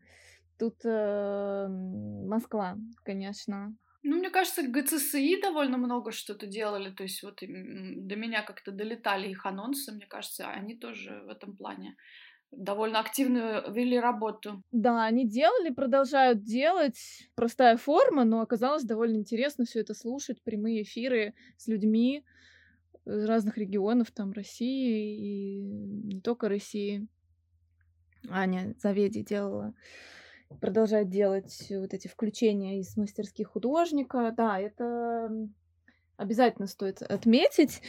Тут 0.57 0.77
э, 0.85 1.67
Москва, 1.69 2.77
конечно, 3.03 3.75
ну, 4.03 4.17
мне 4.17 4.29
кажется, 4.29 4.63
ГЦСИ 4.63 5.41
довольно 5.41 5.77
много 5.77 6.11
что-то 6.11 6.47
делали, 6.47 6.91
то 6.91 7.03
есть 7.03 7.23
вот 7.23 7.39
до 7.41 8.15
меня 8.15 8.43
как-то 8.43 8.71
долетали 8.71 9.29
их 9.29 9.45
анонсы, 9.45 9.91
мне 9.91 10.05
кажется, 10.05 10.49
они 10.49 10.75
тоже 10.75 11.21
в 11.25 11.29
этом 11.29 11.55
плане 11.55 11.95
довольно 12.51 12.99
активно 12.99 13.65
вели 13.69 13.99
работу. 13.99 14.63
Да, 14.71 15.03
они 15.03 15.27
делали, 15.27 15.69
продолжают 15.69 16.43
делать. 16.43 17.27
Простая 17.35 17.77
форма, 17.77 18.23
но 18.23 18.41
оказалось 18.41 18.83
довольно 18.83 19.17
интересно 19.17 19.65
все 19.65 19.81
это 19.81 19.93
слушать, 19.93 20.41
прямые 20.41 20.83
эфиры 20.83 21.33
с 21.57 21.67
людьми 21.67 22.23
из 23.05 23.25
разных 23.25 23.57
регионов, 23.57 24.11
там, 24.11 24.31
России 24.31 25.17
и 25.17 25.61
не 25.63 26.21
только 26.21 26.49
России. 26.49 27.07
Аня 28.29 28.75
Заведи 28.79 29.23
делала 29.23 29.73
продолжать 30.61 31.09
делать 31.09 31.67
вот 31.69 31.93
эти 31.93 32.07
включения 32.07 32.79
из 32.79 32.95
мастерских 32.97 33.49
художника. 33.49 34.33
Да, 34.35 34.59
это 34.59 35.29
обязательно 36.17 36.67
стоит 36.67 37.01
отметить. 37.01 37.81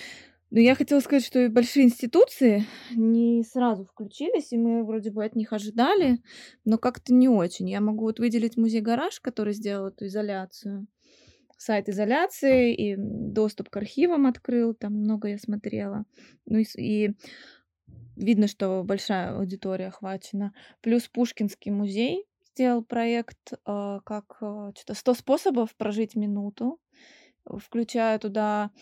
Но 0.50 0.60
я 0.60 0.74
хотела 0.74 1.00
сказать, 1.00 1.24
что 1.24 1.40
и 1.40 1.48
большие 1.48 1.84
институции 1.84 2.64
не 2.96 3.42
сразу 3.44 3.84
включились, 3.84 4.50
и 4.52 4.56
мы 4.56 4.82
вроде 4.82 5.10
бы 5.10 5.22
от 5.22 5.36
них 5.36 5.52
ожидали, 5.52 6.22
но 6.64 6.78
как-то 6.78 7.12
не 7.12 7.28
очень. 7.28 7.68
Я 7.68 7.82
могу 7.82 8.04
вот 8.04 8.18
выделить 8.18 8.56
музей-гараж, 8.56 9.20
который 9.20 9.52
сделал 9.52 9.88
эту 9.88 10.06
изоляцию, 10.06 10.86
сайт 11.58 11.90
изоляции, 11.90 12.74
и 12.74 12.96
доступ 12.96 13.68
к 13.68 13.76
архивам 13.76 14.26
открыл, 14.26 14.72
там 14.72 14.94
много 14.94 15.28
я 15.28 15.38
смотрела. 15.38 16.06
Ну 16.46 16.60
и, 16.60 16.64
и 16.78 17.14
видно, 18.16 18.46
что 18.46 18.82
большая 18.84 19.36
аудитория 19.36 19.88
охвачена. 19.88 20.54
Плюс 20.80 21.08
Пушкинский 21.08 21.72
музей 21.72 22.27
сделал 22.58 22.82
проект 22.82 23.52
э, 23.52 24.00
как 24.04 24.38
э, 24.40 24.72
что-то 24.74 24.94
100 24.94 25.14
способов 25.14 25.76
прожить 25.76 26.16
минуту, 26.16 26.80
включая 27.44 28.18
туда 28.18 28.72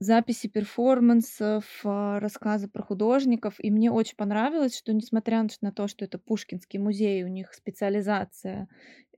записи 0.00 0.48
перформансов, 0.48 1.64
а, 1.84 2.20
рассказы 2.20 2.68
про 2.68 2.82
художников. 2.82 3.56
И 3.58 3.70
мне 3.70 3.90
очень 3.90 4.16
понравилось, 4.16 4.76
что 4.76 4.94
несмотря 4.94 5.46
на 5.60 5.72
то, 5.72 5.86
что 5.86 6.06
это 6.06 6.18
Пушкинский 6.18 6.78
музей, 6.78 7.24
у 7.24 7.28
них 7.28 7.52
специализация 7.52 8.68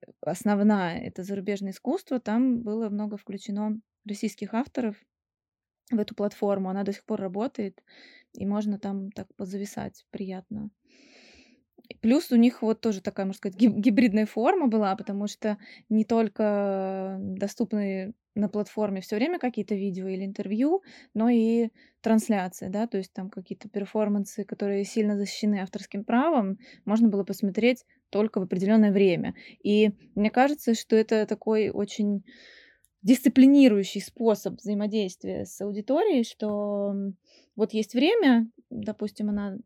э, 0.00 0.07
основная, 0.20 0.98
это 0.98 1.22
зарубежное 1.22 1.70
искусство, 1.70 2.18
там 2.18 2.62
было 2.62 2.88
много 2.88 3.16
включено 3.16 3.80
российских 4.04 4.52
авторов 4.52 4.96
в 5.92 5.98
эту 6.00 6.16
платформу. 6.16 6.70
Она 6.70 6.82
до 6.82 6.92
сих 6.92 7.04
пор 7.04 7.20
работает, 7.20 7.84
и 8.32 8.44
можно 8.46 8.80
там 8.80 9.12
так 9.12 9.32
позависать 9.36 10.04
приятно. 10.11 10.70
Плюс 12.01 12.30
у 12.32 12.37
них 12.37 12.62
вот 12.62 12.80
тоже 12.80 13.01
такая, 13.01 13.26
можно 13.26 13.39
сказать, 13.39 13.59
гибридная 13.59 14.26
форма 14.26 14.66
была, 14.66 14.95
потому 14.97 15.26
что 15.26 15.59
не 15.89 16.05
только 16.05 17.16
доступны 17.20 18.14
на 18.34 18.49
платформе 18.49 19.01
все 19.01 19.16
время 19.16 19.39
какие-то 19.39 19.74
видео 19.74 20.09
или 20.09 20.24
интервью, 20.24 20.82
но 21.14 21.28
и 21.28 21.70
трансляции, 22.03 22.68
да, 22.68 22.87
то 22.87 22.99
есть 22.99 23.12
там 23.12 23.30
какие-то 23.30 23.68
перформансы, 23.68 24.45
которые 24.45 24.84
сильно 24.84 25.16
защищены 25.16 25.61
авторским 25.61 26.05
правом, 26.05 26.59
можно 26.84 27.09
было 27.09 27.24
посмотреть 27.24 27.84
только 28.11 28.39
в 28.39 28.45
определенное 28.45 28.93
время. 28.93 29.34
И 29.62 29.91
мне 30.14 30.30
кажется, 30.30 30.74
что 30.74 30.97
это 30.97 31.26
такой 31.26 31.70
очень 31.70 32.24
дисциплинирующий 33.03 34.01
способ 34.01 34.57
взаимодействия 34.59 35.47
с 35.47 35.61
аудиторией, 35.61 36.24
что 36.24 36.95
вот 37.55 37.72
есть 37.72 37.95
время, 37.95 38.49
допустим, 38.68 39.30
она 39.30 39.57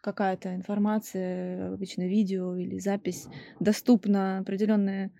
какая-то 0.00 0.54
информация, 0.54 1.74
обычно 1.74 2.08
видео 2.08 2.56
или 2.56 2.78
запись 2.78 3.26
доступна 3.60 4.38
определенное 4.38 5.10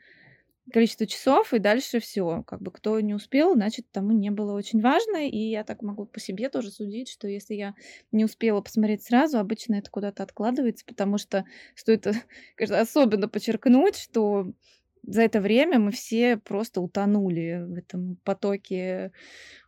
количество 0.72 1.06
часов, 1.06 1.52
и 1.54 1.58
дальше 1.58 2.00
все. 2.00 2.42
Как 2.46 2.60
бы 2.60 2.70
кто 2.70 3.00
не 3.00 3.14
успел, 3.14 3.54
значит, 3.54 3.86
тому 3.90 4.12
не 4.12 4.30
было 4.30 4.52
очень 4.52 4.80
важно. 4.80 5.26
И 5.28 5.38
я 5.38 5.64
так 5.64 5.82
могу 5.82 6.06
по 6.06 6.20
себе 6.20 6.48
тоже 6.48 6.70
судить, 6.70 7.08
что 7.08 7.28
если 7.28 7.54
я 7.54 7.74
не 8.12 8.24
успела 8.24 8.60
посмотреть 8.60 9.02
сразу, 9.04 9.38
обычно 9.38 9.76
это 9.76 9.90
куда-то 9.90 10.22
откладывается, 10.22 10.84
потому 10.86 11.18
что 11.18 11.44
стоит 11.74 12.06
конечно, 12.56 12.80
особенно 12.80 13.28
подчеркнуть, 13.28 13.96
что 13.96 14.52
за 15.02 15.22
это 15.22 15.40
время 15.40 15.78
мы 15.78 15.90
все 15.90 16.36
просто 16.36 16.80
утонули 16.80 17.64
в 17.66 17.74
этом 17.74 18.16
потоке 18.24 19.12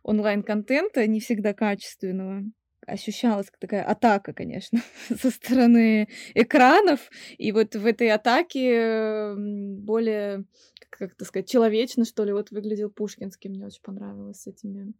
онлайн-контента, 0.03 1.07
не 1.07 1.19
всегда 1.19 1.53
качественного 1.53 2.43
ощущалась 2.87 3.47
такая 3.59 3.83
атака, 3.83 4.33
конечно, 4.33 4.81
со 5.21 5.29
стороны 5.31 6.07
экранов. 6.33 7.09
И 7.37 7.51
вот 7.51 7.75
в 7.75 7.85
этой 7.85 8.11
атаке 8.11 9.33
более, 9.35 10.45
как 10.89 11.13
это 11.13 11.25
сказать, 11.25 11.49
человечно, 11.49 12.05
что 12.05 12.23
ли, 12.23 12.33
вот 12.33 12.51
выглядел 12.51 12.89
Пушкинский. 12.89 13.49
Мне 13.49 13.65
очень 13.65 13.81
понравилось 13.81 14.41
с 14.41 14.47
этими 14.47 14.93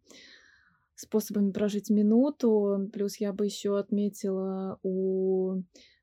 способами 0.94 1.50
прожить 1.50 1.90
минуту. 1.90 2.88
Плюс 2.92 3.16
я 3.16 3.32
бы 3.32 3.44
еще 3.46 3.78
отметила 3.78 4.78
у 4.82 5.62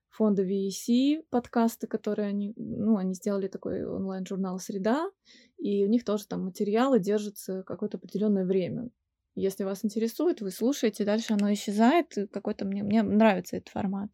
фонда 0.10 0.44
VEC 0.44 1.24
подкасты, 1.30 1.88
которые 1.88 2.28
они, 2.28 2.54
ну, 2.58 2.98
они 2.98 3.14
сделали 3.14 3.48
такой 3.48 3.86
онлайн-журнал 3.86 4.60
«Среда», 4.60 5.10
и 5.58 5.86
у 5.86 5.90
них 5.90 6.04
тоже 6.04 6.28
там 6.28 6.44
материалы 6.46 7.00
держатся 7.00 7.64
какое-то 7.64 7.98
определенное 7.98 8.46
время. 8.46 8.90
Если 9.36 9.64
вас 9.64 9.86
интересует, 9.86 10.42
вы 10.42 10.52
слушаете, 10.52 11.06
дальше 11.06 11.34
оно 11.34 11.54
исчезает. 11.54 12.14
Какой-то 12.32 12.66
мне, 12.66 12.84
мне 12.84 13.04
нравится 13.04 13.58
этот 13.58 13.70
формат. 13.70 14.10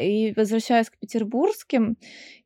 И 0.00 0.32
возвращаясь 0.34 0.88
к 0.88 0.98
петербургским 0.98 1.96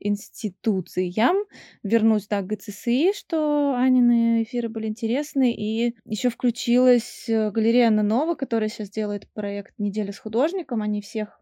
институциям, 0.00 1.36
вернусь 1.82 2.26
да, 2.26 2.42
к 2.42 2.46
ГЦСИ, 2.46 3.12
что 3.14 3.74
Анины 3.76 4.42
эфиры 4.42 4.68
были 4.68 4.88
интересны. 4.88 5.52
И 5.52 5.94
еще 6.04 6.30
включилась 6.30 7.28
э, 7.28 7.50
галерея 7.50 7.90
Нанова, 7.90 8.34
которая 8.34 8.68
сейчас 8.68 8.90
делает 8.90 9.28
проект 9.32 9.74
«Неделя 9.78 10.12
с 10.12 10.18
художником». 10.18 10.82
Они 10.82 11.00
всех 11.00 11.40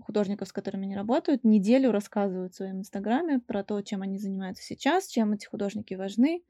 художников, 0.00 0.48
с 0.48 0.52
которыми 0.52 0.84
они 0.84 0.96
работают, 0.96 1.44
неделю 1.44 1.90
рассказывают 1.90 2.52
в 2.52 2.56
своем 2.56 2.80
инстаграме 2.80 3.40
про 3.40 3.64
то, 3.64 3.80
чем 3.82 4.02
они 4.02 4.18
занимаются 4.18 4.62
сейчас, 4.62 5.08
чем 5.08 5.32
эти 5.32 5.46
художники 5.46 5.94
важны, 5.94 6.42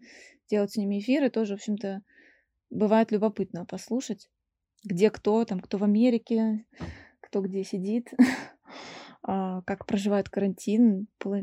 делают 0.51 0.73
с 0.73 0.77
ними 0.77 0.99
эфиры, 0.99 1.31
тоже, 1.31 1.55
в 1.55 1.57
общем-то, 1.57 2.03
бывает 2.71 3.13
любопытно 3.13 3.65
послушать, 3.65 4.29
где 4.85 5.11
кто, 5.11 5.45
там, 5.45 5.61
кто 5.61 5.79
в 5.79 5.85
Америке, 5.85 6.67
кто 7.21 7.41
где 7.41 7.65
сидит, 7.65 8.13
а, 9.23 9.63
как 9.63 9.87
проживает 9.87 10.29
карантин. 10.29 11.09
Было 11.23 11.43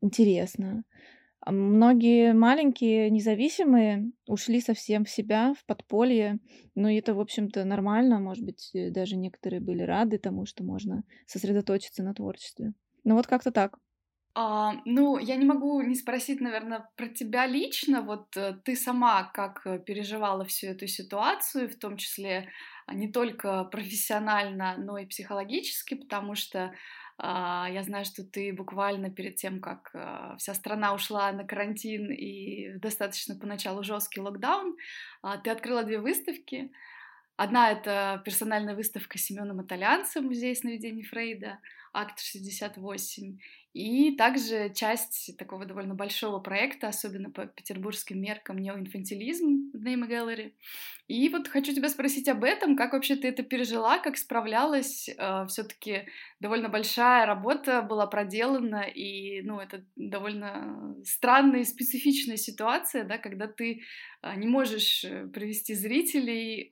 интересно. 0.00 0.84
А 1.40 1.52
многие 1.52 2.32
маленькие 2.32 3.10
независимые 3.10 4.12
ушли 4.26 4.62
совсем 4.62 5.04
в 5.04 5.10
себя, 5.10 5.52
в 5.52 5.66
подполье. 5.66 6.38
Но 6.74 6.90
это, 6.90 7.14
в 7.14 7.20
общем-то, 7.20 7.64
нормально. 7.64 8.18
Может 8.18 8.44
быть, 8.44 8.70
э, 8.74 8.90
даже 8.90 9.16
некоторые 9.16 9.60
были 9.60 9.82
рады 9.82 10.16
тому, 10.16 10.46
что 10.46 10.64
можно 10.64 11.04
сосредоточиться 11.26 12.02
на 12.02 12.14
творчестве. 12.14 12.72
Ну 13.04 13.14
вот 13.14 13.26
как-то 13.26 13.50
так. 13.50 13.78
А, 14.36 14.74
ну, 14.84 15.18
я 15.18 15.36
не 15.36 15.44
могу 15.44 15.80
не 15.82 15.94
спросить, 15.94 16.40
наверное, 16.40 16.88
про 16.96 17.06
тебя 17.06 17.46
лично. 17.46 18.02
Вот 18.02 18.36
э, 18.36 18.58
ты 18.64 18.74
сама 18.74 19.30
как 19.32 19.64
э, 19.64 19.78
переживала 19.78 20.44
всю 20.44 20.68
эту 20.68 20.88
ситуацию, 20.88 21.68
в 21.68 21.76
том 21.76 21.96
числе 21.96 22.48
а, 22.86 22.94
не 22.94 23.12
только 23.12 23.64
профессионально, 23.64 24.76
но 24.76 24.98
и 24.98 25.06
психологически, 25.06 25.94
потому 25.94 26.34
что 26.34 26.74
а, 27.16 27.68
я 27.70 27.82
знаю, 27.84 28.04
что 28.04 28.24
ты 28.24 28.52
буквально 28.52 29.08
перед 29.08 29.36
тем, 29.36 29.60
как 29.60 29.90
а, 29.94 30.36
вся 30.38 30.52
страна 30.54 30.94
ушла 30.94 31.30
на 31.30 31.44
карантин 31.44 32.10
и 32.10 32.72
достаточно 32.78 33.36
поначалу 33.36 33.84
жесткий 33.84 34.20
локдаун, 34.20 34.76
а, 35.22 35.38
ты 35.38 35.50
открыла 35.50 35.84
две 35.84 36.00
выставки. 36.00 36.72
Одна— 37.36 37.70
это 37.72 38.20
персональная 38.24 38.74
выставка 38.74 39.18
Семена 39.18 39.54
Маталянца, 39.54 40.20
музей 40.20 40.56
сновидений 40.56 41.04
Фрейда, 41.04 41.58
акт 41.92 42.20
68, 42.20 43.38
и 43.74 44.14
также 44.16 44.72
часть 44.72 45.36
такого 45.36 45.66
довольно 45.66 45.94
большого 45.94 46.38
проекта, 46.38 46.86
особенно 46.86 47.30
по 47.30 47.46
петербургским 47.46 48.20
меркам, 48.20 48.58
неоинфантилизм 48.58 49.72
в 49.72 49.84
Name 49.84 50.08
Gallery. 50.08 50.52
И 51.08 51.28
вот 51.28 51.48
хочу 51.48 51.74
тебя 51.74 51.88
спросить 51.88 52.28
об 52.28 52.44
этом, 52.44 52.76
как 52.76 52.92
вообще 52.92 53.16
ты 53.16 53.26
это 53.28 53.42
пережила, 53.42 53.98
как 53.98 54.16
справлялась, 54.16 55.08
э, 55.08 55.46
все-таки 55.48 56.06
довольно 56.38 56.68
большая 56.68 57.26
работа 57.26 57.82
была 57.82 58.06
проделана, 58.06 58.82
и, 58.82 59.42
ну, 59.42 59.58
это 59.58 59.84
довольно 59.96 60.94
странная 61.04 61.62
и 61.62 61.64
специфичная 61.64 62.36
ситуация, 62.36 63.02
да, 63.02 63.18
когда 63.18 63.48
ты 63.48 63.82
э, 64.22 64.36
не 64.36 64.46
можешь 64.46 65.04
э, 65.04 65.26
привести 65.26 65.74
зрителей, 65.74 66.70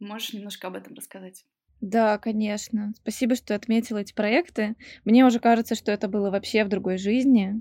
можешь 0.00 0.32
немножко 0.32 0.66
об 0.66 0.74
этом 0.74 0.94
рассказать? 0.94 1.44
Да, 1.80 2.18
конечно. 2.18 2.92
Спасибо, 2.96 3.34
что 3.34 3.54
отметила 3.54 3.98
эти 3.98 4.14
проекты. 4.14 4.74
Мне 5.04 5.24
уже 5.24 5.38
кажется, 5.38 5.74
что 5.74 5.92
это 5.92 6.08
было 6.08 6.30
вообще 6.30 6.64
в 6.64 6.68
другой 6.68 6.98
жизни, 6.98 7.60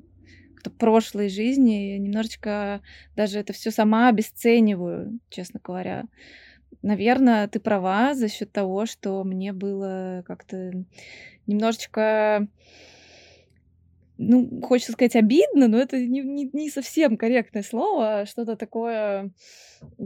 в 0.64 0.70
прошлой 0.70 1.30
жизни. 1.30 1.92
Я 1.92 2.00
немножечко 2.00 2.82
даже 3.16 3.40
это 3.40 3.54
все 3.54 3.72
сама 3.72 4.08
обесцениваю, 4.08 5.20
честно 5.30 5.60
говоря. 5.64 6.06
Наверное, 6.82 7.48
ты 7.48 7.60
права 7.60 8.14
за 8.14 8.30
счет 8.30 8.52
того, 8.52 8.86
что 8.86 9.24
мне 9.24 9.54
было 9.54 10.24
как-то 10.26 10.72
немножечко 11.46 12.48
ну, 14.18 14.62
хочется 14.62 14.94
сказать, 14.94 15.16
обидно, 15.16 15.68
но 15.68 15.78
это 15.78 15.98
не, 15.98 16.22
не, 16.22 16.50
не 16.54 16.70
совсем 16.70 17.18
корректное 17.18 17.64
слово, 17.64 18.26
что-то 18.26 18.56
такое, 18.56 19.32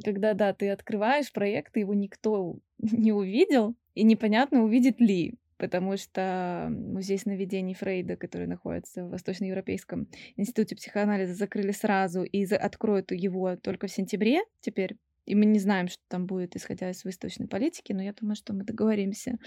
когда, 0.03 0.33
да, 0.33 0.53
ты 0.53 0.69
открываешь 0.69 1.31
проект, 1.31 1.75
и 1.75 1.81
его 1.81 1.93
никто 1.93 2.57
не 2.79 3.11
увидел, 3.11 3.75
и 3.97 4.03
непонятно, 4.03 4.63
увидит 4.63 4.99
ли, 5.01 5.35
потому 5.57 5.97
что 5.97 6.67
музей 6.69 7.17
сновидений 7.17 7.73
Фрейда, 7.73 8.15
который 8.15 8.47
находится 8.47 9.03
в 9.03 9.09
Восточноевропейском 9.09 10.07
институте 10.35 10.75
психоанализа, 10.75 11.33
закрыли 11.33 11.71
сразу 11.71 12.23
и 12.23 12.45
откроют 12.45 13.11
его 13.11 13.55
только 13.55 13.87
в 13.87 13.91
сентябре 13.91 14.41
теперь. 14.61 14.97
И 15.25 15.35
мы 15.35 15.45
не 15.45 15.59
знаем, 15.59 15.89
что 15.89 16.01
там 16.07 16.25
будет, 16.25 16.55
исходя 16.55 16.89
из 16.89 17.03
выставочной 17.03 17.47
политики, 17.47 17.91
но 17.91 18.01
я 18.01 18.13
думаю, 18.13 18.35
что 18.35 18.53
мы 18.53 18.63
договоримся. 18.63 19.37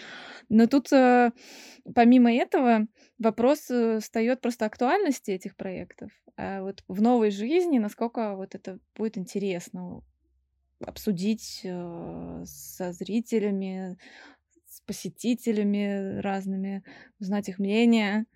Но 0.51 0.66
тут, 0.66 0.92
э, 0.92 1.30
помимо 1.94 2.30
этого, 2.30 2.86
вопрос 3.18 3.70
э, 3.70 4.01
встает 4.01 4.42
просто 4.42 4.66
актуальности 4.66 5.30
этих 5.30 5.57
проектов. 5.57 6.11
А 6.36 6.61
вот 6.61 6.84
в 6.86 7.01
новой 7.01 7.30
жизни, 7.30 7.78
насколько 7.78 8.36
вот 8.36 8.55
это 8.55 8.78
будет 8.94 9.16
интересно 9.16 10.03
обсудить 10.84 11.61
э, 11.64 12.42
со 12.44 12.92
зрителями, 12.92 13.96
посетителями 14.91 16.18
разными, 16.18 16.82
узнать 17.20 17.49
их 17.49 17.61
мнение. 17.61 18.26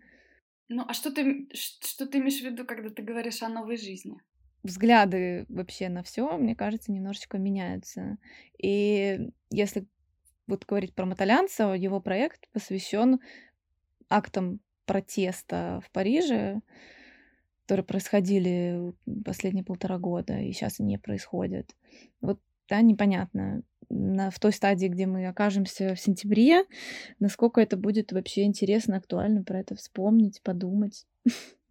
Ну, 0.68 0.84
а 0.86 0.94
что 0.94 1.10
ты, 1.10 1.48
что 1.52 2.06
ты 2.06 2.18
имеешь 2.18 2.38
в 2.38 2.44
виду, 2.44 2.64
когда 2.64 2.90
ты 2.90 3.02
говоришь 3.02 3.42
о 3.42 3.48
новой 3.48 3.76
жизни? 3.76 4.22
Взгляды 4.62 5.46
вообще 5.48 5.88
на 5.88 6.04
все, 6.04 6.38
мне 6.38 6.54
кажется, 6.54 6.92
немножечко 6.92 7.38
меняются. 7.38 8.18
И 8.56 9.32
если 9.50 9.88
вот 10.46 10.64
говорить 10.64 10.94
про 10.94 11.06
Маталянца, 11.06 11.72
его 11.72 12.00
проект 12.00 12.48
посвящен 12.52 13.18
актам 14.08 14.60
протеста 14.86 15.82
в 15.84 15.90
Париже, 15.90 16.60
которые 17.64 17.84
происходили 17.84 18.92
последние 19.24 19.64
полтора 19.64 19.98
года 19.98 20.38
и 20.38 20.52
сейчас 20.52 20.78
не 20.78 20.98
происходят. 20.98 21.74
Вот, 22.20 22.40
да, 22.68 22.80
непонятно, 22.82 23.62
на, 23.90 24.30
в 24.30 24.38
той 24.38 24.52
стадии, 24.52 24.86
где 24.86 25.06
мы 25.06 25.26
окажемся 25.26 25.94
в 25.94 26.00
сентябре, 26.00 26.64
насколько 27.18 27.60
это 27.60 27.76
будет 27.76 28.12
вообще 28.12 28.44
интересно, 28.44 28.96
актуально 28.96 29.42
про 29.42 29.60
это 29.60 29.74
вспомнить, 29.76 30.42
подумать. 30.42 31.06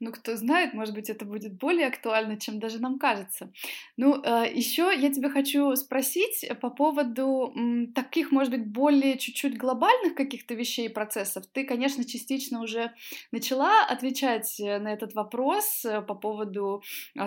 Ну, 0.00 0.12
кто 0.12 0.34
знает, 0.34 0.72
может 0.72 0.94
быть, 0.94 1.10
это 1.10 1.26
будет 1.26 1.58
более 1.58 1.86
актуально, 1.86 2.38
чем 2.38 2.58
даже 2.58 2.80
нам 2.80 2.98
кажется. 2.98 3.52
Ну, 3.98 4.22
э, 4.22 4.50
еще 4.50 4.90
я 4.96 5.12
тебя 5.12 5.28
хочу 5.28 5.76
спросить 5.76 6.48
по 6.62 6.70
поводу 6.70 7.54
таких, 7.94 8.32
может 8.32 8.50
быть, 8.50 8.66
более 8.66 9.18
чуть-чуть 9.18 9.58
глобальных 9.58 10.14
каких-то 10.14 10.54
вещей 10.54 10.86
и 10.86 10.92
процессов. 10.92 11.44
Ты, 11.52 11.64
конечно, 11.64 12.04
частично 12.04 12.62
уже 12.62 12.92
начала 13.30 13.84
отвечать 13.84 14.58
э, 14.58 14.78
на 14.78 14.90
этот 14.90 15.12
вопрос 15.12 15.84
э, 15.84 16.00
по 16.00 16.14
поводу 16.14 16.82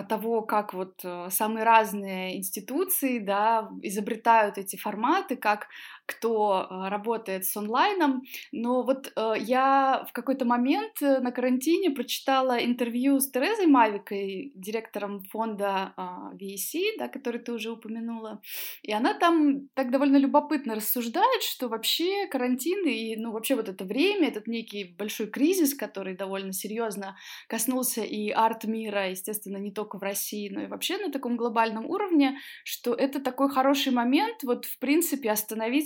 того, 0.08 0.42
как 0.42 0.74
вот 0.74 1.00
самые 1.30 1.64
разные 1.64 2.36
институции, 2.36 3.20
да, 3.20 3.70
изобретают 3.82 4.58
эти 4.58 4.74
форматы, 4.74 5.36
как 5.36 5.68
кто 6.06 6.66
работает 6.70 7.44
с 7.44 7.56
онлайном. 7.56 8.22
Но 8.52 8.82
вот 8.82 9.12
я 9.16 10.06
в 10.08 10.12
какой-то 10.12 10.44
момент 10.44 11.00
на 11.00 11.30
карантине 11.30 11.90
прочитала 11.90 12.62
интервью 12.64 13.20
с 13.20 13.30
Терезой 13.30 13.66
Мавикой, 13.66 14.52
директором 14.54 15.22
фонда 15.24 15.92
а, 15.96 16.32
VC, 16.34 16.96
да, 16.98 17.08
который 17.08 17.40
ты 17.40 17.52
уже 17.52 17.70
упомянула, 17.70 18.40
и 18.82 18.92
она 18.92 19.14
там 19.14 19.68
так 19.74 19.90
довольно 19.90 20.16
любопытно 20.16 20.74
рассуждает, 20.74 21.42
что 21.42 21.68
вообще 21.68 22.26
карантин 22.26 22.86
и, 22.86 23.16
ну, 23.16 23.32
вообще 23.32 23.54
вот 23.54 23.68
это 23.68 23.84
время, 23.84 24.28
этот 24.28 24.46
некий 24.46 24.84
большой 24.84 25.26
кризис, 25.26 25.74
который 25.74 26.16
довольно 26.16 26.52
серьезно 26.52 27.16
коснулся 27.48 28.02
и 28.02 28.30
арт-мира, 28.30 29.10
естественно, 29.10 29.56
не 29.56 29.72
только 29.72 29.98
в 29.98 30.02
России, 30.02 30.48
но 30.48 30.62
и 30.62 30.66
вообще 30.66 30.98
на 30.98 31.10
таком 31.10 31.36
глобальном 31.36 31.86
уровне, 31.86 32.38
что 32.64 32.94
это 32.94 33.20
такой 33.20 33.48
хороший 33.50 33.92
момент, 33.92 34.42
вот, 34.42 34.64
в 34.64 34.78
принципе, 34.78 35.30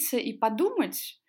остановиться 0.08 0.16
и 0.16 0.32
подумать, 0.32 1.20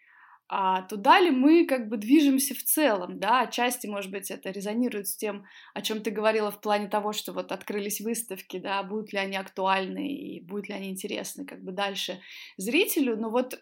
а 0.52 0.82
туда 0.82 1.20
ли 1.20 1.30
мы 1.30 1.66
как 1.68 1.90
бы 1.90 1.98
движемся 1.98 2.56
в 2.56 2.64
целом, 2.64 3.20
да, 3.20 3.42
отчасти, 3.42 3.86
может 3.88 4.12
быть, 4.12 4.32
это 4.32 4.50
резонирует 4.50 5.08
с 5.08 5.16
тем, 5.16 5.46
о 5.76 5.82
чем 5.82 6.02
ты 6.02 6.10
говорила 6.10 6.50
в 6.50 6.60
плане 6.60 6.88
того, 6.88 7.14
что 7.14 7.34
вот 7.34 7.52
открылись 7.52 8.02
выставки, 8.02 8.58
да, 8.58 8.82
будут 8.82 9.14
ли 9.14 9.20
они 9.20 9.38
актуальны 9.38 10.08
и 10.08 10.42
будут 10.42 10.70
ли 10.70 10.76
они 10.76 10.90
интересны 10.90 11.46
как 11.46 11.64
бы 11.64 11.72
дальше 11.72 12.20
зрителю, 12.58 13.16
но 13.18 13.30
вот 13.30 13.60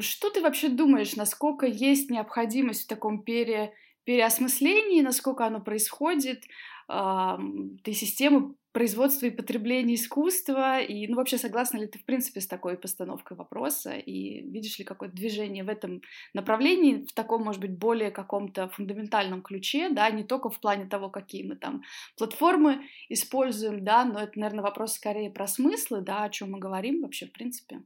что 0.00 0.30
ты 0.30 0.40
вообще 0.42 0.68
думаешь, 0.68 1.16
насколько 1.16 1.66
есть 1.66 2.10
необходимость 2.10 2.84
в 2.84 2.88
таком 2.88 3.24
пере, 3.24 3.72
переосмыслении, 4.04 5.00
насколько 5.00 5.46
оно 5.46 5.60
происходит, 5.60 6.44
ты 6.86 7.92
системы 7.92 8.54
производства 8.72 9.26
и 9.26 9.30
потребления 9.30 9.94
искусства, 9.94 10.80
и, 10.80 11.06
ну, 11.06 11.16
вообще, 11.16 11.38
согласна 11.38 11.78
ли 11.78 11.86
ты, 11.86 11.98
в 11.98 12.04
принципе, 12.04 12.40
с 12.40 12.46
такой 12.46 12.76
постановкой 12.76 13.36
вопроса, 13.36 13.92
и 13.92 14.40
видишь 14.42 14.78
ли 14.78 14.84
какое-то 14.84 15.14
движение 15.14 15.62
в 15.62 15.68
этом 15.68 16.02
направлении, 16.32 17.04
в 17.04 17.12
таком, 17.12 17.44
может 17.44 17.60
быть, 17.60 17.76
более 17.76 18.10
каком-то 18.10 18.68
фундаментальном 18.68 19.42
ключе, 19.42 19.90
да, 19.90 20.10
не 20.10 20.24
только 20.24 20.48
в 20.48 20.58
плане 20.60 20.86
того, 20.86 21.10
какие 21.10 21.46
мы 21.46 21.56
там 21.56 21.82
платформы 22.16 22.82
используем, 23.08 23.84
да, 23.84 24.04
но 24.04 24.20
это, 24.20 24.38
наверное, 24.38 24.62
вопрос 24.62 24.94
скорее 24.94 25.30
про 25.30 25.46
смыслы, 25.46 26.00
да, 26.00 26.24
о 26.24 26.30
чем 26.30 26.52
мы 26.52 26.58
говорим 26.58 27.02
вообще, 27.02 27.26
в 27.26 27.32
принципе. 27.32 27.82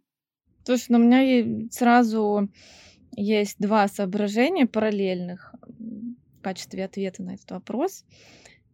Слушай, 0.64 0.86
ну, 0.90 0.98
у 0.98 1.02
меня 1.02 1.68
сразу 1.70 2.48
есть 3.16 3.56
два 3.58 3.88
соображения 3.88 4.66
параллельных 4.66 5.54
в 5.68 6.42
качестве 6.42 6.84
ответа 6.84 7.22
на 7.22 7.34
этот 7.34 7.50
вопрос. 7.50 8.04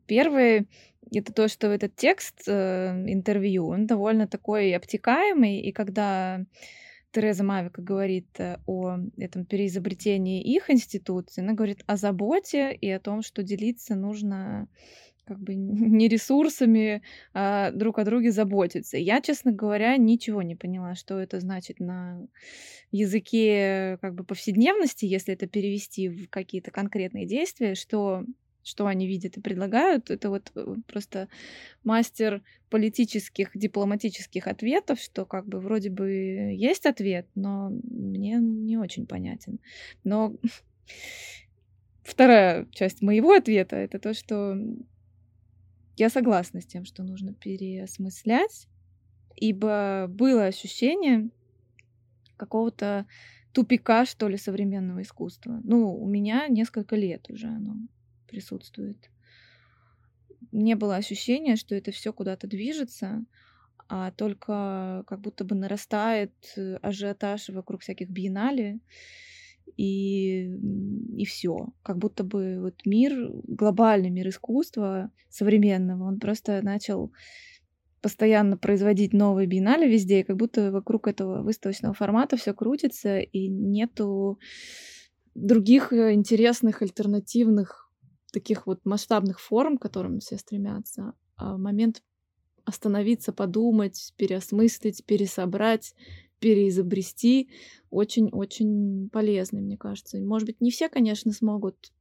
Первый 0.06 0.68
это 1.14 1.32
то, 1.32 1.48
что 1.48 1.68
этот 1.68 1.94
текст 1.96 2.42
э, 2.46 3.04
интервью, 3.06 3.68
он 3.68 3.86
довольно 3.86 4.26
такой 4.26 4.74
обтекаемый, 4.74 5.60
и 5.60 5.72
когда 5.72 6.40
Тереза 7.12 7.44
Мавика 7.44 7.82
говорит 7.82 8.28
э, 8.38 8.58
о 8.66 8.98
этом 9.18 9.44
переизобретении 9.44 10.42
их 10.42 10.70
институции, 10.70 11.42
она 11.42 11.52
говорит 11.52 11.82
о 11.86 11.96
заботе 11.96 12.72
и 12.72 12.88
о 12.90 13.00
том, 13.00 13.22
что 13.22 13.42
делиться 13.42 13.94
нужно 13.94 14.68
как 15.24 15.38
бы 15.38 15.54
не 15.54 16.08
ресурсами, 16.08 17.02
а 17.34 17.70
друг 17.72 17.98
о 17.98 18.04
друге 18.04 18.32
заботиться. 18.32 18.96
Я, 18.96 19.20
честно 19.20 19.52
говоря, 19.52 19.96
ничего 19.98 20.40
не 20.40 20.56
поняла, 20.56 20.94
что 20.94 21.18
это 21.18 21.40
значит 21.40 21.80
на 21.80 22.26
языке 22.90 23.98
как 24.00 24.14
бы 24.14 24.24
повседневности, 24.24 25.04
если 25.04 25.34
это 25.34 25.46
перевести 25.46 26.08
в 26.08 26.28
какие-то 26.30 26.70
конкретные 26.70 27.26
действия, 27.26 27.74
что 27.74 28.24
что 28.62 28.86
они 28.86 29.06
видят 29.06 29.36
и 29.36 29.40
предлагают, 29.40 30.10
это 30.10 30.30
вот 30.30 30.52
э, 30.54 30.74
просто 30.86 31.28
мастер 31.84 32.42
политических, 32.70 33.50
дипломатических 33.54 34.46
ответов, 34.46 35.00
что 35.00 35.24
как 35.24 35.46
бы 35.46 35.60
вроде 35.60 35.90
бы 35.90 36.10
есть 36.56 36.86
ответ, 36.86 37.26
но 37.34 37.70
мне 37.70 38.36
не 38.36 38.76
очень 38.76 39.06
понятен. 39.06 39.58
Но 40.04 40.36
вторая 42.02 42.66
часть 42.70 43.02
моего 43.02 43.32
ответа 43.32 43.76
это 43.76 43.98
то, 43.98 44.14
что 44.14 44.56
я 45.96 46.08
согласна 46.08 46.60
с 46.60 46.66
тем, 46.66 46.84
что 46.84 47.02
нужно 47.02 47.34
переосмыслять, 47.34 48.68
ибо 49.36 50.06
было 50.08 50.46
ощущение 50.46 51.30
какого-то 52.36 53.06
тупика, 53.52 54.06
что 54.06 54.28
ли, 54.28 54.36
современного 54.36 55.02
искусства. 55.02 55.60
Ну, 55.64 55.94
у 55.94 56.08
меня 56.08 56.48
несколько 56.48 56.96
лет 56.96 57.28
уже 57.30 57.48
оно 57.48 57.76
присутствует. 58.32 59.10
Не 60.50 60.74
было 60.74 60.96
ощущения, 60.96 61.56
что 61.56 61.74
это 61.74 61.92
все 61.92 62.12
куда-то 62.12 62.46
движется, 62.46 63.24
а 63.88 64.10
только 64.12 65.04
как 65.06 65.20
будто 65.20 65.44
бы 65.44 65.54
нарастает 65.54 66.32
э, 66.56 66.76
ажиотаж 66.82 67.50
вокруг 67.50 67.82
всяких 67.82 68.08
биеннале, 68.08 68.80
и, 69.76 70.50
и 71.16 71.24
все. 71.24 71.68
Как 71.82 71.98
будто 71.98 72.24
бы 72.24 72.58
вот 72.60 72.86
мир, 72.86 73.30
глобальный 73.44 74.10
мир 74.10 74.28
искусства 74.28 75.10
современного, 75.30 76.04
он 76.04 76.18
просто 76.18 76.60
начал 76.62 77.12
постоянно 78.00 78.56
производить 78.56 79.12
новые 79.12 79.46
биеннале 79.46 79.88
везде, 79.88 80.20
и 80.20 80.24
как 80.24 80.36
будто 80.36 80.72
вокруг 80.72 81.06
этого 81.06 81.42
выставочного 81.42 81.94
формата 81.94 82.36
все 82.36 82.52
крутится, 82.52 83.20
и 83.20 83.48
нету 83.48 84.38
других 85.34 85.92
э, 85.92 86.12
интересных 86.12 86.82
альтернативных 86.82 87.81
таких 88.32 88.66
вот 88.66 88.84
масштабных 88.84 89.40
форм, 89.40 89.78
к 89.78 89.82
которым 89.82 90.18
все 90.18 90.38
стремятся, 90.38 91.14
а 91.36 91.56
момент 91.56 92.02
остановиться, 92.64 93.32
подумать, 93.32 94.12
переосмыслить, 94.16 95.04
пересобрать, 95.04 95.94
переизобрести 96.38 97.50
очень-очень 97.90 99.08
полезный, 99.10 99.60
мне 99.60 99.76
кажется. 99.76 100.18
Может 100.18 100.46
быть, 100.46 100.60
не 100.60 100.70
все, 100.70 100.88
конечно, 100.88 101.32
смогут 101.32 101.92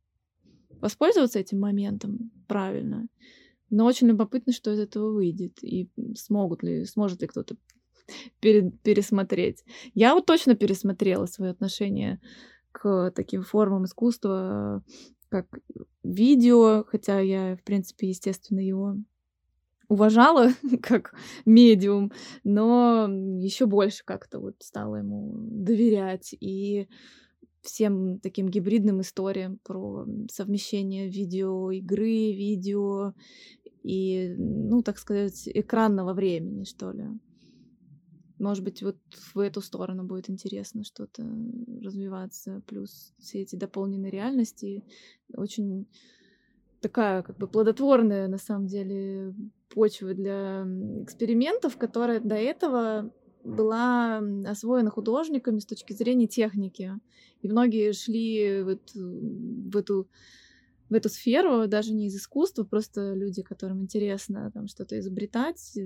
воспользоваться 0.79 1.39
этим 1.39 1.59
моментом 1.59 2.31
правильно, 2.47 3.07
но 3.69 3.85
очень 3.85 4.07
любопытно, 4.07 4.51
что 4.51 4.71
из 4.71 4.79
этого 4.79 5.11
выйдет, 5.11 5.63
и 5.63 5.89
смогут 6.15 6.63
ли, 6.63 6.85
сможет 6.85 7.21
ли 7.21 7.27
кто-то 7.27 7.55
пересмотреть. 8.39 9.63
Я 9.93 10.15
вот 10.15 10.25
точно 10.25 10.55
пересмотрела 10.55 11.27
свое 11.27 11.51
отношение 11.51 12.19
к 12.71 13.11
таким 13.11 13.43
формам 13.43 13.85
искусства, 13.85 14.83
как 15.31 15.47
видео, 16.03 16.83
хотя 16.85 17.21
я, 17.21 17.55
в 17.55 17.63
принципе, 17.63 18.09
естественно, 18.09 18.59
его 18.59 18.97
уважала 19.87 20.49
как 20.81 21.13
медиум, 21.45 22.11
но 22.43 23.07
еще 23.39 23.65
больше 23.65 24.03
как-то 24.05 24.39
вот 24.39 24.55
стала 24.59 24.97
ему 24.97 25.31
доверять 25.33 26.35
и 26.39 26.87
всем 27.61 28.19
таким 28.19 28.49
гибридным 28.49 29.01
историям 29.01 29.59
про 29.63 30.05
совмещение 30.29 31.07
видеоигры, 31.07 32.33
видео 32.33 33.13
и, 33.83 34.35
ну, 34.37 34.81
так 34.81 34.97
сказать, 34.97 35.47
экранного 35.47 36.13
времени, 36.13 36.65
что 36.65 36.91
ли. 36.91 37.05
Может 38.41 38.63
быть, 38.63 38.81
вот 38.81 38.97
в 39.35 39.39
эту 39.39 39.61
сторону 39.61 40.03
будет 40.03 40.27
интересно 40.27 40.83
что-то 40.83 41.23
развиваться. 41.83 42.63
Плюс 42.65 43.13
все 43.19 43.41
эти 43.41 43.55
дополненные 43.55 44.11
реальности 44.11 44.83
очень 45.35 45.85
такая 46.81 47.21
как 47.21 47.37
бы 47.37 47.47
плодотворная 47.47 48.27
на 48.27 48.39
самом 48.39 48.65
деле 48.65 49.35
почва 49.69 50.15
для 50.15 50.63
экспериментов, 51.03 51.77
которая 51.77 52.19
до 52.19 52.33
этого 52.33 53.13
была 53.43 54.23
освоена 54.47 54.89
художниками 54.89 55.59
с 55.59 55.67
точки 55.67 55.93
зрения 55.93 56.25
техники. 56.25 56.93
И 57.43 57.47
многие 57.47 57.93
шли 57.93 58.63
вот 58.63 58.91
в 58.95 59.77
эту 59.77 60.09
в 60.89 60.93
эту 60.93 61.09
сферу, 61.09 61.67
даже 61.67 61.93
не 61.93 62.07
из 62.07 62.17
искусства, 62.17 62.63
просто 62.63 63.13
люди, 63.13 63.43
которым 63.43 63.83
интересно 63.83 64.51
там 64.51 64.67
что-то 64.67 64.99
изобретать, 64.99 65.77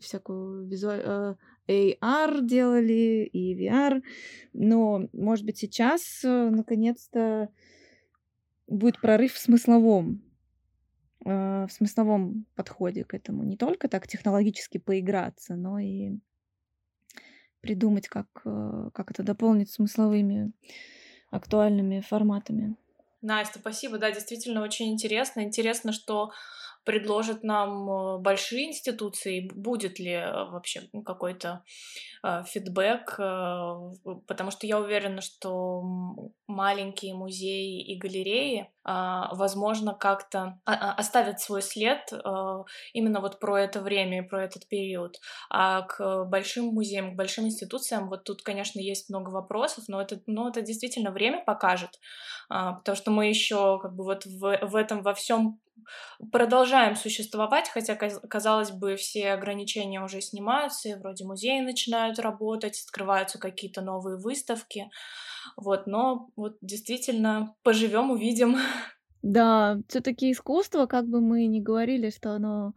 всякую 0.00 0.66
визуаль... 0.66 1.02
Э, 1.04 1.34
AR 1.68 2.42
делали, 2.42 3.28
и 3.32 3.54
VR. 3.54 4.02
Но, 4.52 5.08
может 5.12 5.44
быть, 5.44 5.58
сейчас 5.58 6.24
э, 6.24 6.50
наконец-то 6.50 7.48
будет 8.66 9.00
прорыв 9.00 9.32
в 9.32 9.38
смысловом 9.38 10.22
э, 11.24 11.66
в 11.66 11.72
смысловом 11.72 12.46
подходе 12.54 13.04
к 13.04 13.14
этому. 13.14 13.42
Не 13.42 13.56
только 13.56 13.88
так 13.88 14.06
технологически 14.06 14.78
поиграться, 14.78 15.54
но 15.56 15.78
и 15.78 16.18
придумать, 17.60 18.08
как, 18.08 18.26
э, 18.44 18.90
как 18.94 19.10
это 19.10 19.22
дополнить 19.22 19.70
смысловыми 19.70 20.52
актуальными 21.30 22.00
форматами. 22.00 22.76
Настя, 23.22 23.58
спасибо. 23.58 23.98
Да, 23.98 24.12
действительно 24.12 24.62
очень 24.62 24.92
интересно. 24.92 25.40
Интересно, 25.40 25.92
что 25.92 26.30
предложат 26.86 27.42
нам 27.42 27.90
э, 27.90 28.18
большие 28.18 28.68
институции, 28.68 29.50
будет 29.52 29.98
ли 29.98 30.12
э, 30.12 30.32
вообще 30.32 30.88
какой-то 31.04 31.64
э, 32.22 32.44
фидбэк, 32.46 33.16
потому 34.26 34.50
что 34.50 34.66
я 34.66 34.78
уверена, 34.78 35.20
что 35.20 35.82
маленькие 36.46 37.14
музеи 37.14 37.82
и 37.82 37.98
галереи, 37.98 38.70
возможно, 38.86 39.94
как-то 39.94 40.60
оставят 40.64 41.40
свой 41.40 41.60
след 41.60 42.08
именно 42.92 43.20
вот 43.20 43.40
про 43.40 43.58
это 43.58 43.80
время 43.80 44.18
и 44.18 44.28
про 44.28 44.44
этот 44.44 44.68
период. 44.68 45.16
А 45.50 45.82
к 45.82 46.24
большим 46.24 46.66
музеям, 46.66 47.12
к 47.12 47.16
большим 47.16 47.46
институциям, 47.46 48.08
вот 48.08 48.22
тут, 48.24 48.42
конечно, 48.42 48.78
есть 48.78 49.10
много 49.10 49.30
вопросов, 49.30 49.84
но 49.88 50.00
это, 50.00 50.20
но 50.26 50.48
это 50.48 50.62
действительно 50.62 51.10
время 51.10 51.42
покажет, 51.44 51.98
потому 52.48 52.96
что 52.96 53.10
мы 53.10 53.26
еще 53.26 53.80
как 53.80 53.94
бы 53.94 54.04
вот 54.04 54.24
в, 54.24 54.58
в 54.62 54.76
этом 54.76 55.02
во 55.02 55.14
всем 55.14 55.58
продолжаем 56.32 56.96
существовать, 56.96 57.68
хотя, 57.68 57.94
казалось 57.94 58.70
бы, 58.70 58.96
все 58.96 59.32
ограничения 59.32 60.00
уже 60.00 60.20
снимаются, 60.20 60.88
и 60.88 60.94
вроде 60.94 61.24
музеи 61.24 61.60
начинают 61.60 62.18
работать, 62.18 62.82
открываются 62.86 63.38
какие-то 63.38 63.82
новые 63.82 64.16
выставки, 64.16 64.90
вот, 65.56 65.86
но 65.86 66.30
вот 66.36 66.58
действительно 66.60 67.54
поживем, 67.62 68.10
увидим. 68.10 68.56
Да, 69.22 69.80
все-таки 69.88 70.30
искусство, 70.30 70.86
как 70.86 71.08
бы 71.08 71.20
мы 71.20 71.46
ни 71.46 71.60
говорили, 71.60 72.10
что 72.10 72.32
оно 72.32 72.74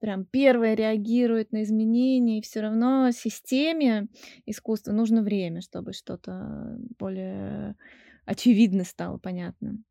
прям 0.00 0.24
первое 0.24 0.74
реагирует 0.74 1.52
на 1.52 1.62
изменения, 1.62 2.38
и 2.38 2.42
все 2.42 2.60
равно 2.60 3.10
системе 3.10 4.08
искусства 4.44 4.92
нужно 4.92 5.22
время, 5.22 5.60
чтобы 5.60 5.92
что-то 5.92 6.76
более 6.98 7.76
очевидно 8.26 8.84
стало 8.84 9.18
понятным. 9.18 9.84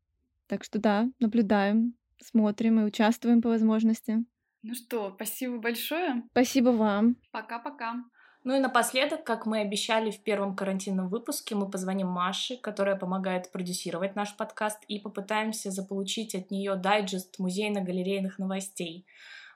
Так 0.46 0.62
что 0.62 0.78
да, 0.78 1.08
наблюдаем 1.20 1.94
смотрим 2.22 2.80
и 2.80 2.84
участвуем 2.84 3.42
по 3.42 3.48
возможности. 3.48 4.24
Ну 4.62 4.74
что, 4.74 5.12
спасибо 5.14 5.58
большое. 5.58 6.22
Спасибо 6.30 6.70
вам. 6.70 7.16
Пока-пока. 7.32 8.04
Ну 8.46 8.54
и 8.54 8.60
напоследок, 8.60 9.24
как 9.24 9.46
мы 9.46 9.60
обещали 9.60 10.10
в 10.10 10.22
первом 10.22 10.54
карантинном 10.54 11.08
выпуске, 11.08 11.54
мы 11.54 11.70
позвоним 11.70 12.08
Маше, 12.08 12.58
которая 12.58 12.94
помогает 12.94 13.50
продюсировать 13.50 14.16
наш 14.16 14.36
подкаст, 14.36 14.84
и 14.86 15.00
попытаемся 15.00 15.70
заполучить 15.70 16.34
от 16.34 16.50
нее 16.50 16.74
дайджест 16.74 17.38
музейно-галерейных 17.38 18.38
новостей. 18.38 19.06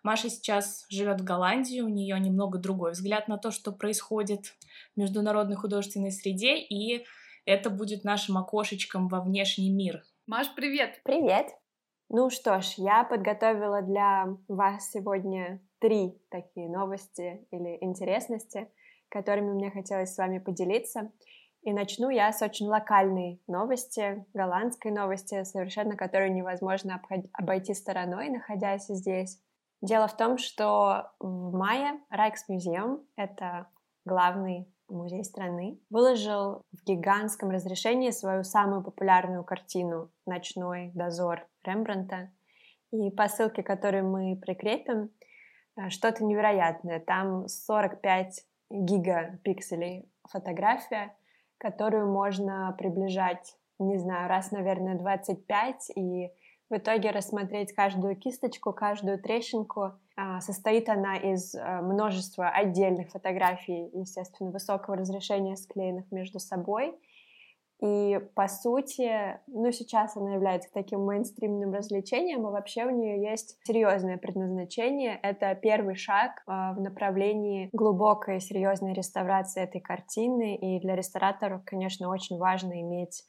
Маша 0.03 0.31
сейчас 0.31 0.87
живет 0.89 1.21
в 1.21 1.25
Голландии, 1.25 1.81
у 1.81 1.89
нее 1.89 2.19
немного 2.19 2.57
другой 2.57 2.93
взгляд 2.93 3.29
на 3.29 3.37
то, 3.37 3.51
что 3.51 3.73
происходит 3.73 4.57
в 4.95 5.01
международной 5.01 5.57
художественной 5.57 6.11
среде, 6.11 6.57
и 6.57 7.05
это 7.45 7.69
будет 7.69 8.05
нашим 8.05 8.39
окошечком 8.39 9.09
во 9.09 9.21
внешний 9.21 9.71
мир. 9.71 10.03
Маш, 10.27 10.47
привет! 10.55 11.03
Привет! 11.05 11.49
Ну 12.09 12.31
что 12.31 12.63
ж, 12.63 12.75
я 12.79 13.05
подготовила 13.05 13.83
для 13.83 14.29
вас 14.49 14.91
сегодня 14.91 15.61
три 15.79 16.19
такие 16.31 16.69
новости 16.71 17.47
или 17.51 17.77
интересности, 17.83 18.71
которыми 19.09 19.53
мне 19.53 19.71
хотелось 19.71 20.15
с 20.15 20.19
вами 20.19 20.39
поделиться. 20.39 21.11
И 21.63 21.73
начну 21.73 22.09
я 22.09 22.33
с 22.33 22.41
очень 22.41 22.67
локальной 22.67 23.43
новости, 23.47 24.25
голландской 24.33 24.91
новости, 24.91 25.43
совершенно 25.45 25.97
которую 25.97 26.33
невозможно 26.33 27.03
обойти 27.33 27.75
стороной, 27.75 28.29
находясь 28.31 28.87
здесь. 28.87 29.41
Дело 29.81 30.09
в 30.09 30.17
том, 30.17 30.39
что 30.39 31.13
в 31.21 31.57
мае 31.57 32.01
Rijksmuseum, 32.13 33.05
это 33.17 33.69
главный 34.05 34.67
музей 34.89 35.23
страны, 35.25 35.81
выложил 35.91 36.63
в 36.73 36.85
гигантском 36.85 37.51
разрешении 37.51 38.11
свою 38.11 38.43
самую 38.43 38.83
популярную 38.83 39.45
картину 39.45 40.11
«Ночной 40.27 40.91
дозор» 40.95 41.47
Рембранта. 41.65 42.31
И 42.91 43.11
по 43.11 43.29
ссылке, 43.29 43.63
которую 43.63 44.09
мы 44.09 44.37
прикрепим, 44.37 45.11
э, 45.77 45.91
что-то 45.91 46.25
невероятное. 46.25 47.01
Там 47.01 47.47
45 47.47 48.48
гигапикселей 48.71 50.11
фотография, 50.29 51.17
которую 51.59 52.11
можно 52.11 52.75
приближать, 52.79 53.57
не 53.79 53.97
знаю, 53.99 54.29
раз, 54.29 54.51
наверное, 54.51 54.97
25, 54.97 55.93
и 55.97 56.31
в 56.71 56.77
итоге 56.77 57.11
рассмотреть 57.11 57.73
каждую 57.73 58.17
кисточку, 58.17 58.73
каждую 58.73 59.19
трещинку. 59.19 59.93
А, 60.17 60.41
состоит 60.41 60.89
она 60.89 61.17
из 61.17 61.55
э, 61.55 61.81
множества 61.81 62.49
отдельных 62.49 63.11
фотографий, 63.11 63.89
естественно, 63.95 64.51
высокого 64.51 64.97
разрешения, 64.97 65.57
склеенных 65.57 66.11
между 66.13 66.39
собой— 66.39 66.95
и, 67.81 68.19
по 68.35 68.49
сути, 68.49 69.39
ну, 69.47 69.71
сейчас 69.71 70.17
она 70.17 70.35
является 70.35 70.69
таким 70.73 71.05
мейнстримным 71.05 71.73
развлечением, 71.73 72.45
а 72.47 72.51
вообще 72.51 72.85
у 72.85 72.91
нее 72.91 73.23
есть 73.23 73.57
серьезное 73.63 74.19
предназначение. 74.19 75.19
Это 75.23 75.55
первый 75.55 75.95
шаг 75.95 76.43
а, 76.47 76.73
в 76.73 76.81
направлении 76.81 77.71
глубокой, 77.73 78.41
серьезной 78.41 78.95
реставрации 78.95 79.63
этой 79.63 79.81
картины. 79.81 80.57
И 80.57 80.81
для 80.81 80.97
рестораторов, 80.97 81.63
конечно, 81.65 82.11
очень 82.11 82.37
важно 82.37 82.81
иметь 82.81 83.23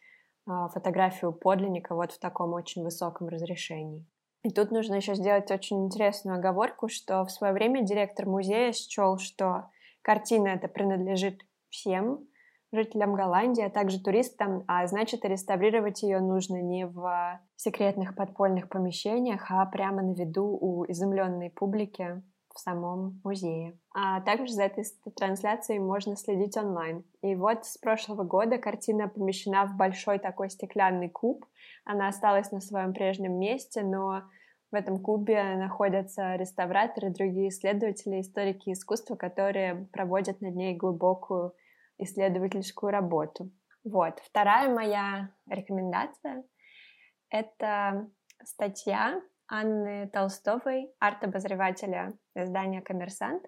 а, 0.48 0.70
фотографию 0.70 1.32
подлинника 1.32 1.94
вот 1.94 2.12
в 2.12 2.20
таком 2.20 2.54
очень 2.54 2.84
высоком 2.84 3.28
разрешении. 3.28 4.04
И 4.42 4.50
тут 4.50 4.72
нужно 4.72 4.96
еще 4.96 5.14
сделать 5.14 5.52
очень 5.52 5.86
интересную 5.86 6.38
оговорку, 6.38 6.88
что 6.88 7.24
в 7.24 7.30
свое 7.30 7.54
время 7.54 7.84
директор 7.84 8.26
музея 8.26 8.72
счел, 8.72 9.20
что 9.20 9.70
картина 10.02 10.48
это 10.48 10.68
принадлежит 10.68 11.42
всем, 11.70 12.29
жителям 12.72 13.16
Голландии, 13.16 13.64
а 13.64 13.70
также 13.70 14.02
туристам, 14.02 14.64
а 14.68 14.86
значит, 14.88 15.26
реставрировать 15.26 16.04
ее 16.04 16.20
нужно 16.20 16.62
не 16.62 16.86
в 16.86 17.40
секретных 17.56 18.16
подпольных 18.16 18.70
помещениях, 18.70 19.50
а 19.50 19.66
прямо 19.66 20.02
на 20.02 20.14
виду 20.14 20.46
у 20.46 20.86
изумленной 20.86 21.50
публики 21.50 22.22
в 22.54 22.60
самом 22.60 23.22
музее. 23.24 23.78
А 23.94 24.22
также 24.22 24.54
за 24.54 24.64
этой 24.64 24.84
трансляцией 25.16 25.80
можно 25.80 26.16
следить 26.16 26.58
онлайн. 26.58 27.04
И 27.22 27.36
вот 27.36 27.66
с 27.66 27.78
прошлого 27.78 28.24
года 28.24 28.58
картина 28.58 29.08
помещена 29.08 29.66
в 29.66 29.78
большой 29.78 30.20
такой 30.20 30.50
стеклянный 30.50 31.10
куб. 31.10 31.46
Она 31.86 32.08
осталась 32.08 32.52
на 32.52 32.60
своем 32.60 32.94
прежнем 32.94 33.40
месте, 33.40 33.82
но 33.82 34.24
в 34.72 34.76
этом 34.76 35.00
кубе 35.00 35.56
находятся 35.56 36.36
реставраторы, 36.36 37.10
другие 37.10 37.50
исследователи, 37.50 38.22
историки 38.22 38.72
искусства, 38.72 39.16
которые 39.16 39.88
проводят 39.92 40.42
над 40.42 40.56
ней 40.56 40.76
глубокую 40.76 41.54
исследовательскую 42.00 42.92
работу. 42.92 43.52
Вот. 43.84 44.20
Вторая 44.20 44.74
моя 44.74 45.30
рекомендация— 45.48 46.44
это 47.30 48.08
статья 48.44 49.22
Анны 49.48 50.10
Толстовой, 50.10 50.92
арт-обозревателя 51.00 52.14
издания 52.36 52.82
«Коммерсант», 52.82 53.44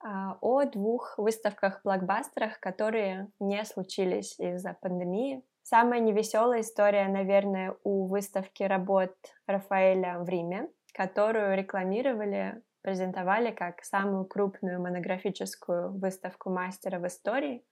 а, 0.00 0.38
о 0.40 0.64
двух 0.64 1.18
выставках-блокбастерах, 1.18 2.60
которые 2.60 3.28
не 3.40 3.64
случились 3.64 4.38
из-за 4.38 4.74
пандемии. 4.80 5.42
Самая 5.62 6.00
невеселая 6.00 6.60
история, 6.60 7.08
наверное, 7.08 7.76
у 7.82 8.06
выставки 8.06 8.62
работ 8.62 9.12
Рафаэля 9.46 10.20
в 10.20 10.28
Риме, 10.28 10.68
которую 10.94 11.56
рекламировали 11.56 12.62
презентовали 12.88 13.50
как 13.50 13.84
самую 13.84 14.24
крупную 14.24 14.80
монографическую 14.80 15.92
выставку 15.98 16.48
мастера 16.48 16.98
в 16.98 17.06
истории, 17.06 17.62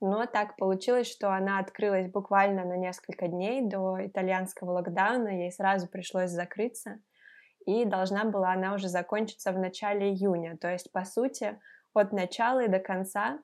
но 0.00 0.24
так 0.24 0.56
получилось, 0.56 1.06
что 1.06 1.34
она 1.34 1.58
открылась 1.58 2.10
буквально 2.10 2.64
на 2.64 2.78
несколько 2.78 3.28
дней 3.28 3.60
до 3.60 3.98
итальянского 4.06 4.72
локдауна, 4.72 5.28
ей 5.28 5.52
сразу 5.52 5.86
пришлось 5.86 6.30
закрыться, 6.30 7.00
и 7.66 7.84
должна 7.84 8.24
была 8.24 8.52
она 8.52 8.74
уже 8.74 8.88
закончиться 8.88 9.52
в 9.52 9.58
начале 9.58 10.10
июня, 10.10 10.56
то 10.56 10.68
есть, 10.68 10.90
по 10.92 11.04
сути, 11.04 11.60
от 11.92 12.12
начала 12.12 12.64
и 12.64 12.68
до 12.68 12.78
конца 12.78 13.38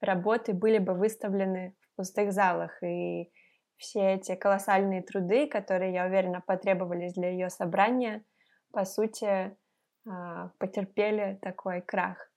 работы 0.00 0.54
были 0.54 0.78
бы 0.78 0.94
выставлены 0.94 1.76
в 1.80 1.96
пустых 1.96 2.32
залах, 2.32 2.82
и 2.82 3.30
все 3.76 4.14
эти 4.14 4.36
колоссальные 4.36 5.02
труды, 5.02 5.46
которые, 5.46 5.92
я 5.92 6.06
уверена, 6.06 6.40
потребовались 6.40 7.12
для 7.12 7.28
ее 7.28 7.50
собрания, 7.50 8.24
по 8.72 8.86
сути, 8.86 9.54
потерпели 10.58 11.38
такой 11.42 11.80
крах. 11.80 12.30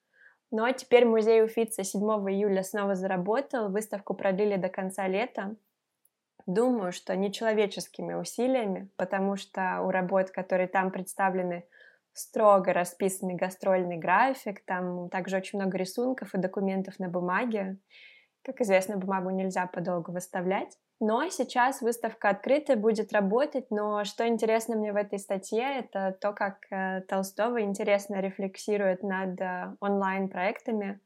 Ну 0.51 0.63
а 0.63 0.73
теперь 0.73 1.05
музей 1.05 1.43
Уфица 1.43 1.83
7 1.83 2.01
июля 2.01 2.63
снова 2.63 2.95
заработал, 2.95 3.69
выставку 3.69 4.13
продлили 4.13 4.55
до 4.57 4.69
конца 4.69 5.07
лета. 5.07 5.55
Думаю, 6.45 6.91
что 6.91 7.15
нечеловеческими 7.15 8.13
усилиями, 8.13 8.89
потому 8.95 9.35
что 9.35 9.81
у 9.81 9.89
работ, 9.89 10.29
которые 10.29 10.67
там 10.67 10.91
представлены, 10.91 11.65
строго 12.13 12.71
расписанный 12.71 13.35
гастрольный 13.35 13.97
график, 13.97 14.63
там 14.65 15.09
также 15.09 15.37
очень 15.37 15.59
много 15.59 15.77
рисунков 15.77 16.33
и 16.33 16.37
документов 16.37 16.99
на 16.99 17.09
бумаге. 17.09 17.77
Как 18.43 18.61
известно, 18.61 18.97
бумагу 18.97 19.31
нельзя 19.31 19.65
подолгу 19.67 20.11
выставлять. 20.11 20.77
Но 21.01 21.27
сейчас 21.29 21.81
выставка 21.81 22.29
открытая 22.29 22.77
будет 22.77 23.11
работать, 23.11 23.69
но 23.69 24.05
что 24.05 24.27
интересно 24.27 24.77
мне 24.77 24.93
в 24.93 24.95
этой 24.95 25.19
статье, 25.19 25.79
это 25.79 26.15
то, 26.21 26.31
как 26.31 26.59
э, 26.71 27.01
Толстого 27.01 27.61
интересно 27.61 28.21
рефлексирует 28.21 29.03
над 29.03 29.39
э, 29.41 29.75
онлайн-проектами, 29.81 31.01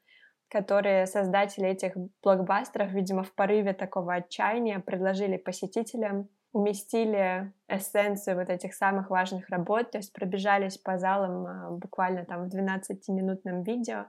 которые 0.48 1.08
создатели 1.08 1.68
этих 1.68 1.94
блокбастеров, 2.22 2.92
видимо, 2.92 3.24
в 3.24 3.34
порыве 3.34 3.74
такого 3.74 4.14
отчаяния 4.14 4.80
предложили 4.80 5.38
посетителям, 5.38 6.30
уместили 6.54 7.52
эссенцию 7.68 8.38
вот 8.38 8.50
этих 8.50 8.76
самых 8.76 9.10
важных 9.10 9.50
работ, 9.50 9.92
то 9.92 9.98
есть 9.98 10.14
пробежались 10.14 10.78
по 10.78 11.00
залам 11.00 11.48
э, 11.48 11.72
буквально 11.78 12.26
там 12.26 12.48
в 12.48 12.54
12-минутном 12.54 13.64
видео 13.64 14.06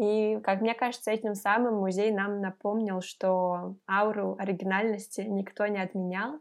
и, 0.00 0.40
как 0.40 0.62
мне 0.62 0.72
кажется, 0.72 1.10
этим 1.10 1.34
самым 1.34 1.74
музей 1.74 2.10
нам 2.10 2.40
напомнил, 2.40 3.02
что 3.02 3.76
ауру 3.86 4.34
оригинальности 4.38 5.20
никто 5.20 5.66
не 5.66 5.78
отменял. 5.78 6.40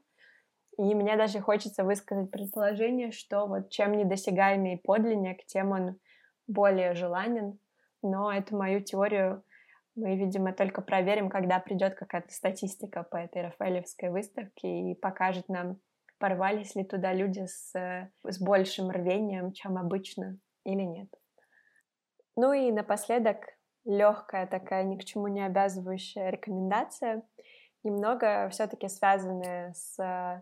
И 0.77 0.95
мне 0.95 1.17
даже 1.17 1.41
хочется 1.41 1.83
высказать 1.83 2.31
предположение, 2.31 3.11
что 3.11 3.47
вот 3.47 3.69
чем 3.69 3.97
недосягаемый 3.97 4.77
подлинник, 4.77 5.45
тем 5.45 5.71
он 5.71 5.99
более 6.47 6.93
желанен. 6.93 7.59
Но 8.01 8.31
эту 8.31 8.55
мою 8.55 8.79
теорию 8.79 9.43
мы, 9.93 10.15
видимо, 10.15 10.53
только 10.53 10.81
проверим, 10.81 11.29
когда 11.29 11.59
придет 11.59 11.95
какая-то 11.95 12.31
статистика 12.31 13.03
по 13.03 13.17
этой 13.17 13.41
Рафаэлевской 13.41 14.09
выставке 14.09 14.91
и 14.91 14.95
покажет 14.95 15.49
нам, 15.49 15.81
порвались 16.17 16.75
ли 16.75 16.85
туда 16.85 17.11
люди 17.11 17.45
с, 17.45 17.73
с 18.23 18.41
большим 18.41 18.89
рвением, 18.89 19.51
чем 19.51 19.77
обычно, 19.77 20.37
или 20.63 20.83
нет. 20.83 21.09
Ну 22.41 22.53
и 22.53 22.71
напоследок 22.71 23.49
легкая 23.83 24.47
такая, 24.47 24.85
ни 24.85 24.95
к 24.95 25.03
чему 25.03 25.27
не 25.27 25.45
обязывающая 25.45 26.29
рекомендация, 26.29 27.23
немного 27.83 28.47
все-таки 28.49 28.87
связанная 28.87 29.73
с 29.73 30.41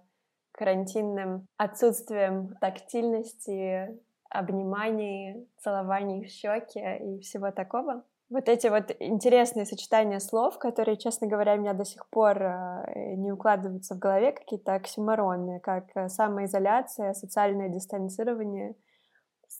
карантинным 0.51 1.47
отсутствием 1.57 2.55
тактильности, 2.61 3.99
обниманий, 4.29 5.49
целований 5.57 6.23
в 6.23 6.29
щеки 6.29 6.79
и 6.79 7.19
всего 7.21 7.49
такого. 7.49 8.03
Вот 8.29 8.47
эти 8.47 8.67
вот 8.67 8.95
интересные 8.99 9.65
сочетания 9.65 10.19
слов, 10.19 10.59
которые, 10.59 10.97
честно 10.97 11.25
говоря, 11.25 11.55
у 11.55 11.57
меня 11.57 11.73
до 11.73 11.85
сих 11.85 12.07
пор 12.09 12.39
э, 12.43 13.15
не 13.15 13.31
укладываются 13.31 13.95
в 13.95 13.99
голове, 13.99 14.33
какие-то 14.33 14.75
оксюморонные, 14.75 15.59
как 15.61 15.85
э, 15.95 16.09
самоизоляция, 16.09 17.13
социальное 17.13 17.69
дистанцирование— 17.69 18.75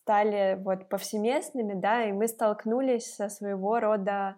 стали 0.07 0.57
вот 0.63 0.87
повсеместными, 0.87 1.73
да, 1.73 2.05
и 2.05 2.13
мы 2.13 2.29
столкнулись 2.29 3.13
со 3.13 3.27
своего 3.27 3.81
рода 3.81 4.37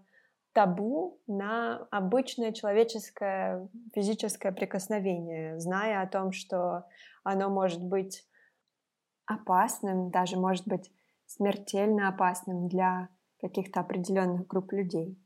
табу 0.51 1.22
на 1.28 1.88
обычное 1.91 2.53
человеческое 2.53 3.70
физическое 3.93 4.51
прикосновение, 4.51 5.59
зная 5.59 6.01
о 6.01 6.07
том, 6.07 6.32
что 6.32 6.88
оно 7.24 7.51
может 7.51 7.84
быть 7.84 8.26
опасным, 9.28 10.09
даже 10.09 10.39
может 10.39 10.67
быть 10.67 10.91
смертельно 11.28 12.09
опасным 12.09 12.67
для 12.67 13.09
каких-то 13.39 13.82
определенных 13.82 14.47
групп 14.47 14.72
людей. 14.72 15.24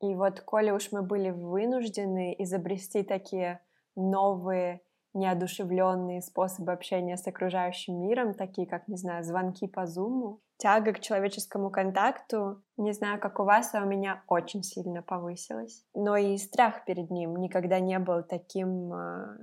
И 0.00 0.12
вот, 0.16 0.40
коли 0.40 0.72
уж 0.72 0.90
мы 0.90 1.02
были 1.02 1.30
вынуждены 1.30 2.34
изобрести 2.40 3.04
такие 3.04 3.60
новые 3.94 4.80
неодушевленные 5.16 6.22
способы 6.22 6.72
общения 6.72 7.16
с 7.16 7.26
окружающим 7.26 8.00
миром, 8.00 8.34
такие 8.34 8.66
как, 8.66 8.86
не 8.86 8.96
знаю, 8.96 9.24
звонки 9.24 9.66
по 9.66 9.86
зуму. 9.86 10.40
Тяга 10.58 10.92
к 10.92 11.00
человеческому 11.00 11.70
контакту, 11.70 12.62
не 12.76 12.92
знаю, 12.92 13.20
как 13.20 13.40
у 13.40 13.44
вас, 13.44 13.74
а 13.74 13.82
у 13.82 13.86
меня 13.86 14.22
очень 14.28 14.62
сильно 14.62 15.02
повысилась. 15.02 15.84
Но 15.94 16.16
и 16.16 16.36
страх 16.38 16.84
перед 16.84 17.10
ним 17.10 17.36
никогда 17.36 17.78
не 17.80 17.98
был 17.98 18.22
таким 18.22 18.92
э, 18.92 19.38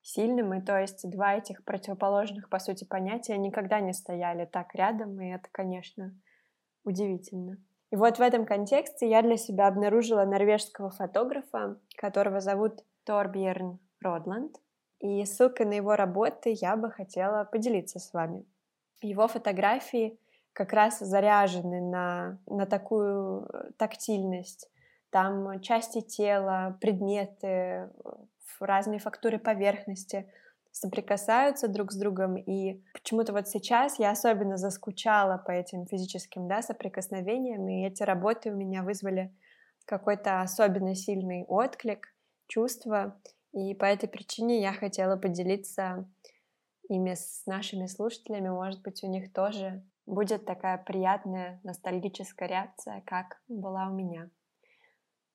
сильным, 0.00 0.54
и 0.54 0.62
то 0.62 0.78
есть 0.78 1.10
два 1.10 1.34
этих 1.34 1.64
противоположных, 1.64 2.48
по 2.48 2.58
сути, 2.58 2.84
понятия 2.84 3.36
никогда 3.36 3.80
не 3.80 3.92
стояли 3.92 4.44
так 4.46 4.74
рядом, 4.74 5.20
и 5.20 5.28
это, 5.28 5.48
конечно, 5.50 6.14
удивительно. 6.84 7.58
И 7.90 7.96
вот 7.96 8.18
в 8.18 8.20
этом 8.20 8.44
контексте 8.44 9.08
я 9.08 9.22
для 9.22 9.36
себя 9.36 9.68
обнаружила 9.68 10.24
норвежского 10.24 10.90
фотографа, 10.90 11.78
которого 11.96 12.40
зовут 12.40 12.84
Торбьерн 13.04 13.78
Родланд. 14.00 14.56
И 15.04 15.22
ссылкой 15.26 15.66
на 15.66 15.74
его 15.74 15.96
работы 15.96 16.56
я 16.58 16.76
бы 16.76 16.90
хотела 16.90 17.44
поделиться 17.44 17.98
с 17.98 18.14
вами. 18.14 18.46
Его 19.02 19.28
фотографии 19.28 20.18
как 20.54 20.72
раз 20.72 20.98
заряжены 21.00 21.82
на, 21.82 22.38
на 22.46 22.64
такую 22.64 23.46
э, 23.52 23.72
тактильность. 23.76 24.70
Там 25.10 25.60
части 25.60 26.00
тела, 26.00 26.78
предметы, 26.80 27.90
разные 28.58 28.98
фактуры 28.98 29.38
поверхности 29.38 30.26
соприкасаются 30.72 31.68
друг 31.68 31.92
с 31.92 31.96
другом, 31.96 32.36
и 32.36 32.82
почему-то 32.94 33.34
вот 33.34 33.46
сейчас 33.46 33.98
я 33.98 34.10
особенно 34.10 34.56
заскучала 34.56 35.36
по 35.36 35.50
этим 35.50 35.86
физическим 35.86 36.48
да, 36.48 36.62
соприкосновениям, 36.62 37.68
и 37.68 37.86
эти 37.86 38.02
работы 38.02 38.50
у 38.50 38.56
меня 38.56 38.82
вызвали 38.82 39.36
какой-то 39.84 40.40
особенно 40.40 40.94
сильный 40.94 41.44
отклик, 41.46 42.08
чувство, 42.46 43.20
и 43.54 43.72
по 43.74 43.84
этой 43.84 44.08
причине 44.08 44.60
я 44.60 44.72
хотела 44.72 45.16
поделиться 45.16 46.10
ими 46.88 47.14
с 47.14 47.46
нашими 47.46 47.86
слушателями. 47.86 48.48
Может 48.48 48.82
быть, 48.82 49.04
у 49.04 49.08
них 49.08 49.32
тоже 49.32 49.84
будет 50.06 50.44
такая 50.44 50.76
приятная 50.76 51.60
ностальгическая 51.62 52.48
реакция, 52.48 53.02
как 53.06 53.40
была 53.46 53.88
у 53.88 53.94
меня. 53.94 54.28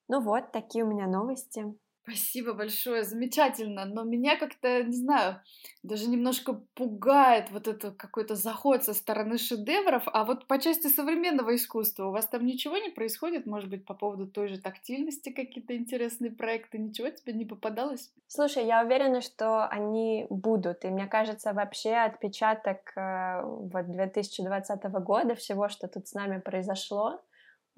Ну 0.09 0.21
вот, 0.21 0.51
такие 0.51 0.83
у 0.83 0.87
меня 0.87 1.07
новости. 1.07 1.65
Спасибо 2.09 2.53
большое, 2.53 3.03
замечательно. 3.03 3.85
Но 3.85 4.03
меня 4.03 4.35
как-то, 4.35 4.83
не 4.83 4.95
знаю, 4.95 5.41
даже 5.83 6.09
немножко 6.09 6.53
пугает 6.73 7.51
вот 7.51 7.67
это 7.67 7.91
какой-то 7.91 8.35
заход 8.35 8.83
со 8.83 8.95
стороны 8.95 9.37
шедевров. 9.37 10.03
А 10.07 10.25
вот 10.25 10.47
по 10.47 10.59
части 10.59 10.87
современного 10.87 11.55
искусства 11.55 12.07
у 12.07 12.11
вас 12.11 12.27
там 12.27 12.45
ничего 12.47 12.77
не 12.77 12.89
происходит? 12.89 13.45
Может 13.45 13.69
быть, 13.69 13.85
по 13.85 13.93
поводу 13.93 14.25
той 14.25 14.47
же 14.47 14.59
тактильности 14.59 15.29
какие-то 15.29 15.75
интересные 15.75 16.31
проекты? 16.31 16.79
Ничего 16.79 17.09
тебе 17.09 17.33
не 17.33 17.45
попадалось? 17.45 18.11
Слушай, 18.27 18.65
я 18.65 18.83
уверена, 18.83 19.21
что 19.21 19.67
они 19.67 20.25
будут. 20.31 20.85
И 20.85 20.87
мне 20.87 21.05
кажется, 21.05 21.53
вообще 21.53 21.93
отпечаток 21.93 22.91
э, 22.95 23.43
вот 23.43 23.91
2020 23.91 24.83
года, 25.03 25.35
всего, 25.35 25.69
что 25.69 25.87
тут 25.87 26.07
с 26.07 26.13
нами 26.13 26.39
произошло, 26.39 27.21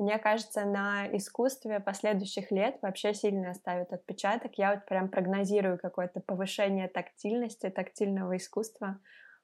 мне 0.01 0.17
кажется, 0.17 0.65
на 0.65 1.05
искусстве 1.15 1.79
последующих 1.79 2.49
лет 2.49 2.79
вообще 2.81 3.13
сильно 3.13 3.51
оставит 3.51 3.93
отпечаток. 3.93 4.53
Я 4.57 4.73
вот 4.73 4.85
прям 4.87 5.09
прогнозирую 5.09 5.77
какое-то 5.77 6.21
повышение 6.21 6.87
тактильности, 6.87 7.69
тактильного 7.69 8.35
искусства. 8.35 8.99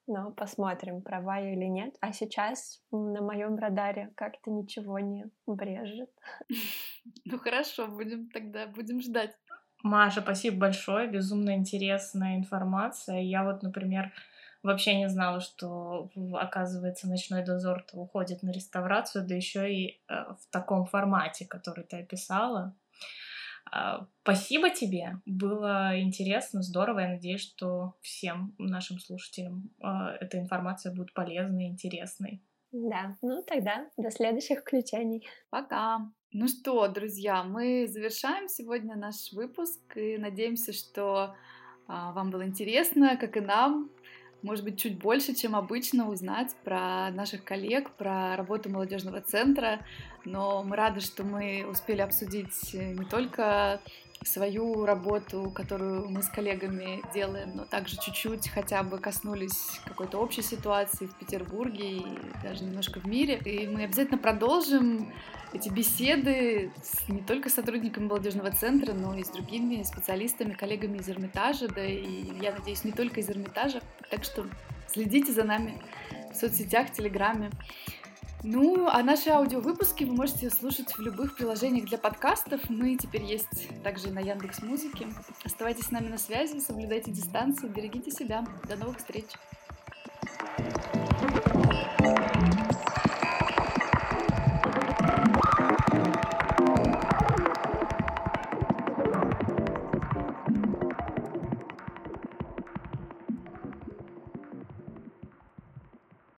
Но 0.07 0.31
посмотрим, 0.31 1.03
права 1.03 1.37
я 1.37 1.53
или 1.53 1.65
нет. 1.65 1.95
А 2.01 2.11
сейчас 2.11 2.81
на 2.91 3.21
моем 3.21 3.57
радаре 3.57 4.11
как-то 4.15 4.49
ничего 4.49 4.99
не 4.99 5.25
брежет. 5.45 6.09
Ну 7.23 7.37
хорошо, 7.37 7.87
будем 7.87 8.29
тогда, 8.29 8.67
будем 8.67 8.99
ждать. 8.99 9.31
Маша, 9.81 10.21
спасибо 10.21 10.57
большое, 10.57 11.07
безумно 11.07 11.55
интересная 11.55 12.35
информация. 12.35 13.21
Я 13.21 13.45
вот, 13.45 13.63
например, 13.63 14.11
Вообще 14.67 14.95
не 14.95 15.07
знала, 15.07 15.39
что, 15.39 16.09
оказывается, 16.33 17.07
ночной 17.07 17.41
дозор 17.41 17.85
уходит 17.93 18.43
на 18.43 18.51
реставрацию, 18.51 19.25
да 19.25 19.33
еще 19.33 19.73
и 19.73 20.01
э, 20.09 20.13
в 20.13 20.51
таком 20.51 20.85
формате, 20.85 21.45
который 21.45 21.85
ты 21.85 22.01
описала. 22.01 22.75
А, 23.71 24.05
спасибо 24.23 24.69
тебе, 24.69 25.21
было 25.25 25.97
интересно, 25.97 26.61
здорово. 26.61 26.99
Я 26.99 27.07
надеюсь, 27.07 27.43
что 27.43 27.93
всем 28.01 28.55
нашим 28.57 28.99
слушателям 28.99 29.71
а, 29.81 30.13
эта 30.19 30.37
информация 30.37 30.93
будет 30.93 31.13
полезной 31.13 31.67
и 31.67 31.69
интересной. 31.69 32.41
Да, 32.73 33.15
ну 33.21 33.43
тогда 33.43 33.89
до 33.95 34.11
следующих 34.11 34.59
включений. 34.59 35.25
Пока. 35.49 36.11
Ну 36.33 36.49
что, 36.49 36.89
друзья, 36.89 37.45
мы 37.45 37.87
завершаем 37.87 38.49
сегодня 38.49 38.97
наш 38.97 39.31
выпуск 39.31 39.79
и 39.95 40.17
надеемся, 40.17 40.73
что 40.73 41.35
а, 41.87 42.11
вам 42.11 42.31
было 42.31 42.45
интересно, 42.45 43.15
как 43.15 43.37
и 43.37 43.41
нам 43.41 43.89
может 44.41 44.63
быть, 44.63 44.79
чуть 44.79 44.97
больше, 44.97 45.33
чем 45.33 45.55
обычно, 45.55 46.09
узнать 46.09 46.55
про 46.63 47.09
наших 47.11 47.43
коллег, 47.43 47.91
про 47.91 48.35
работу 48.35 48.69
молодежного 48.69 49.21
центра. 49.21 49.79
Но 50.25 50.63
мы 50.63 50.75
рады, 50.75 50.99
что 50.99 51.23
мы 51.23 51.65
успели 51.69 52.01
обсудить 52.01 52.73
не 52.73 53.05
только 53.05 53.81
свою 54.23 54.85
работу, 54.85 55.51
которую 55.53 56.09
мы 56.09 56.23
с 56.23 56.29
коллегами 56.29 57.01
делаем, 57.13 57.51
но 57.55 57.65
также 57.65 57.97
чуть-чуть 57.97 58.49
хотя 58.49 58.83
бы 58.83 58.97
коснулись 58.99 59.79
какой-то 59.85 60.17
общей 60.19 60.41
ситуации 60.41 61.05
в 61.05 61.15
Петербурге 61.15 61.97
и 61.97 62.05
даже 62.43 62.63
немножко 62.63 62.99
в 62.99 63.05
мире. 63.05 63.37
И 63.45 63.67
мы 63.67 63.83
обязательно 63.83 64.17
продолжим 64.17 65.13
эти 65.53 65.69
беседы 65.69 66.71
с, 66.83 67.07
не 67.07 67.21
только 67.21 67.49
сотрудниками 67.49 68.07
молодежного 68.07 68.51
центра, 68.51 68.93
но 68.93 69.15
и 69.15 69.23
с 69.23 69.29
другими 69.29 69.83
специалистами, 69.83 70.53
коллегами 70.53 70.97
из 70.97 71.09
Эрмитажа, 71.09 71.67
да 71.67 71.85
и, 71.85 72.31
я 72.41 72.53
надеюсь, 72.53 72.83
не 72.83 72.91
только 72.91 73.21
из 73.21 73.29
Эрмитажа. 73.29 73.81
Так 74.09 74.23
что 74.23 74.45
Следите 74.87 75.31
за 75.31 75.43
нами 75.43 75.79
в 76.31 76.35
соцсетях, 76.35 76.91
Телеграме. 76.91 77.51
Ну, 78.43 78.87
а 78.87 79.01
наши 79.03 79.29
аудиовыпуски 79.29 80.03
вы 80.03 80.13
можете 80.13 80.49
слушать 80.49 80.91
в 80.91 80.99
любых 80.99 81.35
приложениях 81.35 81.85
для 81.85 81.97
подкастов. 81.97 82.61
Ну 82.69 82.85
Мы 82.87 82.95
теперь 82.95 83.23
есть 83.23 83.67
также 83.83 84.11
на 84.11 84.19
Яндекс 84.19 84.61
Музыке. 84.61 85.07
Оставайтесь 85.43 85.85
с 85.85 85.91
нами 85.91 86.07
на 86.07 86.17
связи, 86.17 86.59
соблюдайте 86.59 87.11
дистанцию, 87.11 87.71
берегите 87.71 88.11
себя. 88.11 88.45
До 88.67 88.75
новых 88.75 88.97
встреч! 88.97 89.25
thank 90.57 91.11
you 91.11 91.16